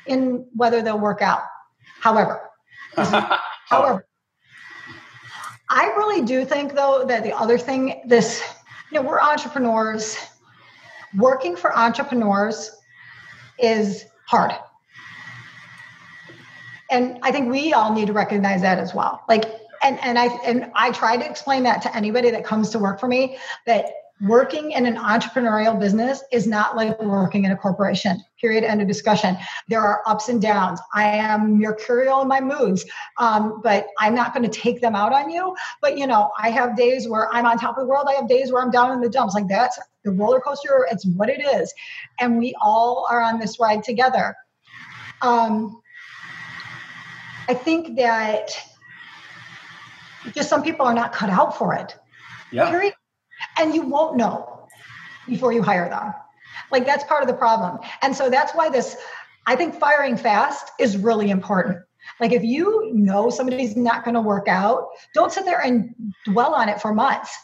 in 0.06 0.46
whether 0.54 0.82
they'll 0.82 0.98
work 0.98 1.20
out. 1.20 1.42
However, 2.00 2.50
however, 3.66 4.07
I 5.68 5.86
really 5.97 6.22
do 6.22 6.45
think 6.45 6.74
though 6.74 7.05
that 7.07 7.22
the 7.22 7.34
other 7.34 7.59
thing 7.59 8.03
this 8.07 8.43
you 8.90 9.01
know 9.01 9.09
we're 9.09 9.20
entrepreneurs. 9.20 10.16
Working 11.16 11.57
for 11.57 11.76
entrepreneurs 11.76 12.70
is 13.59 14.07
hard. 14.26 14.53
And 16.90 17.18
i 17.22 17.30
think 17.30 17.51
we 17.51 17.72
all 17.72 17.93
need 17.93 18.07
to 18.07 18.12
recognize 18.12 18.62
that 18.62 18.78
as 18.78 18.95
well. 18.95 19.22
Like 19.28 19.45
and 19.82 19.99
and 20.01 20.18
i 20.18 20.26
and 20.45 20.70
i 20.74 20.90
try 20.93 21.16
to 21.16 21.28
explain 21.28 21.62
that 21.64 21.82
to 21.82 21.97
anybody 21.97 22.30
that 22.30 22.45
comes 22.45 22.70
to 22.70 22.78
work 22.78 23.01
for 23.01 23.09
me 23.09 23.38
that 23.66 23.86
working 24.20 24.72
in 24.72 24.86
an 24.86 24.96
entrepreneurial 24.96 25.78
business 25.78 26.22
is 26.30 26.46
not 26.46 26.76
like 26.76 27.00
working 27.02 27.44
in 27.44 27.50
a 27.50 27.56
corporation 27.56 28.22
period 28.40 28.62
end 28.62 28.80
of 28.80 28.88
discussion. 28.88 29.36
There 29.68 29.80
are 29.80 30.02
ups 30.06 30.28
and 30.28 30.40
downs. 30.40 30.80
I 30.94 31.04
am 31.04 31.58
mercurial 31.58 32.22
in 32.22 32.28
my 32.28 32.40
moods 32.40 32.84
um, 33.18 33.60
but 33.62 33.86
i'm 33.98 34.14
not 34.14 34.34
going 34.34 34.48
to 34.48 34.60
take 34.60 34.80
them 34.80 34.94
out 34.94 35.12
on 35.12 35.30
you. 35.30 35.54
But 35.80 35.98
you 35.98 36.06
know 36.06 36.30
i 36.38 36.50
have 36.50 36.76
days 36.76 37.08
where 37.08 37.32
i'm 37.32 37.46
on 37.46 37.58
top 37.58 37.76
of 37.76 37.84
the 37.84 37.88
world. 37.88 38.06
I 38.08 38.14
have 38.14 38.28
days 38.28 38.52
where 38.52 38.62
i'm 38.62 38.70
down 38.70 38.92
in 38.92 39.00
the 39.00 39.08
dumps. 39.08 39.34
Like 39.34 39.48
that's 39.48 39.78
the 40.04 40.10
roller 40.10 40.40
coaster. 40.40 40.86
It's 40.90 41.06
what 41.06 41.28
it 41.28 41.40
is. 41.40 41.72
And 42.20 42.38
we 42.38 42.54
all 42.60 43.06
are 43.10 43.22
on 43.22 43.38
this 43.38 43.58
ride 43.58 43.82
together. 43.82 44.36
Um, 45.20 45.80
i 47.48 47.54
think 47.54 47.96
that 47.96 48.50
just 50.32 50.48
some 50.48 50.62
people 50.62 50.86
are 50.86 50.94
not 50.94 51.12
cut 51.12 51.28
out 51.28 51.58
for 51.58 51.74
it 51.74 51.96
yeah. 52.52 52.68
Period 52.68 52.92
and 53.59 53.74
you 53.74 53.82
won't 53.82 54.16
know 54.16 54.68
before 55.26 55.53
you 55.53 55.62
hire 55.62 55.88
them. 55.88 56.12
Like 56.70 56.86
that's 56.86 57.05
part 57.05 57.22
of 57.22 57.28
the 57.28 57.34
problem. 57.34 57.78
And 58.03 58.14
so 58.16 58.30
that's 58.30 58.53
why 58.53 58.68
this, 58.68 58.96
I 59.46 59.57
think 59.57 59.74
firing 59.78 60.16
fast 60.16 60.70
is 60.78 60.96
really 60.96 61.30
important. 61.30 61.78
Like 62.20 62.32
if 62.32 62.42
you 62.42 62.90
know 62.92 63.30
somebody's 63.30 63.76
not 63.76 64.05
going 64.05 64.14
to 64.14 64.20
work 64.20 64.48
out, 64.48 64.88
don't 65.14 65.32
sit 65.32 65.44
there 65.44 65.61
and 65.61 65.94
dwell 66.24 66.55
on 66.55 66.68
it 66.68 66.80
for 66.80 66.92
months. 66.92 67.36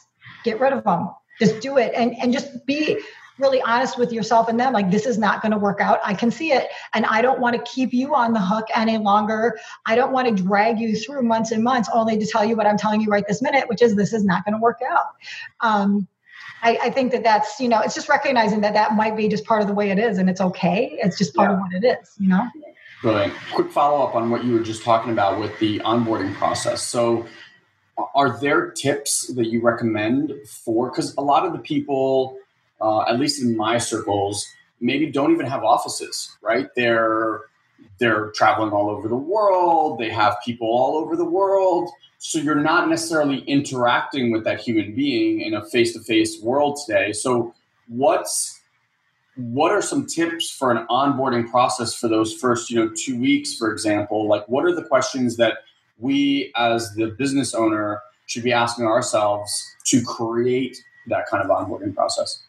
Get 0.45 0.61
rid 0.61 0.73
of 0.73 0.85
them. 0.85 1.11
Just 1.39 1.61
do 1.61 1.79
it 1.79 1.93
and 1.95 2.17
and 2.21 2.33
just 2.33 2.67
be 2.67 2.99
really 3.39 3.61
honest 3.63 3.99
with 3.99 4.13
yourself 4.13 4.49
and 4.49 4.59
them 4.59 4.73
like 4.73 4.91
this 4.91 5.07
is 5.07 5.19
not 5.19 5.43
going 5.43 5.53
to 5.53 5.59
work 5.59 5.81
out. 5.81 6.01
I 6.05 6.15
can 6.15 6.31
see 6.31 6.53
it 6.53 6.69
and 6.95 7.05
i 7.07 7.23
don't 7.23 7.41
want 7.41 7.57
to 7.57 7.71
keep 7.71 7.93
you 7.93 8.15
on 8.15 8.33
the 8.33 8.41
hook 8.41 8.67
any 8.75 8.99
longer. 8.99 9.59
I 9.87 9.95
don't 9.95 10.13
want 10.13 10.29
to 10.29 10.43
drag 10.43 10.79
you 10.79 10.97
through 10.97 11.23
months 11.23 11.51
and 11.51 11.63
months 11.63 11.89
only 11.93 12.19
to 12.19 12.27
tell 12.27 12.45
you 12.45 12.57
what 12.57 12.67
i'm 12.67 12.77
telling 12.77 13.01
you 13.01 13.09
right 13.09 13.27
this 13.27 13.43
minute 13.43 13.69
which 13.69 13.83
is 13.83 13.95
this 13.97 14.13
is 14.13 14.25
not 14.25 14.45
going 14.45 14.55
to 14.55 14.61
work 14.61 14.81
out. 14.89 15.07
Um, 15.61 16.09
I, 16.63 16.79
I, 16.83 16.91
think 16.91 17.13
that 17.13 17.23
that's 17.23 17.61
you 17.61 17.69
know 17.69 17.81
it's 17.81 17.95
just 17.95 18.09
recognizing 18.09 18.63
that 18.63 18.75
that 18.75 18.95
might 18.95 19.17
be 19.17 19.29
just 19.29 19.45
part 19.45 19.63
of 19.63 19.69
the 19.69 19.75
way 19.75 19.91
it 19.91 19.99
is 19.99 20.19
and 20.19 20.29
it's 20.29 20.41
okay. 20.41 20.99
It's 21.01 21.17
just 21.17 21.35
part 21.35 21.51
yeah. 21.51 21.55
of 21.55 21.61
what 21.61 21.73
it 21.73 21.85
is 21.85 22.15
you 22.19 22.29
know? 22.29 22.49
Brilliant 23.03 23.35
quick 23.53 23.71
follow-up 23.71 24.17
on 24.17 24.31
what 24.31 24.45
you 24.45 24.55
were 24.55 24.63
just 24.63 24.83
talking 24.83 25.13
about 25.13 25.39
with 25.39 25.57
the 25.61 25.79
onboarding 25.81 26.35
process. 26.35 26.83
So 26.83 27.27
are 28.15 28.39
there 28.41 28.71
tips 28.71 29.33
that 29.35 29.47
you 29.47 29.61
recommend 29.61 30.33
for 30.47 30.91
because 30.91 31.15
a 31.17 31.23
lot 31.23 31.45
of 31.47 31.53
the 31.53 31.59
people 31.59 32.39
uh, 32.81 33.03
at 33.03 33.19
least 33.19 33.43
in 33.43 33.57
my 33.57 33.79
circles, 33.79 34.47
maybe 34.81 35.07
don't 35.11 35.33
even 35.33 35.47
have 35.47 35.65
offices, 35.65 36.37
right? 36.43 36.69
They're 36.77 37.43
they're 37.99 38.31
traveling 38.33 38.73
all 38.73 38.91
over 38.91 39.09
the 39.09 39.17
world. 39.17 39.99
They 39.99 40.11
have 40.11 40.37
people 40.45 40.69
all 40.69 40.97
over 40.97 41.17
the 41.17 41.25
world. 41.25 41.91
So 42.19 42.39
you're 42.39 42.57
not 42.57 42.89
necessarily 42.89 43.39
interacting 43.41 44.33
with 44.33 44.45
that 44.45 44.61
human 44.61 44.95
being 44.95 45.41
in 45.41 45.55
a 45.55 45.65
face-to-face 45.65 46.43
world 46.43 46.81
today. 46.85 47.13
So 47.13 47.55
what's 47.89 48.61
what 49.37 49.71
are 49.71 49.83
some 49.83 50.05
tips 50.05 50.51
for 50.51 50.73
an 50.73 50.85
onboarding 50.89 51.49
process 51.49 51.95
for 51.95 52.09
those 52.09 52.35
first, 52.35 52.71
you 52.71 52.77
know, 52.77 52.91
two 52.97 53.19
weeks, 53.21 53.55
for 53.55 53.71
example? 53.71 54.27
Like 54.29 54.49
what 54.49 54.65
are 54.65 54.75
the 54.75 54.83
questions 54.83 55.37
that 55.37 55.59
we 55.99 56.53
as 56.57 56.95
the 56.95 57.09
business 57.09 57.55
owner 57.55 58.01
should 58.27 58.43
be 58.43 58.53
asking 58.53 58.87
ourselves 58.87 59.51
to 59.87 60.03
create 60.05 60.77
that 61.07 61.27
kind 61.31 61.43
of 61.43 61.51
onboarding 61.51 61.95
process? 61.95 62.43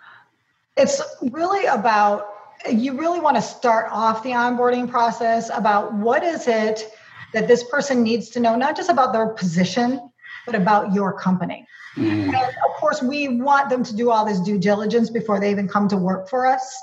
It's 0.79 1.01
really 1.31 1.65
about 1.65 2.27
you 2.69 2.97
really 2.97 3.19
want 3.19 3.35
to 3.37 3.41
start 3.41 3.89
off 3.91 4.23
the 4.23 4.31
onboarding 4.31 4.89
process 4.89 5.49
about 5.53 5.93
what 5.93 6.23
is 6.23 6.47
it 6.47 6.91
that 7.33 7.47
this 7.47 7.63
person 7.63 8.03
needs 8.03 8.29
to 8.31 8.39
know, 8.39 8.55
not 8.55 8.75
just 8.75 8.89
about 8.89 9.13
their 9.13 9.27
position, 9.27 10.09
but 10.45 10.55
about 10.55 10.93
your 10.93 11.13
company. 11.13 11.65
Mm. 11.95 12.27
And 12.27 12.35
of 12.35 12.75
course, 12.77 13.01
we 13.01 13.27
want 13.27 13.69
them 13.69 13.83
to 13.83 13.95
do 13.95 14.11
all 14.11 14.25
this 14.25 14.39
due 14.39 14.57
diligence 14.57 15.09
before 15.09 15.39
they 15.39 15.51
even 15.51 15.67
come 15.67 15.87
to 15.89 15.97
work 15.97 16.29
for 16.29 16.45
us. 16.45 16.77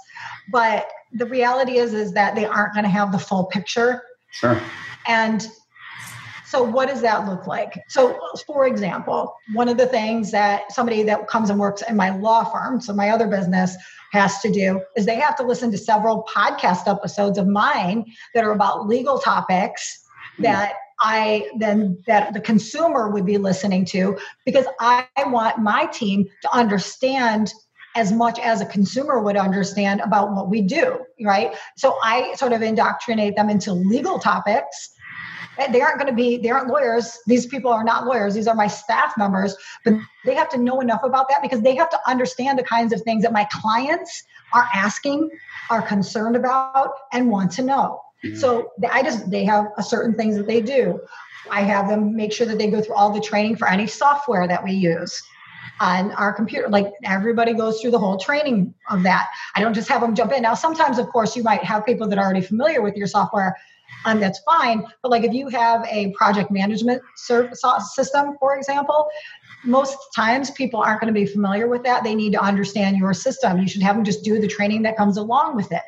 But 0.50 0.88
the 1.12 1.26
reality 1.26 1.78
is, 1.78 1.94
is 1.94 2.12
that 2.12 2.34
they 2.34 2.44
aren't 2.44 2.74
going 2.74 2.84
to 2.84 2.90
have 2.90 3.12
the 3.12 3.18
full 3.18 3.44
picture. 3.44 4.02
Sure. 4.30 4.60
And 5.06 5.46
so, 6.46 6.62
what 6.62 6.88
does 6.88 7.00
that 7.00 7.26
look 7.28 7.46
like? 7.46 7.82
So, 7.88 8.18
for 8.46 8.66
example, 8.66 9.34
one 9.52 9.68
of 9.68 9.78
the 9.78 9.86
things 9.86 10.30
that 10.30 10.70
somebody 10.72 11.02
that 11.02 11.26
comes 11.26 11.50
and 11.50 11.58
works 11.58 11.82
in 11.88 11.96
my 11.96 12.10
law 12.10 12.44
firm, 12.44 12.80
so 12.80 12.92
my 12.92 13.10
other 13.10 13.26
business, 13.26 13.76
has 14.12 14.40
to 14.40 14.50
do 14.50 14.80
is 14.96 15.06
they 15.06 15.16
have 15.16 15.36
to 15.36 15.42
listen 15.42 15.70
to 15.72 15.78
several 15.78 16.24
podcast 16.32 16.86
episodes 16.86 17.36
of 17.36 17.48
mine 17.48 18.04
that 18.34 18.44
are 18.44 18.52
about 18.52 18.86
legal 18.86 19.18
topics 19.18 20.04
hmm. 20.36 20.44
that 20.44 20.74
I 21.00 21.50
then 21.58 22.02
that 22.06 22.32
the 22.32 22.40
consumer 22.40 23.10
would 23.10 23.26
be 23.26 23.38
listening 23.38 23.84
to 23.86 24.16
because 24.44 24.66
I 24.80 25.06
want 25.26 25.58
my 25.58 25.86
team 25.86 26.26
to 26.42 26.52
understand 26.52 27.52
as 27.96 28.12
much 28.12 28.38
as 28.38 28.60
a 28.60 28.66
consumer 28.66 29.20
would 29.20 29.36
understand 29.36 30.00
about 30.00 30.32
what 30.32 30.48
we 30.48 30.60
do, 30.60 30.98
right? 31.22 31.54
So 31.76 31.98
I 32.02 32.34
sort 32.34 32.52
of 32.52 32.62
indoctrinate 32.62 33.36
them 33.36 33.50
into 33.50 33.72
legal 33.72 34.18
topics 34.18 34.90
they 35.70 35.80
aren't 35.80 35.98
going 35.98 36.10
to 36.10 36.16
be 36.16 36.36
they 36.38 36.50
aren't 36.50 36.68
lawyers 36.68 37.18
these 37.26 37.46
people 37.46 37.72
are 37.72 37.84
not 37.84 38.06
lawyers 38.06 38.34
these 38.34 38.46
are 38.46 38.54
my 38.54 38.66
staff 38.66 39.14
members 39.16 39.56
but 39.84 39.94
they 40.24 40.34
have 40.34 40.48
to 40.48 40.58
know 40.58 40.80
enough 40.80 41.02
about 41.02 41.28
that 41.28 41.42
because 41.42 41.62
they 41.62 41.74
have 41.74 41.90
to 41.90 41.98
understand 42.06 42.58
the 42.58 42.62
kinds 42.62 42.92
of 42.92 43.00
things 43.02 43.22
that 43.22 43.32
my 43.32 43.46
clients 43.50 44.24
are 44.52 44.66
asking 44.74 45.28
are 45.70 45.82
concerned 45.82 46.36
about 46.36 46.92
and 47.12 47.30
want 47.30 47.50
to 47.50 47.62
know 47.62 48.00
mm-hmm. 48.24 48.36
so 48.36 48.70
i 48.90 49.02
just 49.02 49.30
they 49.30 49.44
have 49.44 49.66
a 49.78 49.82
certain 49.82 50.14
things 50.14 50.36
that 50.36 50.46
they 50.46 50.60
do 50.60 51.00
i 51.50 51.60
have 51.60 51.88
them 51.88 52.14
make 52.14 52.32
sure 52.32 52.46
that 52.46 52.58
they 52.58 52.70
go 52.70 52.80
through 52.80 52.94
all 52.94 53.12
the 53.12 53.20
training 53.20 53.56
for 53.56 53.68
any 53.68 53.86
software 53.86 54.46
that 54.46 54.62
we 54.62 54.72
use 54.72 55.22
on 55.80 56.12
our 56.12 56.32
computer. 56.32 56.68
Like 56.68 56.92
everybody 57.04 57.52
goes 57.52 57.80
through 57.80 57.90
the 57.90 57.98
whole 57.98 58.16
training 58.16 58.74
of 58.90 59.02
that. 59.02 59.28
I 59.54 59.60
don't 59.60 59.74
just 59.74 59.88
have 59.88 60.00
them 60.00 60.14
jump 60.14 60.32
in. 60.32 60.42
Now, 60.42 60.54
sometimes, 60.54 60.98
of 60.98 61.08
course, 61.08 61.36
you 61.36 61.42
might 61.42 61.62
have 61.64 61.84
people 61.84 62.08
that 62.08 62.18
are 62.18 62.24
already 62.24 62.40
familiar 62.40 62.82
with 62.82 62.96
your 62.96 63.06
software 63.06 63.56
um, 64.04 64.20
that's 64.20 64.40
fine. 64.40 64.84
But 65.02 65.10
like 65.10 65.24
if 65.24 65.32
you 65.32 65.48
have 65.48 65.86
a 65.90 66.12
project 66.12 66.50
management 66.50 67.02
service 67.16 67.62
system, 67.94 68.36
for 68.38 68.56
example, 68.56 69.08
most 69.64 69.96
times 70.14 70.50
people 70.52 70.80
aren't 70.80 71.00
going 71.00 71.12
to 71.12 71.18
be 71.18 71.26
familiar 71.26 71.68
with 71.68 71.82
that. 71.84 72.04
They 72.04 72.14
need 72.14 72.32
to 72.32 72.42
understand 72.42 72.96
your 72.96 73.14
system. 73.14 73.58
You 73.58 73.68
should 73.68 73.82
have 73.82 73.96
them 73.96 74.04
just 74.04 74.22
do 74.22 74.40
the 74.40 74.48
training 74.48 74.82
that 74.82 74.96
comes 74.96 75.16
along 75.16 75.56
with 75.56 75.72
it 75.72 75.82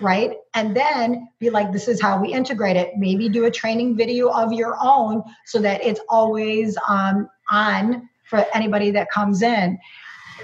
right? 0.00 0.32
And 0.54 0.76
then 0.76 1.28
be 1.38 1.50
like, 1.50 1.72
this 1.72 1.88
is 1.88 2.00
how 2.00 2.20
we 2.20 2.32
integrate 2.32 2.76
it. 2.76 2.92
Maybe 2.96 3.28
do 3.28 3.44
a 3.44 3.50
training 3.50 3.96
video 3.96 4.28
of 4.28 4.52
your 4.52 4.76
own 4.80 5.22
so 5.46 5.58
that 5.60 5.84
it's 5.84 6.00
always 6.08 6.76
um, 6.88 7.28
on 7.50 8.08
for 8.24 8.44
anybody 8.54 8.90
that 8.92 9.10
comes 9.10 9.42
in. 9.42 9.78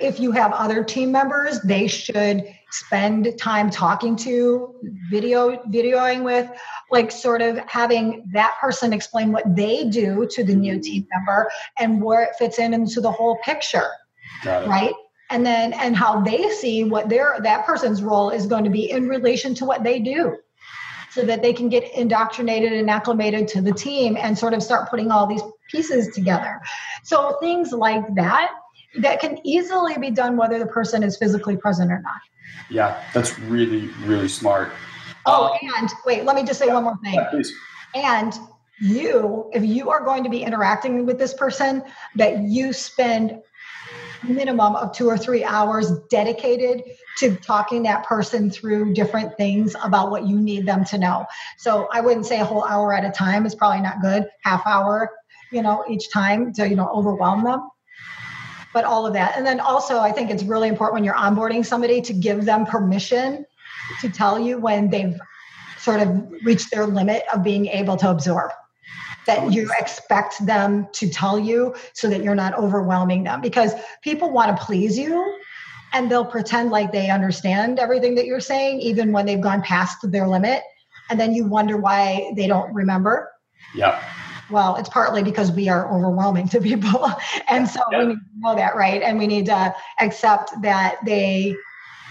If 0.01 0.21
you 0.21 0.33
have 0.33 0.53
other 0.53 0.85
team 0.85 1.13
members, 1.13 1.61
they 1.63 1.87
should 1.87 2.45
spend 2.71 3.37
time 3.39 3.71
talking 3.71 4.17
to, 4.17 4.75
video 5.11 5.57
videoing 5.71 6.23
with, 6.25 6.51
like 6.91 7.11
sort 7.11 7.43
of 7.43 7.59
having 7.59 8.29
that 8.33 8.57
person 8.61 8.93
explain 8.93 9.33
what 9.33 9.45
they 9.57 9.89
do 9.89 10.27
to 10.31 10.45
the 10.45 10.55
new 10.55 10.81
team 10.81 11.07
member 11.15 11.51
and 11.79 12.03
where 12.03 12.23
it 12.23 12.31
fits 12.39 12.59
in 12.59 12.75
into 12.75 13.01
the 13.01 13.11
whole 13.11 13.39
picture. 13.45 13.89
Right? 14.45 14.95
And 15.31 15.45
then 15.45 15.73
and 15.73 15.97
how 15.97 16.21
they 16.21 16.51
see 16.51 16.85
what 16.85 17.09
their 17.09 17.39
that 17.43 17.67
person's 17.67 18.03
role 18.03 18.31
is 18.31 18.47
going 18.47 18.65
to 18.65 18.71
be 18.71 18.91
in 18.91 19.09
relation 19.09 19.55
to 19.57 19.65
what 19.65 19.83
they 19.83 19.99
do. 19.99 20.37
So 21.11 21.25
that 21.25 21.43
they 21.43 21.53
can 21.53 21.69
get 21.69 21.93
indoctrinated 21.93 22.73
and 22.73 22.89
acclimated 22.89 23.49
to 23.49 23.61
the 23.61 23.73
team 23.73 24.17
and 24.17 24.39
sort 24.39 24.55
of 24.55 24.63
start 24.63 24.89
putting 24.89 25.11
all 25.11 25.27
these 25.27 25.43
pieces 25.69 26.15
together. 26.15 26.61
So 27.03 27.37
things 27.41 27.73
like 27.73 28.15
that 28.15 28.53
that 28.99 29.21
can 29.21 29.39
easily 29.45 29.97
be 29.99 30.11
done 30.11 30.37
whether 30.37 30.59
the 30.59 30.67
person 30.67 31.03
is 31.03 31.17
physically 31.17 31.57
present 31.57 31.91
or 31.91 32.01
not. 32.01 32.21
Yeah, 32.69 33.03
that's 33.13 33.39
really, 33.39 33.89
really 34.05 34.29
smart. 34.29 34.73
Oh, 35.27 35.47
um, 35.47 35.59
and 35.77 35.91
wait, 36.07 36.25
let 36.25 36.37
me 36.37 36.45
just 36.45 36.59
say 36.59 36.67
yeah, 36.67 36.75
one 36.75 36.85
more 36.85 36.99
thing. 37.03 37.15
Yeah, 37.95 38.21
and 38.23 38.33
you, 38.81 39.51
if 39.53 39.65
you 39.65 39.91
are 39.91 40.03
going 40.05 40.25
to 40.25 40.31
be 40.31 40.43
interacting 40.43 41.05
with 41.05 41.19
this 41.19 41.35
person, 41.35 41.83
that 42.17 42.39
you 42.43 42.73
spend 42.73 43.43
minimum 44.23 44.77
of 44.77 44.93
two 44.93 45.09
or 45.09 45.19
three 45.19 45.45
hours 45.45 45.91
dedicated 46.11 46.83
to 47.19 47.37
talking 47.37 47.83
that 47.83 48.05
person 48.05 48.51
through 48.51 48.95
different 48.95 49.37
things 49.37 49.75
about 49.83 50.11
what 50.11 50.27
you 50.27 50.39
need 50.39 50.67
them 50.67 50.85
to 50.87 50.99
know. 50.99 51.27
So 51.59 51.89
I 51.93 52.01
wouldn't 52.01 52.27
say 52.27 52.41
a 52.41 52.45
whole 52.45 52.65
hour 52.65 52.95
at 52.95 53.05
a 53.05 53.11
time 53.11 53.47
is 53.47 53.55
probably 53.55 53.83
not 53.83 54.01
good. 54.01 54.27
Half 54.43 54.67
hour, 54.67 55.11
you 55.51 55.63
know, 55.63 55.85
each 55.89 56.11
time 56.11 56.53
to, 56.55 56.69
you 56.69 56.77
know, 56.77 56.89
overwhelm 56.89 57.45
them. 57.45 57.69
But 58.73 58.85
all 58.85 59.07
of 59.07 59.15
that. 59.15 59.37
And 59.37 59.47
then 59.47 59.61
also 59.61 59.99
I 59.99 60.13
think 60.13 60.31
it's 60.31 60.45
really 60.45 60.69
important 60.69 60.95
when 60.95 61.05
you're 61.05 61.15
onboarding 61.15 61.65
somebody 61.65 62.01
to 62.03 62.13
give 62.13 62.45
them 62.45 62.67
permission 62.67 63.45
to 64.01 64.09
tell 64.09 64.39
you 64.39 64.59
when 64.59 64.91
they've 64.91 65.19
sort 65.79 66.01
of 66.01 66.31
reached 66.45 66.71
their 66.71 66.87
limit 66.87 67.25
of 67.33 67.43
being 67.43 67.67
able 67.67 67.97
to 67.97 68.11
absorb. 68.11 68.53
That 69.27 69.41
oh, 69.41 69.49
you 69.49 69.71
expect 69.79 70.45
them 70.47 70.89
to 70.93 71.09
tell 71.09 71.39
you 71.39 71.75
so 71.93 72.09
that 72.09 72.23
you're 72.23 72.35
not 72.35 72.55
overwhelming 72.55 73.25
them. 73.25 73.41
Because 73.41 73.75
people 74.03 74.31
want 74.31 74.57
to 74.57 74.65
please 74.65 74.99
you 74.99 75.39
and 75.93 76.11
they'll 76.11 76.25
pretend 76.25 76.71
like 76.71 76.93
they 76.93 77.11
understand 77.11 77.79
everything 77.79 78.15
that 78.15 78.27
you're 78.27 78.41
saying 78.41 78.81
even 78.81 79.13
when 79.13 79.27
they've 79.27 79.41
gone 79.41 79.63
past 79.63 79.99
their 80.11 80.29
limit. 80.29 80.63
And 81.11 81.19
then 81.19 81.35
you 81.35 81.45
wonder 81.45 81.77
why 81.77 82.33
they 82.37 82.47
don't 82.47 82.73
remember. 82.73 83.31
Yeah 83.75 84.03
well 84.51 84.77
it's 84.77 84.89
partly 84.89 85.23
because 85.23 85.51
we 85.53 85.69
are 85.69 85.93
overwhelming 85.93 86.49
to 86.49 86.61
people 86.61 87.11
and 87.49 87.69
so 87.69 87.81
yeah. 87.93 88.01
we 88.01 88.07
need 88.07 88.15
to 88.15 88.41
know 88.41 88.55
that 88.55 88.77
right 88.77 89.03
and 89.03 89.19
we 89.19 89.27
need 89.27 89.47
to 89.47 89.75
accept 90.01 90.51
that 90.63 90.97
they 91.05 91.55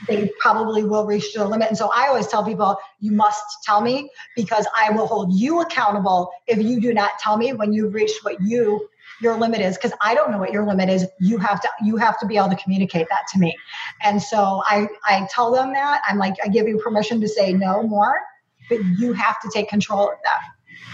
they 0.08 0.32
probably 0.40 0.84
will 0.84 1.06
reach 1.06 1.34
the 1.34 1.46
limit. 1.46 1.68
And 1.68 1.78
so 1.78 1.92
I 1.94 2.08
always 2.08 2.28
tell 2.28 2.44
people, 2.44 2.78
you 3.00 3.12
must 3.12 3.44
tell 3.64 3.82
me 3.82 4.10
because 4.36 4.68
I 4.76 4.92
will 4.92 5.08
hold 5.08 5.34
you 5.34 5.62
accountable 5.62 6.32
if 6.48 6.62
you 6.62 6.80
do 6.80 6.94
not 6.94 7.12
tell 7.20 7.38
me 7.38 7.54
when 7.54 7.74
you've 7.74 7.94
reached 7.94 8.24
what 8.24 8.42
you 8.42 8.88
your 9.22 9.36
limit 9.36 9.60
is 9.60 9.76
because 9.76 9.92
I 10.02 10.16
don't 10.16 10.32
know 10.32 10.38
what 10.38 10.54
your 10.54 10.66
limit 10.66 10.90
is. 10.90 11.06
You 11.20 11.38
have 11.40 11.60
to 11.62 11.70
you 11.84 11.98
have 11.98 12.18
to 12.20 12.26
be 12.26 12.38
able 12.38 12.50
to 12.50 12.56
communicate 12.56 13.08
that 13.10 13.24
to 13.34 13.40
me. 13.40 13.54
And 14.02 14.22
so 14.22 14.64
I 14.66 14.88
I 15.06 15.28
tell 15.30 15.52
them 15.52 15.74
that. 15.74 16.02
I'm 16.08 16.18
like, 16.18 16.36
I 16.44 16.48
give 16.48 16.68
you 16.68 16.78
permission 16.78 17.20
to 17.22 17.28
say 17.28 17.52
no 17.52 17.84
more, 17.84 18.18
but 18.70 18.80
you 18.98 19.12
have 19.14 19.42
to 19.42 19.52
take 19.54 19.68
control 19.68 20.10
of 20.10 20.18
that. 20.24 20.42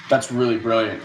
That's 0.09 0.31
really 0.31 0.57
brilliant. 0.57 1.03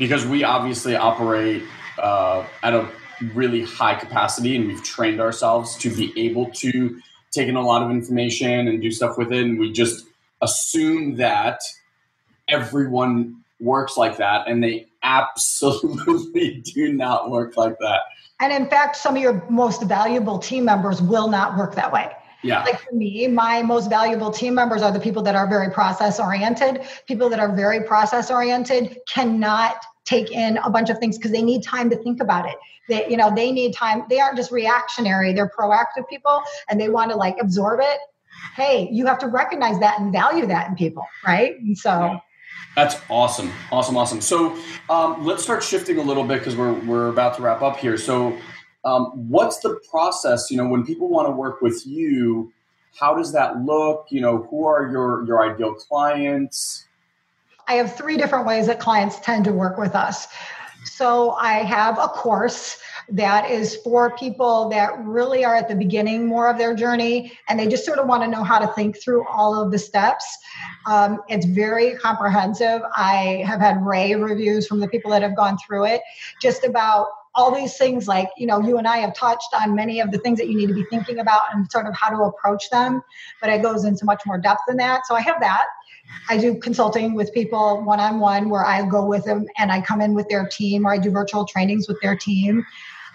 Because 0.00 0.26
we 0.26 0.42
obviously 0.42 0.96
operate 0.96 1.62
uh, 1.98 2.44
at 2.64 2.74
a 2.74 2.90
really 3.34 3.62
high 3.62 3.94
capacity 3.94 4.56
and 4.56 4.66
we've 4.66 4.82
trained 4.82 5.20
ourselves 5.20 5.76
to 5.76 5.94
be 5.94 6.12
able 6.18 6.50
to 6.52 6.98
take 7.30 7.48
in 7.48 7.54
a 7.54 7.60
lot 7.60 7.82
of 7.82 7.90
information 7.90 8.66
and 8.66 8.80
do 8.82 8.90
stuff 8.90 9.16
with 9.16 9.30
it. 9.30 9.44
And 9.44 9.60
we 9.60 9.72
just 9.72 10.06
assume 10.40 11.16
that 11.16 11.60
everyone 12.48 13.44
works 13.60 13.96
like 13.96 14.16
that. 14.16 14.48
And 14.48 14.64
they 14.64 14.86
absolutely 15.02 16.60
do 16.74 16.92
not 16.92 17.30
work 17.30 17.56
like 17.56 17.78
that. 17.80 18.00
And 18.40 18.52
in 18.52 18.70
fact, 18.70 18.96
some 18.96 19.16
of 19.16 19.22
your 19.22 19.44
most 19.50 19.82
valuable 19.82 20.38
team 20.38 20.64
members 20.64 21.02
will 21.02 21.28
not 21.28 21.58
work 21.58 21.74
that 21.74 21.92
way. 21.92 22.10
Yeah. 22.42 22.62
Like 22.64 22.80
for 22.80 22.94
me, 22.94 23.26
my 23.28 23.62
most 23.62 23.90
valuable 23.90 24.30
team 24.30 24.54
members 24.54 24.82
are 24.82 24.92
the 24.92 25.00
people 25.00 25.22
that 25.24 25.34
are 25.34 25.48
very 25.48 25.70
process 25.70 26.18
oriented. 26.18 26.82
People 27.06 27.28
that 27.28 27.38
are 27.38 27.54
very 27.54 27.84
process 27.84 28.30
oriented 28.30 28.96
cannot 29.12 29.76
take 30.04 30.30
in 30.30 30.56
a 30.58 30.70
bunch 30.70 30.90
of 30.90 30.98
things 30.98 31.18
because 31.18 31.32
they 31.32 31.42
need 31.42 31.62
time 31.62 31.90
to 31.90 31.96
think 31.96 32.20
about 32.20 32.48
it. 32.48 32.56
They, 32.88 33.08
you 33.08 33.16
know, 33.16 33.32
they 33.34 33.52
need 33.52 33.74
time. 33.74 34.04
They 34.08 34.20
aren't 34.20 34.36
just 34.36 34.50
reactionary. 34.50 35.32
They're 35.32 35.50
proactive 35.56 36.08
people 36.08 36.42
and 36.68 36.80
they 36.80 36.88
want 36.88 37.10
to 37.10 37.16
like 37.16 37.36
absorb 37.40 37.80
it. 37.80 37.98
Hey, 38.56 38.88
you 38.90 39.06
have 39.06 39.18
to 39.18 39.26
recognize 39.26 39.78
that 39.80 40.00
and 40.00 40.12
value 40.12 40.46
that 40.46 40.68
in 40.68 40.74
people, 40.74 41.06
right? 41.26 41.58
And 41.60 41.76
so 41.76 42.18
that's 42.74 42.96
awesome. 43.08 43.52
Awesome, 43.70 43.96
awesome. 43.96 44.20
So 44.20 44.56
um, 44.88 45.24
let's 45.24 45.42
start 45.42 45.62
shifting 45.62 45.98
a 45.98 46.02
little 46.02 46.24
bit 46.24 46.38
because 46.38 46.56
we're, 46.56 46.72
we're 46.72 47.08
about 47.08 47.36
to 47.36 47.42
wrap 47.42 47.62
up 47.62 47.76
here. 47.76 47.96
So 47.96 48.36
um, 48.84 49.28
what's 49.28 49.58
the 49.60 49.80
process, 49.90 50.50
you 50.50 50.56
know, 50.56 50.66
when 50.66 50.84
people 50.84 51.08
want 51.08 51.28
to 51.28 51.32
work 51.32 51.60
with 51.60 51.86
you, 51.86 52.52
how 52.98 53.14
does 53.14 53.32
that 53.32 53.62
look? 53.62 54.06
You 54.10 54.20
know, 54.20 54.46
who 54.50 54.66
are 54.66 54.90
your, 54.90 55.24
your 55.26 55.48
ideal 55.48 55.74
clients? 55.74 56.86
I 57.68 57.74
have 57.74 57.94
three 57.94 58.16
different 58.16 58.46
ways 58.46 58.66
that 58.66 58.80
clients 58.80 59.20
tend 59.20 59.44
to 59.44 59.52
work 59.52 59.78
with 59.78 59.94
us. 59.94 60.26
So 60.84 61.32
I 61.32 61.62
have 61.62 61.98
a 61.98 62.08
course 62.08 62.78
that 63.10 63.50
is 63.50 63.76
for 63.76 64.16
people 64.16 64.68
that 64.70 64.98
really 65.04 65.44
are 65.44 65.54
at 65.54 65.68
the 65.68 65.74
beginning 65.74 66.26
more 66.26 66.48
of 66.48 66.58
their 66.58 66.74
journey 66.74 67.32
and 67.48 67.58
they 67.58 67.66
just 67.66 67.84
sort 67.84 67.98
of 67.98 68.06
want 68.06 68.22
to 68.22 68.28
know 68.28 68.42
how 68.42 68.58
to 68.58 68.66
think 68.68 69.00
through 69.00 69.26
all 69.28 69.60
of 69.60 69.70
the 69.72 69.78
steps. 69.78 70.24
Um, 70.86 71.20
it's 71.28 71.44
very 71.44 71.96
comprehensive. 71.96 72.80
I 72.96 73.42
have 73.46 73.60
had 73.60 73.84
rave 73.84 74.20
reviews 74.20 74.66
from 74.66 74.80
the 74.80 74.88
people 74.88 75.10
that 75.10 75.22
have 75.22 75.36
gone 75.36 75.58
through 75.66 75.86
it 75.86 76.02
just 76.40 76.64
about 76.64 77.08
all 77.34 77.54
these 77.54 77.76
things 77.76 78.08
like 78.08 78.28
you 78.36 78.46
know 78.46 78.60
you 78.60 78.78
and 78.78 78.88
i 78.88 78.98
have 78.98 79.14
touched 79.14 79.48
on 79.54 79.74
many 79.74 80.00
of 80.00 80.10
the 80.10 80.18
things 80.18 80.38
that 80.38 80.48
you 80.48 80.56
need 80.56 80.66
to 80.66 80.74
be 80.74 80.84
thinking 80.90 81.18
about 81.18 81.42
and 81.52 81.70
sort 81.70 81.86
of 81.86 81.94
how 81.94 82.08
to 82.08 82.22
approach 82.24 82.68
them 82.70 83.02
but 83.40 83.50
it 83.50 83.62
goes 83.62 83.84
into 83.84 84.04
much 84.04 84.22
more 84.26 84.38
depth 84.38 84.62
than 84.66 84.76
that 84.76 85.06
so 85.06 85.14
i 85.14 85.20
have 85.20 85.40
that 85.40 85.66
I 86.28 86.38
do 86.38 86.56
consulting 86.56 87.14
with 87.14 87.32
people 87.32 87.82
one 87.82 88.00
on 88.00 88.20
one 88.20 88.48
where 88.48 88.64
I 88.64 88.86
go 88.86 89.04
with 89.04 89.24
them 89.24 89.46
and 89.58 89.70
I 89.70 89.80
come 89.80 90.00
in 90.00 90.14
with 90.14 90.28
their 90.28 90.46
team 90.48 90.86
or 90.86 90.92
I 90.92 90.98
do 90.98 91.10
virtual 91.10 91.44
trainings 91.44 91.88
with 91.88 92.00
their 92.00 92.16
team. 92.16 92.64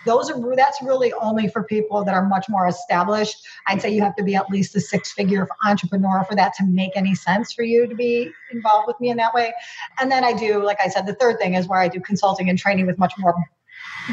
Those 0.06 0.30
are 0.30 0.56
that's 0.56 0.82
really 0.84 1.12
only 1.14 1.48
for 1.48 1.64
people 1.64 2.04
that 2.04 2.14
are 2.14 2.28
much 2.28 2.48
more 2.48 2.68
established. 2.68 3.38
I'd 3.68 3.82
say 3.82 3.90
you 3.90 4.02
have 4.02 4.16
to 4.18 4.24
be 4.24 4.36
at 4.36 4.50
least 4.52 4.76
a 4.76 4.80
six 4.80 5.12
figure 5.12 5.48
entrepreneur 5.64 6.24
for 6.30 6.36
that 6.36 6.54
to 6.60 6.66
make 6.66 6.92
any 6.96 7.16
sense 7.16 7.54
for 7.54 7.64
you 7.64 7.88
to 7.88 7.96
be 7.96 8.32
involved 8.52 8.86
with 8.86 9.00
me 9.00 9.10
in 9.10 9.18
that 9.18 9.34
way. 9.34 9.52
And 10.00 10.12
then 10.12 10.24
I 10.24 10.34
do, 10.34 10.64
like 10.64 10.78
I 10.80 10.90
said, 10.90 11.08
the 11.08 11.16
third 11.16 11.40
thing 11.40 11.56
is 11.56 11.68
where 11.68 11.80
I 11.80 11.88
do 11.88 12.00
consulting 12.00 12.50
and 12.50 12.60
training 12.60 12.86
with 12.86 13.00
much 13.00 13.14
more 13.18 13.34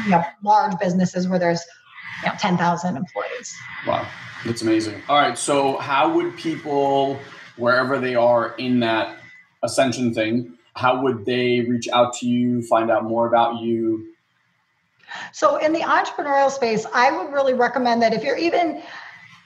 you 0.03 0.09
know, 0.09 0.23
large 0.43 0.77
businesses 0.79 1.27
where 1.27 1.39
there's 1.39 1.63
you 2.23 2.29
know, 2.29 2.35
10,000 2.37 2.97
employees. 2.97 3.55
Wow, 3.87 4.07
that's 4.45 4.61
amazing. 4.61 5.01
All 5.09 5.17
right, 5.17 5.37
so 5.37 5.77
how 5.77 6.13
would 6.13 6.35
people 6.37 7.19
wherever 7.57 7.99
they 7.99 8.15
are 8.15 8.55
in 8.57 8.79
that 8.79 9.17
ascension 9.63 10.13
thing, 10.13 10.57
how 10.75 11.01
would 11.03 11.25
they 11.25 11.61
reach 11.61 11.87
out 11.89 12.13
to 12.13 12.27
you, 12.27 12.61
find 12.63 12.89
out 12.89 13.03
more 13.03 13.27
about 13.27 13.61
you? 13.61 14.13
So, 15.31 15.57
in 15.57 15.73
the 15.73 15.81
entrepreneurial 15.81 16.49
space, 16.49 16.85
I 16.93 17.11
would 17.11 17.31
really 17.31 17.53
recommend 17.53 18.01
that 18.01 18.13
if 18.13 18.23
you're 18.23 18.37
even 18.37 18.81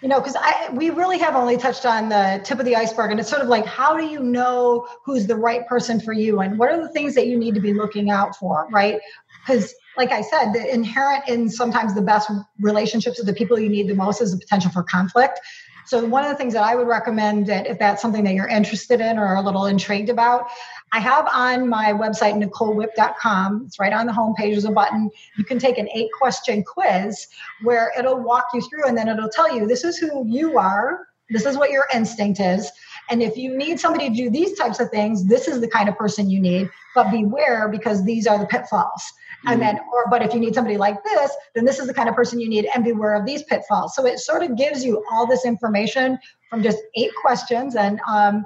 you 0.02 0.08
know 0.08 0.20
because 0.20 0.36
i 0.40 0.70
we 0.74 0.92
really 0.92 1.18
have 1.18 1.36
only 1.36 1.58
touched 1.58 1.86
on 1.86 2.10
the 2.10 2.40
tip 2.44 2.60
of 2.60 2.66
the 2.66 2.76
iceberg 2.76 3.10
and 3.10 3.20
it's 3.20 3.30
sort 3.30 3.42
of 3.42 3.48
like 3.48 3.66
how 3.66 3.98
do 3.98 4.06
you 4.06 4.20
know 4.20 4.88
who's 5.04 5.26
the 5.26 5.36
right 5.36 5.68
person 5.68 6.00
for 6.00 6.14
you 6.14 6.40
and 6.40 6.60
what 6.60 6.72
are 6.72 6.80
the 6.80 6.90
things 6.90 7.16
that 7.16 7.28
you 7.28 7.38
need 7.38 7.56
to 7.56 7.60
be 7.60 7.74
looking 7.74 8.10
out 8.10 8.36
for 8.36 8.68
right 8.72 9.00
because 9.42 9.74
like 9.98 10.12
i 10.12 10.22
said 10.22 10.54
the 10.54 10.74
inherent 10.74 11.28
in 11.28 11.50
sometimes 11.50 11.94
the 11.96 12.02
best 12.02 12.32
relationships 12.60 13.18
with 13.18 13.28
the 13.28 13.34
people 13.34 13.60
you 13.60 13.70
need 13.70 13.88
the 13.88 13.96
most 13.96 14.22
is 14.22 14.32
the 14.32 14.38
potential 14.38 14.72
for 14.72 14.84
conflict 14.84 15.40
so 15.88 16.04
one 16.04 16.26
of 16.26 16.30
the 16.30 16.36
things 16.36 16.54
that 16.54 16.64
I 16.64 16.76
would 16.76 16.88
recommend 16.88 17.48
that 17.48 17.66
if 17.66 17.80
that's 17.80 18.02
something 18.02 18.26
that 18.26 18.34
you're 18.34 18.48
interested 18.48 19.00
in 19.00 19.18
or 19.18 19.36
a 19.36 19.42
little 19.42 19.68
intrigued 19.68 20.10
about, 20.10 20.48
I 20.92 21.00
have 21.00 21.26
on 21.34 21.70
my 21.70 21.94
website, 21.94 22.34
NicoleWipp.com, 22.44 23.64
it's 23.66 23.80
right 23.80 23.94
on 23.94 24.06
the 24.06 24.12
homepage, 24.12 24.52
there's 24.52 24.66
a 24.66 24.72
button. 24.72 25.10
You 25.38 25.46
can 25.46 25.60
take 25.60 25.78
an 25.78 25.88
eight 25.94 26.10
question 26.20 26.62
quiz 26.62 27.28
where 27.64 27.94
it'll 27.98 28.20
walk 28.20 28.48
you 28.54 28.62
through 28.62 28.86
and 28.86 28.98
then 28.98 29.08
it'll 29.08 29.30
tell 29.30 29.56
you 29.56 29.66
this 29.66 29.86
is 29.86 29.98
who 29.98 30.28
you 30.28 30.58
are, 30.58 31.08
this 31.30 31.46
is 31.46 31.56
what 31.56 31.72
your 31.72 31.86
instinct 31.94 32.42
is. 32.42 32.70
And 33.10 33.24
if 33.24 33.38
you 33.38 33.58
need 33.58 33.80
somebody 33.80 34.10
to 34.10 34.16
do 34.16 34.30
these 34.30 34.58
types 34.58 34.82
of 34.82 34.90
things, 34.90 35.26
this 35.26 35.48
is 35.48 35.62
the 35.62 35.70
kind 35.70 35.88
of 35.88 35.98
person 35.98 36.30
you 36.30 36.42
need. 36.42 36.70
But 36.96 37.12
beware 37.12 37.70
because 37.70 38.04
these 38.04 38.28
are 38.28 38.38
the 38.38 38.46
pitfalls. 38.46 39.02
And 39.48 39.62
then, 39.62 39.80
or, 39.94 40.06
but 40.10 40.22
if 40.22 40.34
you 40.34 40.40
need 40.40 40.54
somebody 40.54 40.78
like 40.78 41.04
this, 41.04 41.32
then 41.56 41.66
this 41.66 41.80
is 41.80 41.88
the 41.88 41.94
kind 41.94 42.10
of 42.10 42.16
person 42.16 42.40
you 42.40 42.50
need 42.50 42.68
and 42.76 42.84
beware 42.84 43.16
of 43.16 43.26
these 43.26 43.44
pitfalls. 43.44 43.96
So 43.96 44.06
it 44.06 44.20
sort 44.20 44.44
of 44.44 44.58
gives 44.58 44.84
you 44.84 45.04
all 45.12 45.26
this 45.26 45.46
information 45.46 46.20
from 46.50 46.62
just 46.62 46.78
eight 46.96 47.12
questions. 47.22 47.76
And 47.76 48.00
um, 48.08 48.46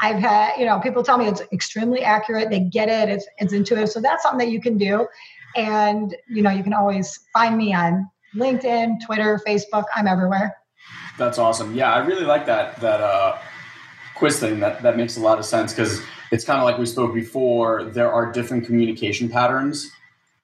I've 0.00 0.18
had, 0.18 0.56
you 0.56 0.64
know, 0.64 0.80
people 0.80 1.02
tell 1.02 1.18
me 1.18 1.26
it's 1.26 1.42
extremely 1.52 2.02
accurate. 2.02 2.50
They 2.50 2.60
get 2.60 2.88
it. 2.88 3.08
It's, 3.08 3.26
it's 3.38 3.52
intuitive. 3.52 3.90
So 3.90 4.00
that's 4.00 4.22
something 4.22 4.38
that 4.38 4.52
you 4.52 4.60
can 4.60 4.78
do. 4.78 5.06
And, 5.56 6.16
you 6.28 6.42
know, 6.42 6.50
you 6.50 6.62
can 6.62 6.74
always 6.74 7.20
find 7.32 7.56
me 7.56 7.74
on 7.74 8.08
LinkedIn, 8.34 9.04
Twitter, 9.04 9.40
Facebook. 9.46 9.84
I'm 9.94 10.06
everywhere. 10.06 10.56
That's 11.18 11.38
awesome. 11.38 11.74
Yeah, 11.74 11.92
I 11.92 11.98
really 11.98 12.24
like 12.24 12.46
that, 12.46 12.80
that, 12.80 13.00
uh, 13.00 13.38
quiz 14.20 14.38
thing 14.38 14.60
that 14.60 14.82
that 14.82 14.98
makes 14.98 15.16
a 15.16 15.20
lot 15.20 15.38
of 15.38 15.46
sense 15.46 15.72
because 15.72 16.02
it's 16.30 16.44
kind 16.44 16.58
of 16.60 16.64
like 16.64 16.76
we 16.76 16.84
spoke 16.84 17.14
before 17.14 17.84
there 17.84 18.12
are 18.12 18.30
different 18.30 18.66
communication 18.66 19.30
patterns 19.30 19.90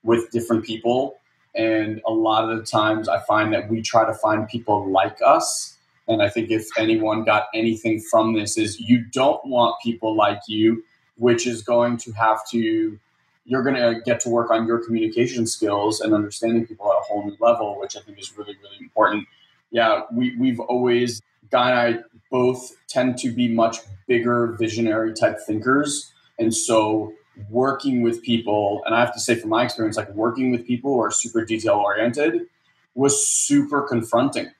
with 0.06 0.30
different 0.30 0.64
people. 0.64 1.18
And 1.54 2.00
a 2.06 2.12
lot 2.12 2.50
of 2.50 2.58
the 2.58 2.64
times 2.64 3.08
I 3.08 3.20
find 3.20 3.52
that 3.52 3.68
we 3.68 3.82
try 3.82 4.06
to 4.06 4.14
find 4.14 4.48
people 4.48 4.90
like 4.90 5.18
us. 5.24 5.76
And 6.08 6.22
I 6.22 6.28
think 6.28 6.50
if 6.50 6.66
anyone 6.78 7.24
got 7.24 7.46
anything 7.54 8.00
from 8.00 8.34
this 8.34 8.56
is 8.56 8.78
you 8.78 9.04
don't 9.12 9.44
want 9.46 9.76
people 9.82 10.14
like 10.16 10.40
you, 10.46 10.84
which 11.16 11.46
is 11.46 11.62
going 11.62 11.96
to 11.98 12.12
have 12.12 12.46
to 12.50 12.98
you're 13.46 13.62
going 13.62 13.76
to 13.76 14.00
get 14.04 14.20
to 14.20 14.28
work 14.28 14.50
on 14.50 14.66
your 14.66 14.84
communication 14.84 15.46
skills 15.46 16.00
and 16.00 16.12
understanding 16.12 16.66
people 16.66 16.90
at 16.90 16.98
a 16.98 17.02
whole 17.02 17.24
new 17.24 17.36
level, 17.40 17.78
which 17.80 17.96
I 17.96 18.00
think 18.00 18.18
is 18.18 18.36
really, 18.36 18.56
really 18.60 18.76
important. 18.80 19.28
Yeah, 19.70 20.02
we, 20.12 20.36
we've 20.36 20.58
always, 20.58 21.22
Guy 21.50 21.70
and 21.70 21.78
I 21.78 22.02
both 22.30 22.72
tend 22.88 23.18
to 23.18 23.30
be 23.30 23.46
much 23.46 23.78
bigger 24.08 24.56
visionary 24.58 25.14
type 25.14 25.38
thinkers. 25.46 26.12
And 26.38 26.52
so 26.52 27.12
working 27.50 28.02
with 28.02 28.22
people, 28.22 28.82
and 28.86 28.94
I 28.94 29.00
have 29.00 29.12
to 29.14 29.20
say 29.20 29.34
from 29.34 29.50
my 29.50 29.64
experience, 29.64 29.96
like 29.96 30.12
working 30.14 30.50
with 30.50 30.66
people 30.66 30.94
who 30.94 31.00
are 31.00 31.10
super 31.10 31.44
detail 31.44 31.74
oriented 31.74 32.46
was 32.94 33.26
super 33.28 33.82
confronting. 33.82 34.50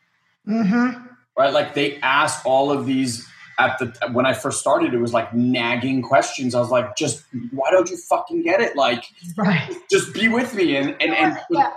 Mm-hmm. 0.46 1.06
Right? 1.38 1.52
Like 1.52 1.74
they 1.74 1.98
ask 2.00 2.44
all 2.46 2.70
of 2.70 2.86
these 2.86 3.26
at 3.58 3.78
the 3.78 3.92
when 4.12 4.26
I 4.26 4.34
first 4.34 4.60
started, 4.60 4.92
it 4.94 4.98
was 4.98 5.12
like 5.12 5.32
nagging 5.34 6.02
questions. 6.02 6.54
I 6.54 6.60
was 6.60 6.70
like, 6.70 6.96
just 6.96 7.24
why 7.52 7.70
don't 7.70 7.90
you 7.90 7.96
fucking 7.96 8.42
get 8.42 8.60
it? 8.60 8.76
Like, 8.76 9.04
right. 9.36 9.74
just 9.90 10.12
be 10.12 10.28
with 10.28 10.54
me. 10.54 10.76
And 10.76 10.90
and 11.00 11.14
and 11.14 11.38
yeah. 11.50 11.72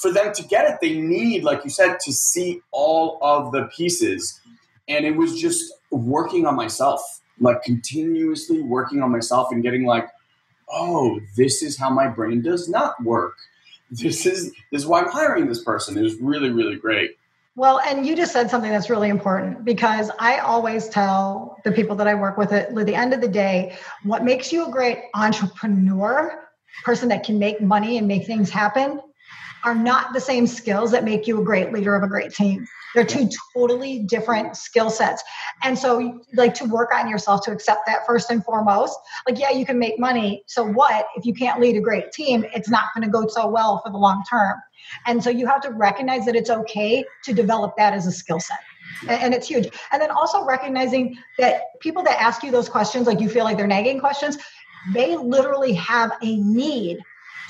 for 0.00 0.12
them 0.12 0.32
to 0.32 0.42
get 0.44 0.70
it, 0.70 0.78
they 0.80 0.98
need, 0.98 1.42
like 1.44 1.64
you 1.64 1.70
said, 1.70 1.98
to 2.04 2.12
see 2.12 2.60
all 2.70 3.18
of 3.20 3.52
the 3.52 3.68
pieces. 3.76 4.40
And 4.88 5.04
it 5.04 5.16
was 5.16 5.38
just 5.38 5.72
working 5.90 6.46
on 6.46 6.54
myself, 6.54 7.02
like 7.40 7.62
continuously 7.62 8.62
working 8.62 9.02
on 9.02 9.10
myself 9.10 9.48
and 9.50 9.62
getting 9.62 9.84
like, 9.84 10.08
oh, 10.70 11.20
this 11.36 11.62
is 11.62 11.76
how 11.76 11.90
my 11.90 12.08
brain 12.08 12.42
does 12.42 12.68
not 12.68 13.02
work. 13.02 13.36
This 13.90 14.26
is 14.26 14.52
this 14.70 14.82
is 14.82 14.86
why 14.86 15.00
I'm 15.00 15.10
hiring 15.10 15.46
this 15.46 15.62
person. 15.62 15.96
It 15.96 16.02
was 16.02 16.16
really, 16.16 16.50
really 16.50 16.76
great. 16.76 17.16
Well, 17.56 17.80
and 17.80 18.06
you 18.06 18.14
just 18.14 18.32
said 18.32 18.50
something 18.50 18.70
that's 18.70 18.88
really 18.88 19.08
important 19.08 19.64
because 19.64 20.12
I 20.20 20.38
always 20.38 20.88
tell 20.88 21.58
the 21.64 21.72
people 21.72 21.96
that 21.96 22.06
I 22.06 22.14
work 22.14 22.36
with 22.36 22.52
at 22.52 22.72
the 22.72 22.94
end 22.94 23.12
of 23.12 23.20
the 23.20 23.28
day, 23.28 23.76
what 24.04 24.22
makes 24.22 24.52
you 24.52 24.68
a 24.68 24.70
great 24.70 24.98
entrepreneur, 25.14 26.48
person 26.84 27.08
that 27.08 27.24
can 27.24 27.40
make 27.40 27.60
money 27.60 27.98
and 27.98 28.06
make 28.06 28.26
things 28.26 28.48
happen, 28.48 29.00
are 29.64 29.74
not 29.74 30.12
the 30.12 30.20
same 30.20 30.46
skills 30.46 30.92
that 30.92 31.02
make 31.02 31.26
you 31.26 31.40
a 31.40 31.44
great 31.44 31.72
leader 31.72 31.96
of 31.96 32.04
a 32.04 32.06
great 32.06 32.32
team. 32.32 32.64
They're 32.94 33.04
two 33.04 33.28
totally 33.54 34.00
different 34.00 34.56
skill 34.56 34.90
sets. 34.90 35.22
And 35.62 35.78
so, 35.78 36.20
like, 36.34 36.54
to 36.54 36.64
work 36.64 36.90
on 36.94 37.08
yourself 37.08 37.42
to 37.44 37.52
accept 37.52 37.86
that 37.86 38.06
first 38.06 38.30
and 38.30 38.44
foremost. 38.44 38.98
Like, 39.28 39.38
yeah, 39.38 39.50
you 39.50 39.66
can 39.66 39.78
make 39.78 39.98
money. 39.98 40.42
So, 40.46 40.64
what 40.64 41.06
if 41.16 41.26
you 41.26 41.34
can't 41.34 41.60
lead 41.60 41.76
a 41.76 41.80
great 41.80 42.12
team? 42.12 42.44
It's 42.54 42.68
not 42.68 42.86
going 42.94 43.04
to 43.04 43.10
go 43.10 43.26
so 43.28 43.46
well 43.48 43.80
for 43.84 43.90
the 43.90 43.98
long 43.98 44.22
term. 44.28 44.56
And 45.06 45.22
so, 45.22 45.30
you 45.30 45.46
have 45.46 45.60
to 45.62 45.70
recognize 45.70 46.24
that 46.26 46.36
it's 46.36 46.50
okay 46.50 47.04
to 47.24 47.32
develop 47.32 47.76
that 47.76 47.92
as 47.92 48.06
a 48.06 48.12
skill 48.12 48.40
set. 48.40 48.58
And 49.08 49.34
it's 49.34 49.46
huge. 49.46 49.68
And 49.92 50.00
then 50.00 50.10
also 50.10 50.44
recognizing 50.44 51.18
that 51.38 51.78
people 51.80 52.02
that 52.04 52.20
ask 52.20 52.42
you 52.42 52.50
those 52.50 52.68
questions, 52.68 53.06
like 53.06 53.20
you 53.20 53.28
feel 53.28 53.44
like 53.44 53.56
they're 53.56 53.66
nagging 53.66 54.00
questions, 54.00 54.38
they 54.92 55.16
literally 55.16 55.74
have 55.74 56.12
a 56.22 56.36
need 56.36 56.98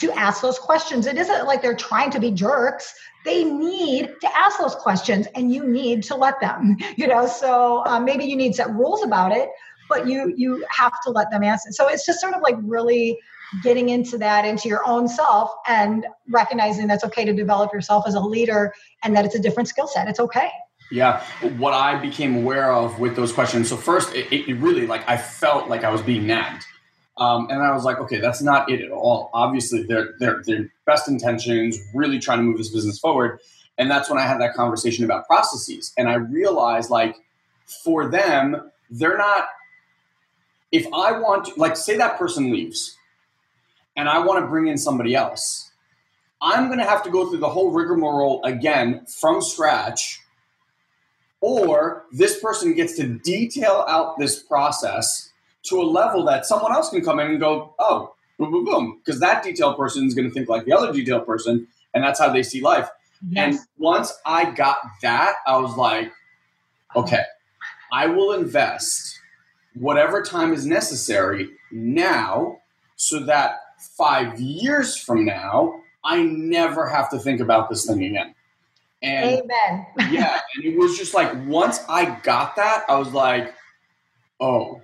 to 0.00 0.12
ask 0.12 0.42
those 0.42 0.58
questions. 0.58 1.06
It 1.06 1.16
isn't 1.16 1.46
like 1.46 1.62
they're 1.62 1.74
trying 1.74 2.10
to 2.12 2.20
be 2.20 2.30
jerks. 2.30 2.94
They 3.24 3.44
need 3.44 4.10
to 4.20 4.36
ask 4.36 4.58
those 4.58 4.74
questions 4.74 5.26
and 5.34 5.52
you 5.52 5.66
need 5.66 6.02
to 6.04 6.14
let 6.14 6.40
them, 6.40 6.76
you 6.96 7.06
know, 7.06 7.26
so 7.26 7.84
um, 7.86 8.04
maybe 8.04 8.24
you 8.24 8.36
need 8.36 8.54
set 8.54 8.70
rules 8.70 9.02
about 9.02 9.32
it, 9.32 9.48
but 9.88 10.06
you, 10.06 10.32
you 10.36 10.64
have 10.70 10.92
to 11.02 11.10
let 11.10 11.30
them 11.30 11.42
answer. 11.42 11.70
So 11.72 11.88
it's 11.88 12.06
just 12.06 12.20
sort 12.20 12.34
of 12.34 12.42
like 12.42 12.56
really 12.62 13.18
getting 13.62 13.88
into 13.88 14.18
that 14.18 14.44
into 14.44 14.68
your 14.68 14.86
own 14.86 15.08
self 15.08 15.50
and 15.66 16.06
recognizing 16.28 16.86
that's 16.86 17.04
okay 17.04 17.24
to 17.24 17.32
develop 17.32 17.72
yourself 17.72 18.04
as 18.06 18.14
a 18.14 18.20
leader 18.20 18.72
and 19.02 19.16
that 19.16 19.24
it's 19.24 19.34
a 19.34 19.38
different 19.38 19.68
skill 19.68 19.86
set. 19.86 20.08
It's 20.08 20.20
okay. 20.20 20.50
Yeah, 20.90 21.22
what 21.58 21.74
I 21.74 21.96
became 21.96 22.36
aware 22.36 22.72
of 22.72 22.98
with 22.98 23.14
those 23.14 23.32
questions. 23.32 23.68
So 23.68 23.76
first, 23.76 24.14
it, 24.14 24.32
it, 24.32 24.54
really 24.56 24.86
like 24.86 25.06
I 25.08 25.18
felt 25.18 25.68
like 25.68 25.84
I 25.84 25.90
was 25.90 26.00
being 26.00 26.26
nagged. 26.26 26.64
Um, 27.18 27.48
and 27.50 27.62
I 27.62 27.74
was 27.74 27.84
like, 27.84 27.98
okay, 27.98 28.20
that's 28.20 28.40
not 28.42 28.70
it 28.70 28.80
at 28.80 28.90
all. 28.90 29.30
Obviously, 29.34 29.82
they're, 29.82 30.14
they're, 30.18 30.42
they're 30.46 30.72
best 30.86 31.08
intentions, 31.08 31.78
really 31.92 32.18
trying 32.18 32.38
to 32.38 32.44
move 32.44 32.58
this 32.58 32.70
business 32.70 32.98
forward. 32.98 33.40
And 33.76 33.90
that's 33.90 34.08
when 34.08 34.18
I 34.18 34.22
had 34.22 34.40
that 34.40 34.54
conversation 34.54 35.04
about 35.04 35.26
processes. 35.26 35.92
And 35.98 36.08
I 36.08 36.14
realized, 36.14 36.90
like, 36.90 37.16
for 37.84 38.08
them, 38.08 38.70
they're 38.90 39.18
not, 39.18 39.48
if 40.72 40.86
I 40.92 41.18
want 41.18 41.56
like, 41.58 41.76
say 41.76 41.96
that 41.96 42.18
person 42.18 42.50
leaves 42.50 42.96
and 43.96 44.08
I 44.08 44.18
want 44.18 44.42
to 44.42 44.48
bring 44.48 44.68
in 44.68 44.78
somebody 44.78 45.14
else, 45.14 45.70
I'm 46.40 46.66
going 46.66 46.78
to 46.78 46.84
have 46.84 47.02
to 47.02 47.10
go 47.10 47.28
through 47.28 47.38
the 47.38 47.48
whole 47.48 47.70
rigmarole 47.70 48.42
again 48.44 49.04
from 49.06 49.42
scratch. 49.42 50.20
Or 51.40 52.04
this 52.12 52.40
person 52.40 52.74
gets 52.74 52.96
to 52.96 53.06
detail 53.06 53.84
out 53.88 54.18
this 54.18 54.42
process 54.42 55.32
to 55.68 55.80
a 55.80 55.84
level 55.84 56.24
that 56.24 56.46
someone 56.46 56.72
else 56.72 56.90
can 56.90 57.04
come 57.04 57.20
in 57.20 57.28
and 57.28 57.40
go, 57.40 57.74
oh, 57.78 58.14
boom, 58.38 58.50
boom, 58.50 58.64
boom. 58.64 59.00
Because 59.04 59.20
that 59.20 59.42
detail 59.42 59.74
person 59.74 60.06
is 60.06 60.14
going 60.14 60.28
to 60.28 60.34
think 60.34 60.48
like 60.48 60.64
the 60.64 60.72
other 60.72 60.92
detail 60.92 61.20
person, 61.20 61.66
and 61.94 62.04
that's 62.04 62.18
how 62.18 62.32
they 62.32 62.42
see 62.42 62.60
life. 62.60 62.88
Yes. 63.30 63.56
And 63.56 63.66
once 63.78 64.12
I 64.24 64.50
got 64.50 64.78
that, 65.02 65.36
I 65.46 65.58
was 65.58 65.76
like, 65.76 66.12
okay, 66.94 67.22
I 67.92 68.06
will 68.06 68.32
invest 68.32 69.20
whatever 69.74 70.22
time 70.22 70.52
is 70.52 70.66
necessary 70.66 71.50
now 71.70 72.58
so 72.96 73.20
that 73.20 73.60
five 73.96 74.40
years 74.40 74.96
from 74.96 75.24
now, 75.24 75.80
I 76.04 76.22
never 76.22 76.88
have 76.88 77.10
to 77.10 77.18
think 77.18 77.40
about 77.40 77.68
this 77.68 77.86
thing 77.86 78.02
again. 78.04 78.34
And 79.02 79.42
Amen. 79.42 79.86
yeah, 80.10 80.40
and 80.56 80.64
it 80.64 80.76
was 80.76 80.98
just 80.98 81.14
like 81.14 81.30
once 81.46 81.80
I 81.88 82.18
got 82.20 82.56
that, 82.56 82.84
I 82.88 82.98
was 82.98 83.12
like, 83.12 83.54
oh, 84.40 84.82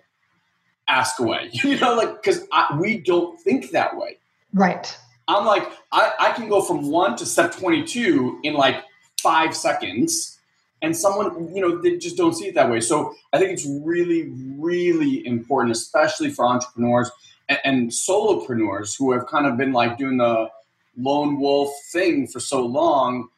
ask 0.88 1.18
away. 1.18 1.50
you 1.52 1.78
know, 1.78 1.94
like 1.94 2.22
because 2.22 2.46
we 2.78 2.98
don't 2.98 3.40
think 3.40 3.70
that 3.70 3.96
way. 3.96 4.18
Right. 4.52 4.96
I'm 5.26 5.46
like, 5.46 5.70
I, 5.90 6.12
I 6.20 6.32
can 6.32 6.48
go 6.48 6.60
from 6.60 6.90
one 6.90 7.16
to 7.16 7.26
step 7.26 7.52
22 7.56 8.40
in 8.42 8.54
like 8.54 8.76
five 9.20 9.56
seconds, 9.56 10.38
and 10.82 10.94
someone, 10.94 11.54
you 11.54 11.62
know, 11.62 11.80
they 11.80 11.96
just 11.96 12.16
don't 12.16 12.34
see 12.34 12.48
it 12.48 12.54
that 12.56 12.70
way. 12.70 12.80
So 12.80 13.14
I 13.32 13.38
think 13.38 13.52
it's 13.52 13.66
really, 13.66 14.30
really 14.58 15.26
important, 15.26 15.72
especially 15.72 16.30
for 16.30 16.44
entrepreneurs 16.44 17.10
and, 17.48 17.58
and 17.64 17.90
solopreneurs 17.90 18.96
who 18.98 19.12
have 19.12 19.26
kind 19.26 19.46
of 19.46 19.56
been 19.56 19.72
like 19.72 19.96
doing 19.96 20.18
the 20.18 20.50
lone 20.96 21.40
wolf 21.40 21.70
thing 21.90 22.26
for 22.26 22.38
so 22.38 22.64
long 22.64 23.28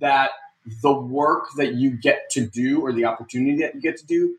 that 0.00 0.30
the 0.82 0.92
work 0.92 1.46
that 1.56 1.74
you 1.74 1.90
get 1.90 2.30
to 2.30 2.46
do 2.46 2.80
or 2.80 2.92
the 2.92 3.04
opportunity 3.04 3.56
that 3.58 3.74
you 3.74 3.80
get 3.80 3.96
to 3.98 4.06
do 4.06 4.36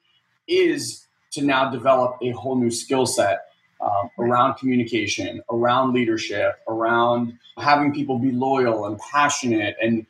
is 0.47 1.05
to 1.35 1.43
now 1.43 1.69
develop 1.69 2.17
a 2.21 2.31
whole 2.31 2.55
new 2.55 2.71
skill 2.71 3.05
set 3.05 3.45
um, 3.81 4.09
around 4.17 4.55
communication, 4.55 5.41
around 5.51 5.93
leadership, 5.93 6.55
around 6.67 7.37
having 7.57 7.93
people 7.93 8.17
be 8.17 8.31
loyal 8.31 8.85
and 8.85 8.99
passionate 8.99 9.75
and 9.81 10.05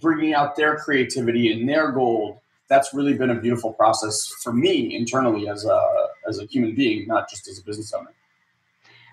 bringing 0.00 0.34
out 0.34 0.56
their 0.56 0.76
creativity 0.76 1.52
and 1.52 1.68
their 1.68 1.92
gold. 1.92 2.38
That's 2.68 2.94
really 2.94 3.14
been 3.14 3.30
a 3.30 3.34
beautiful 3.34 3.72
process 3.72 4.26
for 4.42 4.52
me 4.52 4.96
internally 4.96 5.48
as 5.48 5.64
a 5.64 6.06
as 6.28 6.38
a 6.38 6.46
human 6.46 6.74
being, 6.74 7.06
not 7.06 7.28
just 7.28 7.48
as 7.48 7.58
a 7.58 7.62
business 7.62 7.92
owner. 7.92 8.12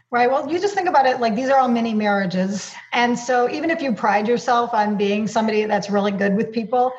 Right. 0.10 0.32
Well, 0.32 0.50
you 0.50 0.58
just 0.60 0.74
think 0.74 0.88
about 0.88 1.06
it 1.06 1.20
like 1.20 1.36
these 1.36 1.50
are 1.50 1.58
all 1.58 1.68
mini 1.68 1.94
marriages. 1.94 2.74
And 2.94 3.20
so 3.20 3.50
even 3.50 3.70
if 3.70 3.82
you 3.82 3.92
pride 3.92 4.26
yourself 4.26 4.74
on 4.74 4.96
being 4.96 5.28
somebody 5.28 5.66
that's 5.66 5.90
really 5.90 6.14
good 6.14 6.38
with 6.38 6.54
people, 6.54 6.94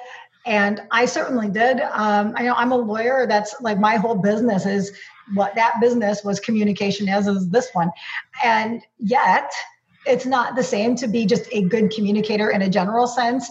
and 0.48 0.80
I 0.90 1.04
certainly 1.04 1.50
did. 1.50 1.80
Um, 1.80 2.32
I 2.34 2.42
know 2.42 2.54
I'm 2.54 2.72
a 2.72 2.76
lawyer. 2.76 3.26
That's 3.28 3.54
like 3.60 3.78
my 3.78 3.96
whole 3.96 4.14
business 4.14 4.64
is 4.64 4.96
what 5.34 5.54
that 5.56 5.74
business 5.78 6.24
was 6.24 6.40
communication 6.40 7.06
as 7.06 7.28
is 7.28 7.50
this 7.50 7.68
one. 7.74 7.90
And 8.42 8.80
yet, 8.98 9.52
it's 10.06 10.24
not 10.24 10.56
the 10.56 10.64
same 10.64 10.96
to 10.96 11.06
be 11.06 11.26
just 11.26 11.48
a 11.52 11.62
good 11.62 11.90
communicator 11.90 12.50
in 12.50 12.62
a 12.62 12.68
general 12.70 13.06
sense 13.06 13.50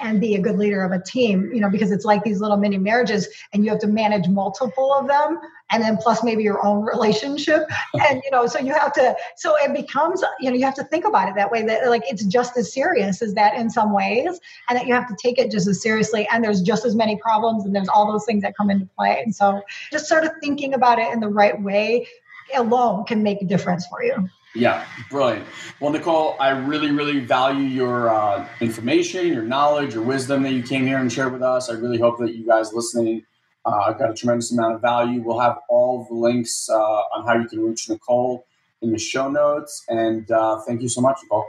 and 0.00 0.20
be 0.20 0.34
a 0.34 0.40
good 0.40 0.58
leader 0.58 0.82
of 0.82 0.92
a 0.92 1.02
team, 1.02 1.50
you 1.52 1.60
know, 1.60 1.70
because 1.70 1.90
it's 1.90 2.04
like 2.04 2.22
these 2.24 2.40
little 2.40 2.56
mini 2.56 2.78
marriages 2.78 3.28
and 3.52 3.64
you 3.64 3.70
have 3.70 3.80
to 3.80 3.86
manage 3.86 4.28
multiple 4.28 4.92
of 4.94 5.08
them 5.08 5.38
and 5.70 5.82
then 5.82 5.96
plus 5.96 6.24
maybe 6.24 6.42
your 6.42 6.64
own 6.64 6.84
relationship. 6.84 7.68
And, 8.08 8.22
you 8.24 8.30
know, 8.30 8.46
so 8.46 8.58
you 8.58 8.72
have 8.74 8.92
to, 8.92 9.16
so 9.36 9.56
it 9.56 9.74
becomes, 9.74 10.22
you 10.40 10.50
know, 10.50 10.56
you 10.56 10.64
have 10.64 10.74
to 10.74 10.84
think 10.84 11.04
about 11.04 11.28
it 11.28 11.34
that 11.34 11.50
way 11.50 11.62
that 11.62 11.88
like 11.88 12.02
it's 12.06 12.24
just 12.24 12.56
as 12.56 12.72
serious 12.72 13.22
as 13.22 13.34
that 13.34 13.54
in 13.54 13.68
some 13.68 13.92
ways 13.92 14.38
and 14.68 14.78
that 14.78 14.86
you 14.86 14.94
have 14.94 15.08
to 15.08 15.16
take 15.20 15.38
it 15.38 15.50
just 15.50 15.66
as 15.66 15.82
seriously. 15.82 16.28
And 16.30 16.44
there's 16.44 16.62
just 16.62 16.84
as 16.84 16.94
many 16.94 17.16
problems 17.16 17.64
and 17.64 17.74
there's 17.74 17.88
all 17.88 18.10
those 18.10 18.24
things 18.24 18.42
that 18.42 18.56
come 18.56 18.70
into 18.70 18.86
play. 18.96 19.20
And 19.22 19.34
so 19.34 19.62
just 19.90 20.06
sort 20.06 20.24
of 20.24 20.30
thinking 20.40 20.74
about 20.74 20.98
it 20.98 21.12
in 21.12 21.20
the 21.20 21.28
right 21.28 21.60
way 21.60 22.06
alone 22.54 23.04
can 23.04 23.22
make 23.22 23.42
a 23.42 23.44
difference 23.44 23.86
for 23.86 24.02
you. 24.02 24.28
Yeah, 24.54 24.86
brilliant. 25.10 25.46
Well, 25.78 25.92
Nicole, 25.92 26.36
I 26.40 26.50
really, 26.50 26.90
really 26.90 27.20
value 27.20 27.64
your 27.64 28.08
uh, 28.08 28.48
information, 28.60 29.26
your 29.28 29.42
knowledge, 29.42 29.94
your 29.94 30.02
wisdom 30.02 30.42
that 30.42 30.52
you 30.52 30.62
came 30.62 30.86
here 30.86 30.98
and 30.98 31.12
shared 31.12 31.32
with 31.32 31.42
us. 31.42 31.68
I 31.68 31.74
really 31.74 31.98
hope 31.98 32.18
that 32.18 32.34
you 32.34 32.46
guys 32.46 32.72
listening 32.72 33.24
uh, 33.64 33.92
got 33.92 34.10
a 34.10 34.14
tremendous 34.14 34.50
amount 34.50 34.74
of 34.74 34.80
value. 34.80 35.22
We'll 35.22 35.38
have 35.40 35.58
all 35.68 36.06
the 36.08 36.14
links 36.14 36.68
uh, 36.70 36.76
on 36.76 37.26
how 37.26 37.40
you 37.40 37.46
can 37.46 37.60
reach 37.60 37.88
Nicole 37.88 38.46
in 38.80 38.90
the 38.90 38.98
show 38.98 39.30
notes. 39.30 39.84
And 39.88 40.30
uh, 40.30 40.60
thank 40.66 40.80
you 40.80 40.88
so 40.88 41.00
much, 41.00 41.18
Nicole. 41.22 41.46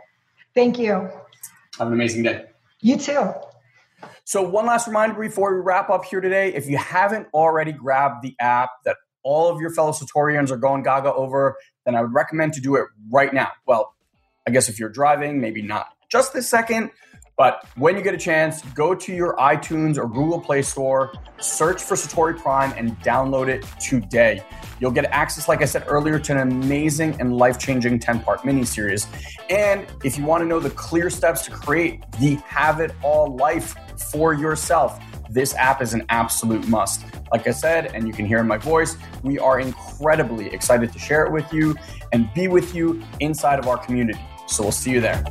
Thank 0.54 0.78
you. 0.78 1.10
Have 1.78 1.88
an 1.88 1.94
amazing 1.94 2.24
day. 2.24 2.46
You 2.82 2.98
too. 2.98 3.32
So, 4.24 4.42
one 4.42 4.66
last 4.66 4.88
reminder 4.88 5.20
before 5.20 5.56
we 5.56 5.62
wrap 5.62 5.90
up 5.90 6.06
here 6.06 6.22
today 6.22 6.54
if 6.54 6.68
you 6.68 6.78
haven't 6.78 7.28
already 7.34 7.72
grabbed 7.72 8.24
the 8.24 8.36
app 8.40 8.70
that 8.86 8.98
all 9.30 9.48
of 9.54 9.62
your 9.62 9.70
fellow 9.70 9.92
Satorians 9.92 10.50
are 10.50 10.58
going 10.58 10.82
gaga 10.82 11.14
over, 11.14 11.56
then 11.86 11.94
I 11.96 12.02
would 12.02 12.16
recommend 12.22 12.54
to 12.54 12.62
do 12.62 12.76
it 12.78 12.86
right 13.12 13.32
now. 13.32 13.50
Well, 13.68 13.94
I 14.48 14.52
guess 14.52 14.70
if 14.70 14.80
you're 14.80 14.90
driving, 15.02 15.40
maybe 15.40 15.62
not 15.62 15.86
just 16.10 16.34
this 16.34 16.50
second, 16.50 16.90
But 17.40 17.66
when 17.78 17.96
you 17.96 18.02
get 18.02 18.14
a 18.14 18.18
chance, 18.18 18.62
go 18.76 18.94
to 18.94 19.16
your 19.16 19.34
iTunes 19.38 19.98
or 19.98 20.10
Google 20.10 20.42
Play 20.42 20.62
Store, 20.62 21.14
search 21.40 21.82
for 21.82 21.96
Satori 21.96 22.38
Prime, 22.38 22.74
and 22.76 23.00
download 23.00 23.48
it 23.48 23.66
today. 23.80 24.44
You'll 24.82 24.92
get 24.92 25.06
access, 25.06 25.48
like 25.48 25.62
I 25.62 25.66
said 25.66 25.86
earlier, 25.88 26.20
to 26.20 26.34
an 26.34 26.40
amazing 26.40 27.16
and 27.22 27.38
life 27.38 27.58
changing 27.58 27.98
10 28.00 28.24
part 28.24 28.42
miniseries. 28.42 29.08
And 29.50 29.88
if 30.04 30.18
you 30.18 30.26
want 30.26 30.42
to 30.44 30.48
know 30.48 30.60
the 30.60 30.72
clear 30.72 31.10
steps 31.10 31.46
to 31.46 31.52
create 31.52 32.04
the 32.20 32.36
Have 32.46 32.82
It 32.82 32.92
All 33.04 33.34
life 33.38 33.74
for 34.12 34.34
yourself, 34.34 35.00
this 35.30 35.54
app 35.56 35.82
is 35.82 35.94
an 35.94 36.04
absolute 36.10 36.68
must. 36.68 37.06
Like 37.32 37.48
I 37.48 37.52
said, 37.52 37.94
and 37.94 38.08
you 38.08 38.14
can 38.14 38.26
hear 38.26 38.40
in 38.40 38.48
my 38.48 38.58
voice, 38.58 38.98
we 39.24 39.38
are 39.38 39.60
incredibly 39.60 40.48
excited 40.48 40.92
to 40.92 41.00
share 41.00 41.26
it 41.26 41.32
with 41.32 41.52
you 41.54 41.76
and 42.12 42.34
be 42.34 42.48
with 42.48 42.74
you 42.74 43.02
inside 43.20 43.60
of 43.60 43.68
our 43.68 43.78
community. 43.78 44.20
So 44.48 44.64
we'll 44.64 44.72
see 44.72 44.92
you 44.92 45.02
there. 45.02 45.24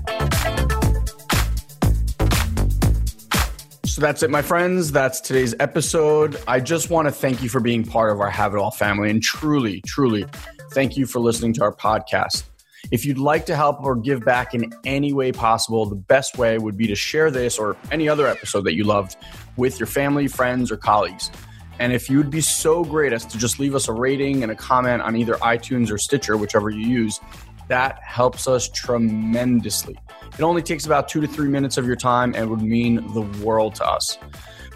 So 3.84 4.00
that's 4.00 4.22
it, 4.22 4.30
my 4.30 4.42
friends. 4.42 4.92
That's 4.92 5.20
today's 5.20 5.56
episode. 5.58 6.40
I 6.46 6.60
just 6.60 6.88
want 6.88 7.08
to 7.08 7.12
thank 7.12 7.42
you 7.42 7.48
for 7.48 7.58
being 7.58 7.84
part 7.84 8.12
of 8.12 8.20
our 8.20 8.30
Have 8.30 8.54
It 8.54 8.58
All 8.58 8.70
family 8.70 9.10
and 9.10 9.20
truly, 9.20 9.80
truly 9.80 10.24
thank 10.70 10.96
you 10.96 11.04
for 11.04 11.18
listening 11.18 11.52
to 11.54 11.62
our 11.62 11.74
podcast. 11.74 12.44
If 12.92 13.04
you'd 13.04 13.18
like 13.18 13.44
to 13.46 13.56
help 13.56 13.82
or 13.82 13.96
give 13.96 14.24
back 14.24 14.54
in 14.54 14.72
any 14.84 15.12
way 15.12 15.32
possible, 15.32 15.84
the 15.84 15.96
best 15.96 16.38
way 16.38 16.58
would 16.58 16.76
be 16.76 16.86
to 16.86 16.94
share 16.94 17.30
this 17.30 17.58
or 17.58 17.76
any 17.90 18.08
other 18.08 18.28
episode 18.28 18.62
that 18.62 18.74
you 18.74 18.84
loved 18.84 19.16
with 19.58 19.78
your 19.78 19.86
family, 19.86 20.28
friends, 20.28 20.72
or 20.72 20.78
colleagues. 20.78 21.30
And 21.78 21.92
if 21.92 22.08
you'd 22.08 22.30
be 22.30 22.40
so 22.40 22.82
great 22.82 23.12
as 23.12 23.24
to 23.26 23.38
just 23.38 23.60
leave 23.60 23.74
us 23.74 23.88
a 23.88 23.92
rating 23.92 24.42
and 24.42 24.50
a 24.50 24.54
comment 24.54 25.02
on 25.02 25.14
either 25.16 25.34
iTunes 25.34 25.90
or 25.92 25.98
Stitcher, 25.98 26.36
whichever 26.36 26.70
you 26.70 26.86
use, 26.86 27.20
that 27.68 28.02
helps 28.02 28.48
us 28.48 28.68
tremendously. 28.68 29.98
It 30.38 30.42
only 30.42 30.62
takes 30.62 30.86
about 30.86 31.08
two 31.08 31.20
to 31.20 31.26
three 31.26 31.48
minutes 31.48 31.76
of 31.76 31.86
your 31.86 31.96
time 31.96 32.34
and 32.34 32.48
would 32.48 32.62
mean 32.62 33.06
the 33.12 33.22
world 33.44 33.74
to 33.76 33.86
us. 33.86 34.18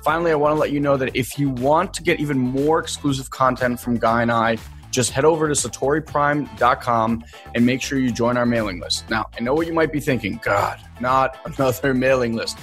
Finally, 0.03 0.33
I 0.33 0.35
want 0.35 0.55
to 0.55 0.61
let 0.61 0.73
you 0.73 0.81
know 0.81 0.97
that 0.97 1.17
if 1.17 1.39
you 1.39 1.49
want 1.49 1.95
to 1.95 2.03
get 2.03 2.21
even 2.21 2.39
more 2.39 2.79
exclusive 2.79 3.31
content 3.31 3.81
from 3.81 3.99
Guy 3.99 4.23
and 4.23 4.33
I, 4.33 4.59
just 4.91 5.11
head 5.11 5.25
over 5.25 5.49
to 5.49 5.55
satoriprime.com 5.55 7.25
and 7.55 7.67
make 7.67 7.81
sure 7.81 7.99
you 7.99 8.13
join 8.13 8.37
our 8.37 8.45
mailing 8.45 8.79
list. 8.79 9.09
Now, 9.09 9.27
I 9.39 9.41
know 9.41 9.55
what 9.55 9.67
you 9.67 9.73
might 9.73 9.91
be 9.91 10.01
thinking 10.01 10.39
God, 10.43 10.79
not 11.01 11.39
another 11.57 11.95
mailing 11.95 12.35
list, 12.35 12.59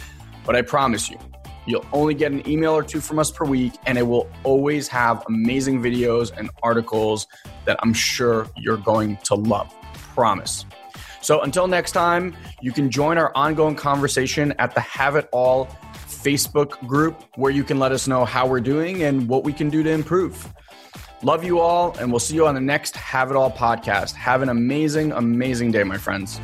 but 0.45 0.55
I 0.55 0.61
promise 0.61 1.09
you, 1.09 1.17
you'll 1.69 1.85
only 1.93 2.13
get 2.13 2.31
an 2.31 2.47
email 2.49 2.71
or 2.71 2.83
two 2.83 2.99
from 2.99 3.19
us 3.19 3.31
per 3.31 3.45
week, 3.45 3.73
and 3.85 3.97
it 3.97 4.03
will 4.03 4.29
always 4.43 4.87
have 4.87 5.23
amazing 5.27 5.81
videos 5.81 6.31
and 6.35 6.49
articles 6.63 7.27
that 7.65 7.77
I'm 7.81 7.93
sure 7.93 8.47
you're 8.57 8.77
going 8.77 9.17
to 9.25 9.35
love. 9.35 9.73
Promise. 10.15 10.65
So 11.21 11.41
until 11.41 11.67
next 11.67 11.91
time, 11.91 12.35
you 12.61 12.71
can 12.71 12.89
join 12.89 13.17
our 13.17 13.31
ongoing 13.35 13.75
conversation 13.75 14.53
at 14.57 14.73
the 14.73 14.81
Have 14.81 15.15
It 15.15 15.27
All 15.31 15.67
Facebook 16.07 16.85
group 16.87 17.23
where 17.35 17.51
you 17.51 17.63
can 17.63 17.79
let 17.79 17.91
us 17.91 18.07
know 18.07 18.25
how 18.25 18.47
we're 18.47 18.59
doing 18.59 19.03
and 19.03 19.27
what 19.27 19.43
we 19.43 19.53
can 19.53 19.69
do 19.69 19.83
to 19.83 19.89
improve. 19.89 20.53
Love 21.21 21.43
you 21.43 21.59
all, 21.59 21.97
and 21.99 22.11
we'll 22.11 22.19
see 22.19 22.35
you 22.35 22.47
on 22.47 22.55
the 22.55 22.61
next 22.61 22.95
Have 22.95 23.29
It 23.29 23.35
All 23.35 23.51
podcast. 23.51 24.13
Have 24.13 24.41
an 24.41 24.49
amazing, 24.49 25.11
amazing 25.11 25.71
day, 25.71 25.83
my 25.83 25.97
friends. 25.97 26.39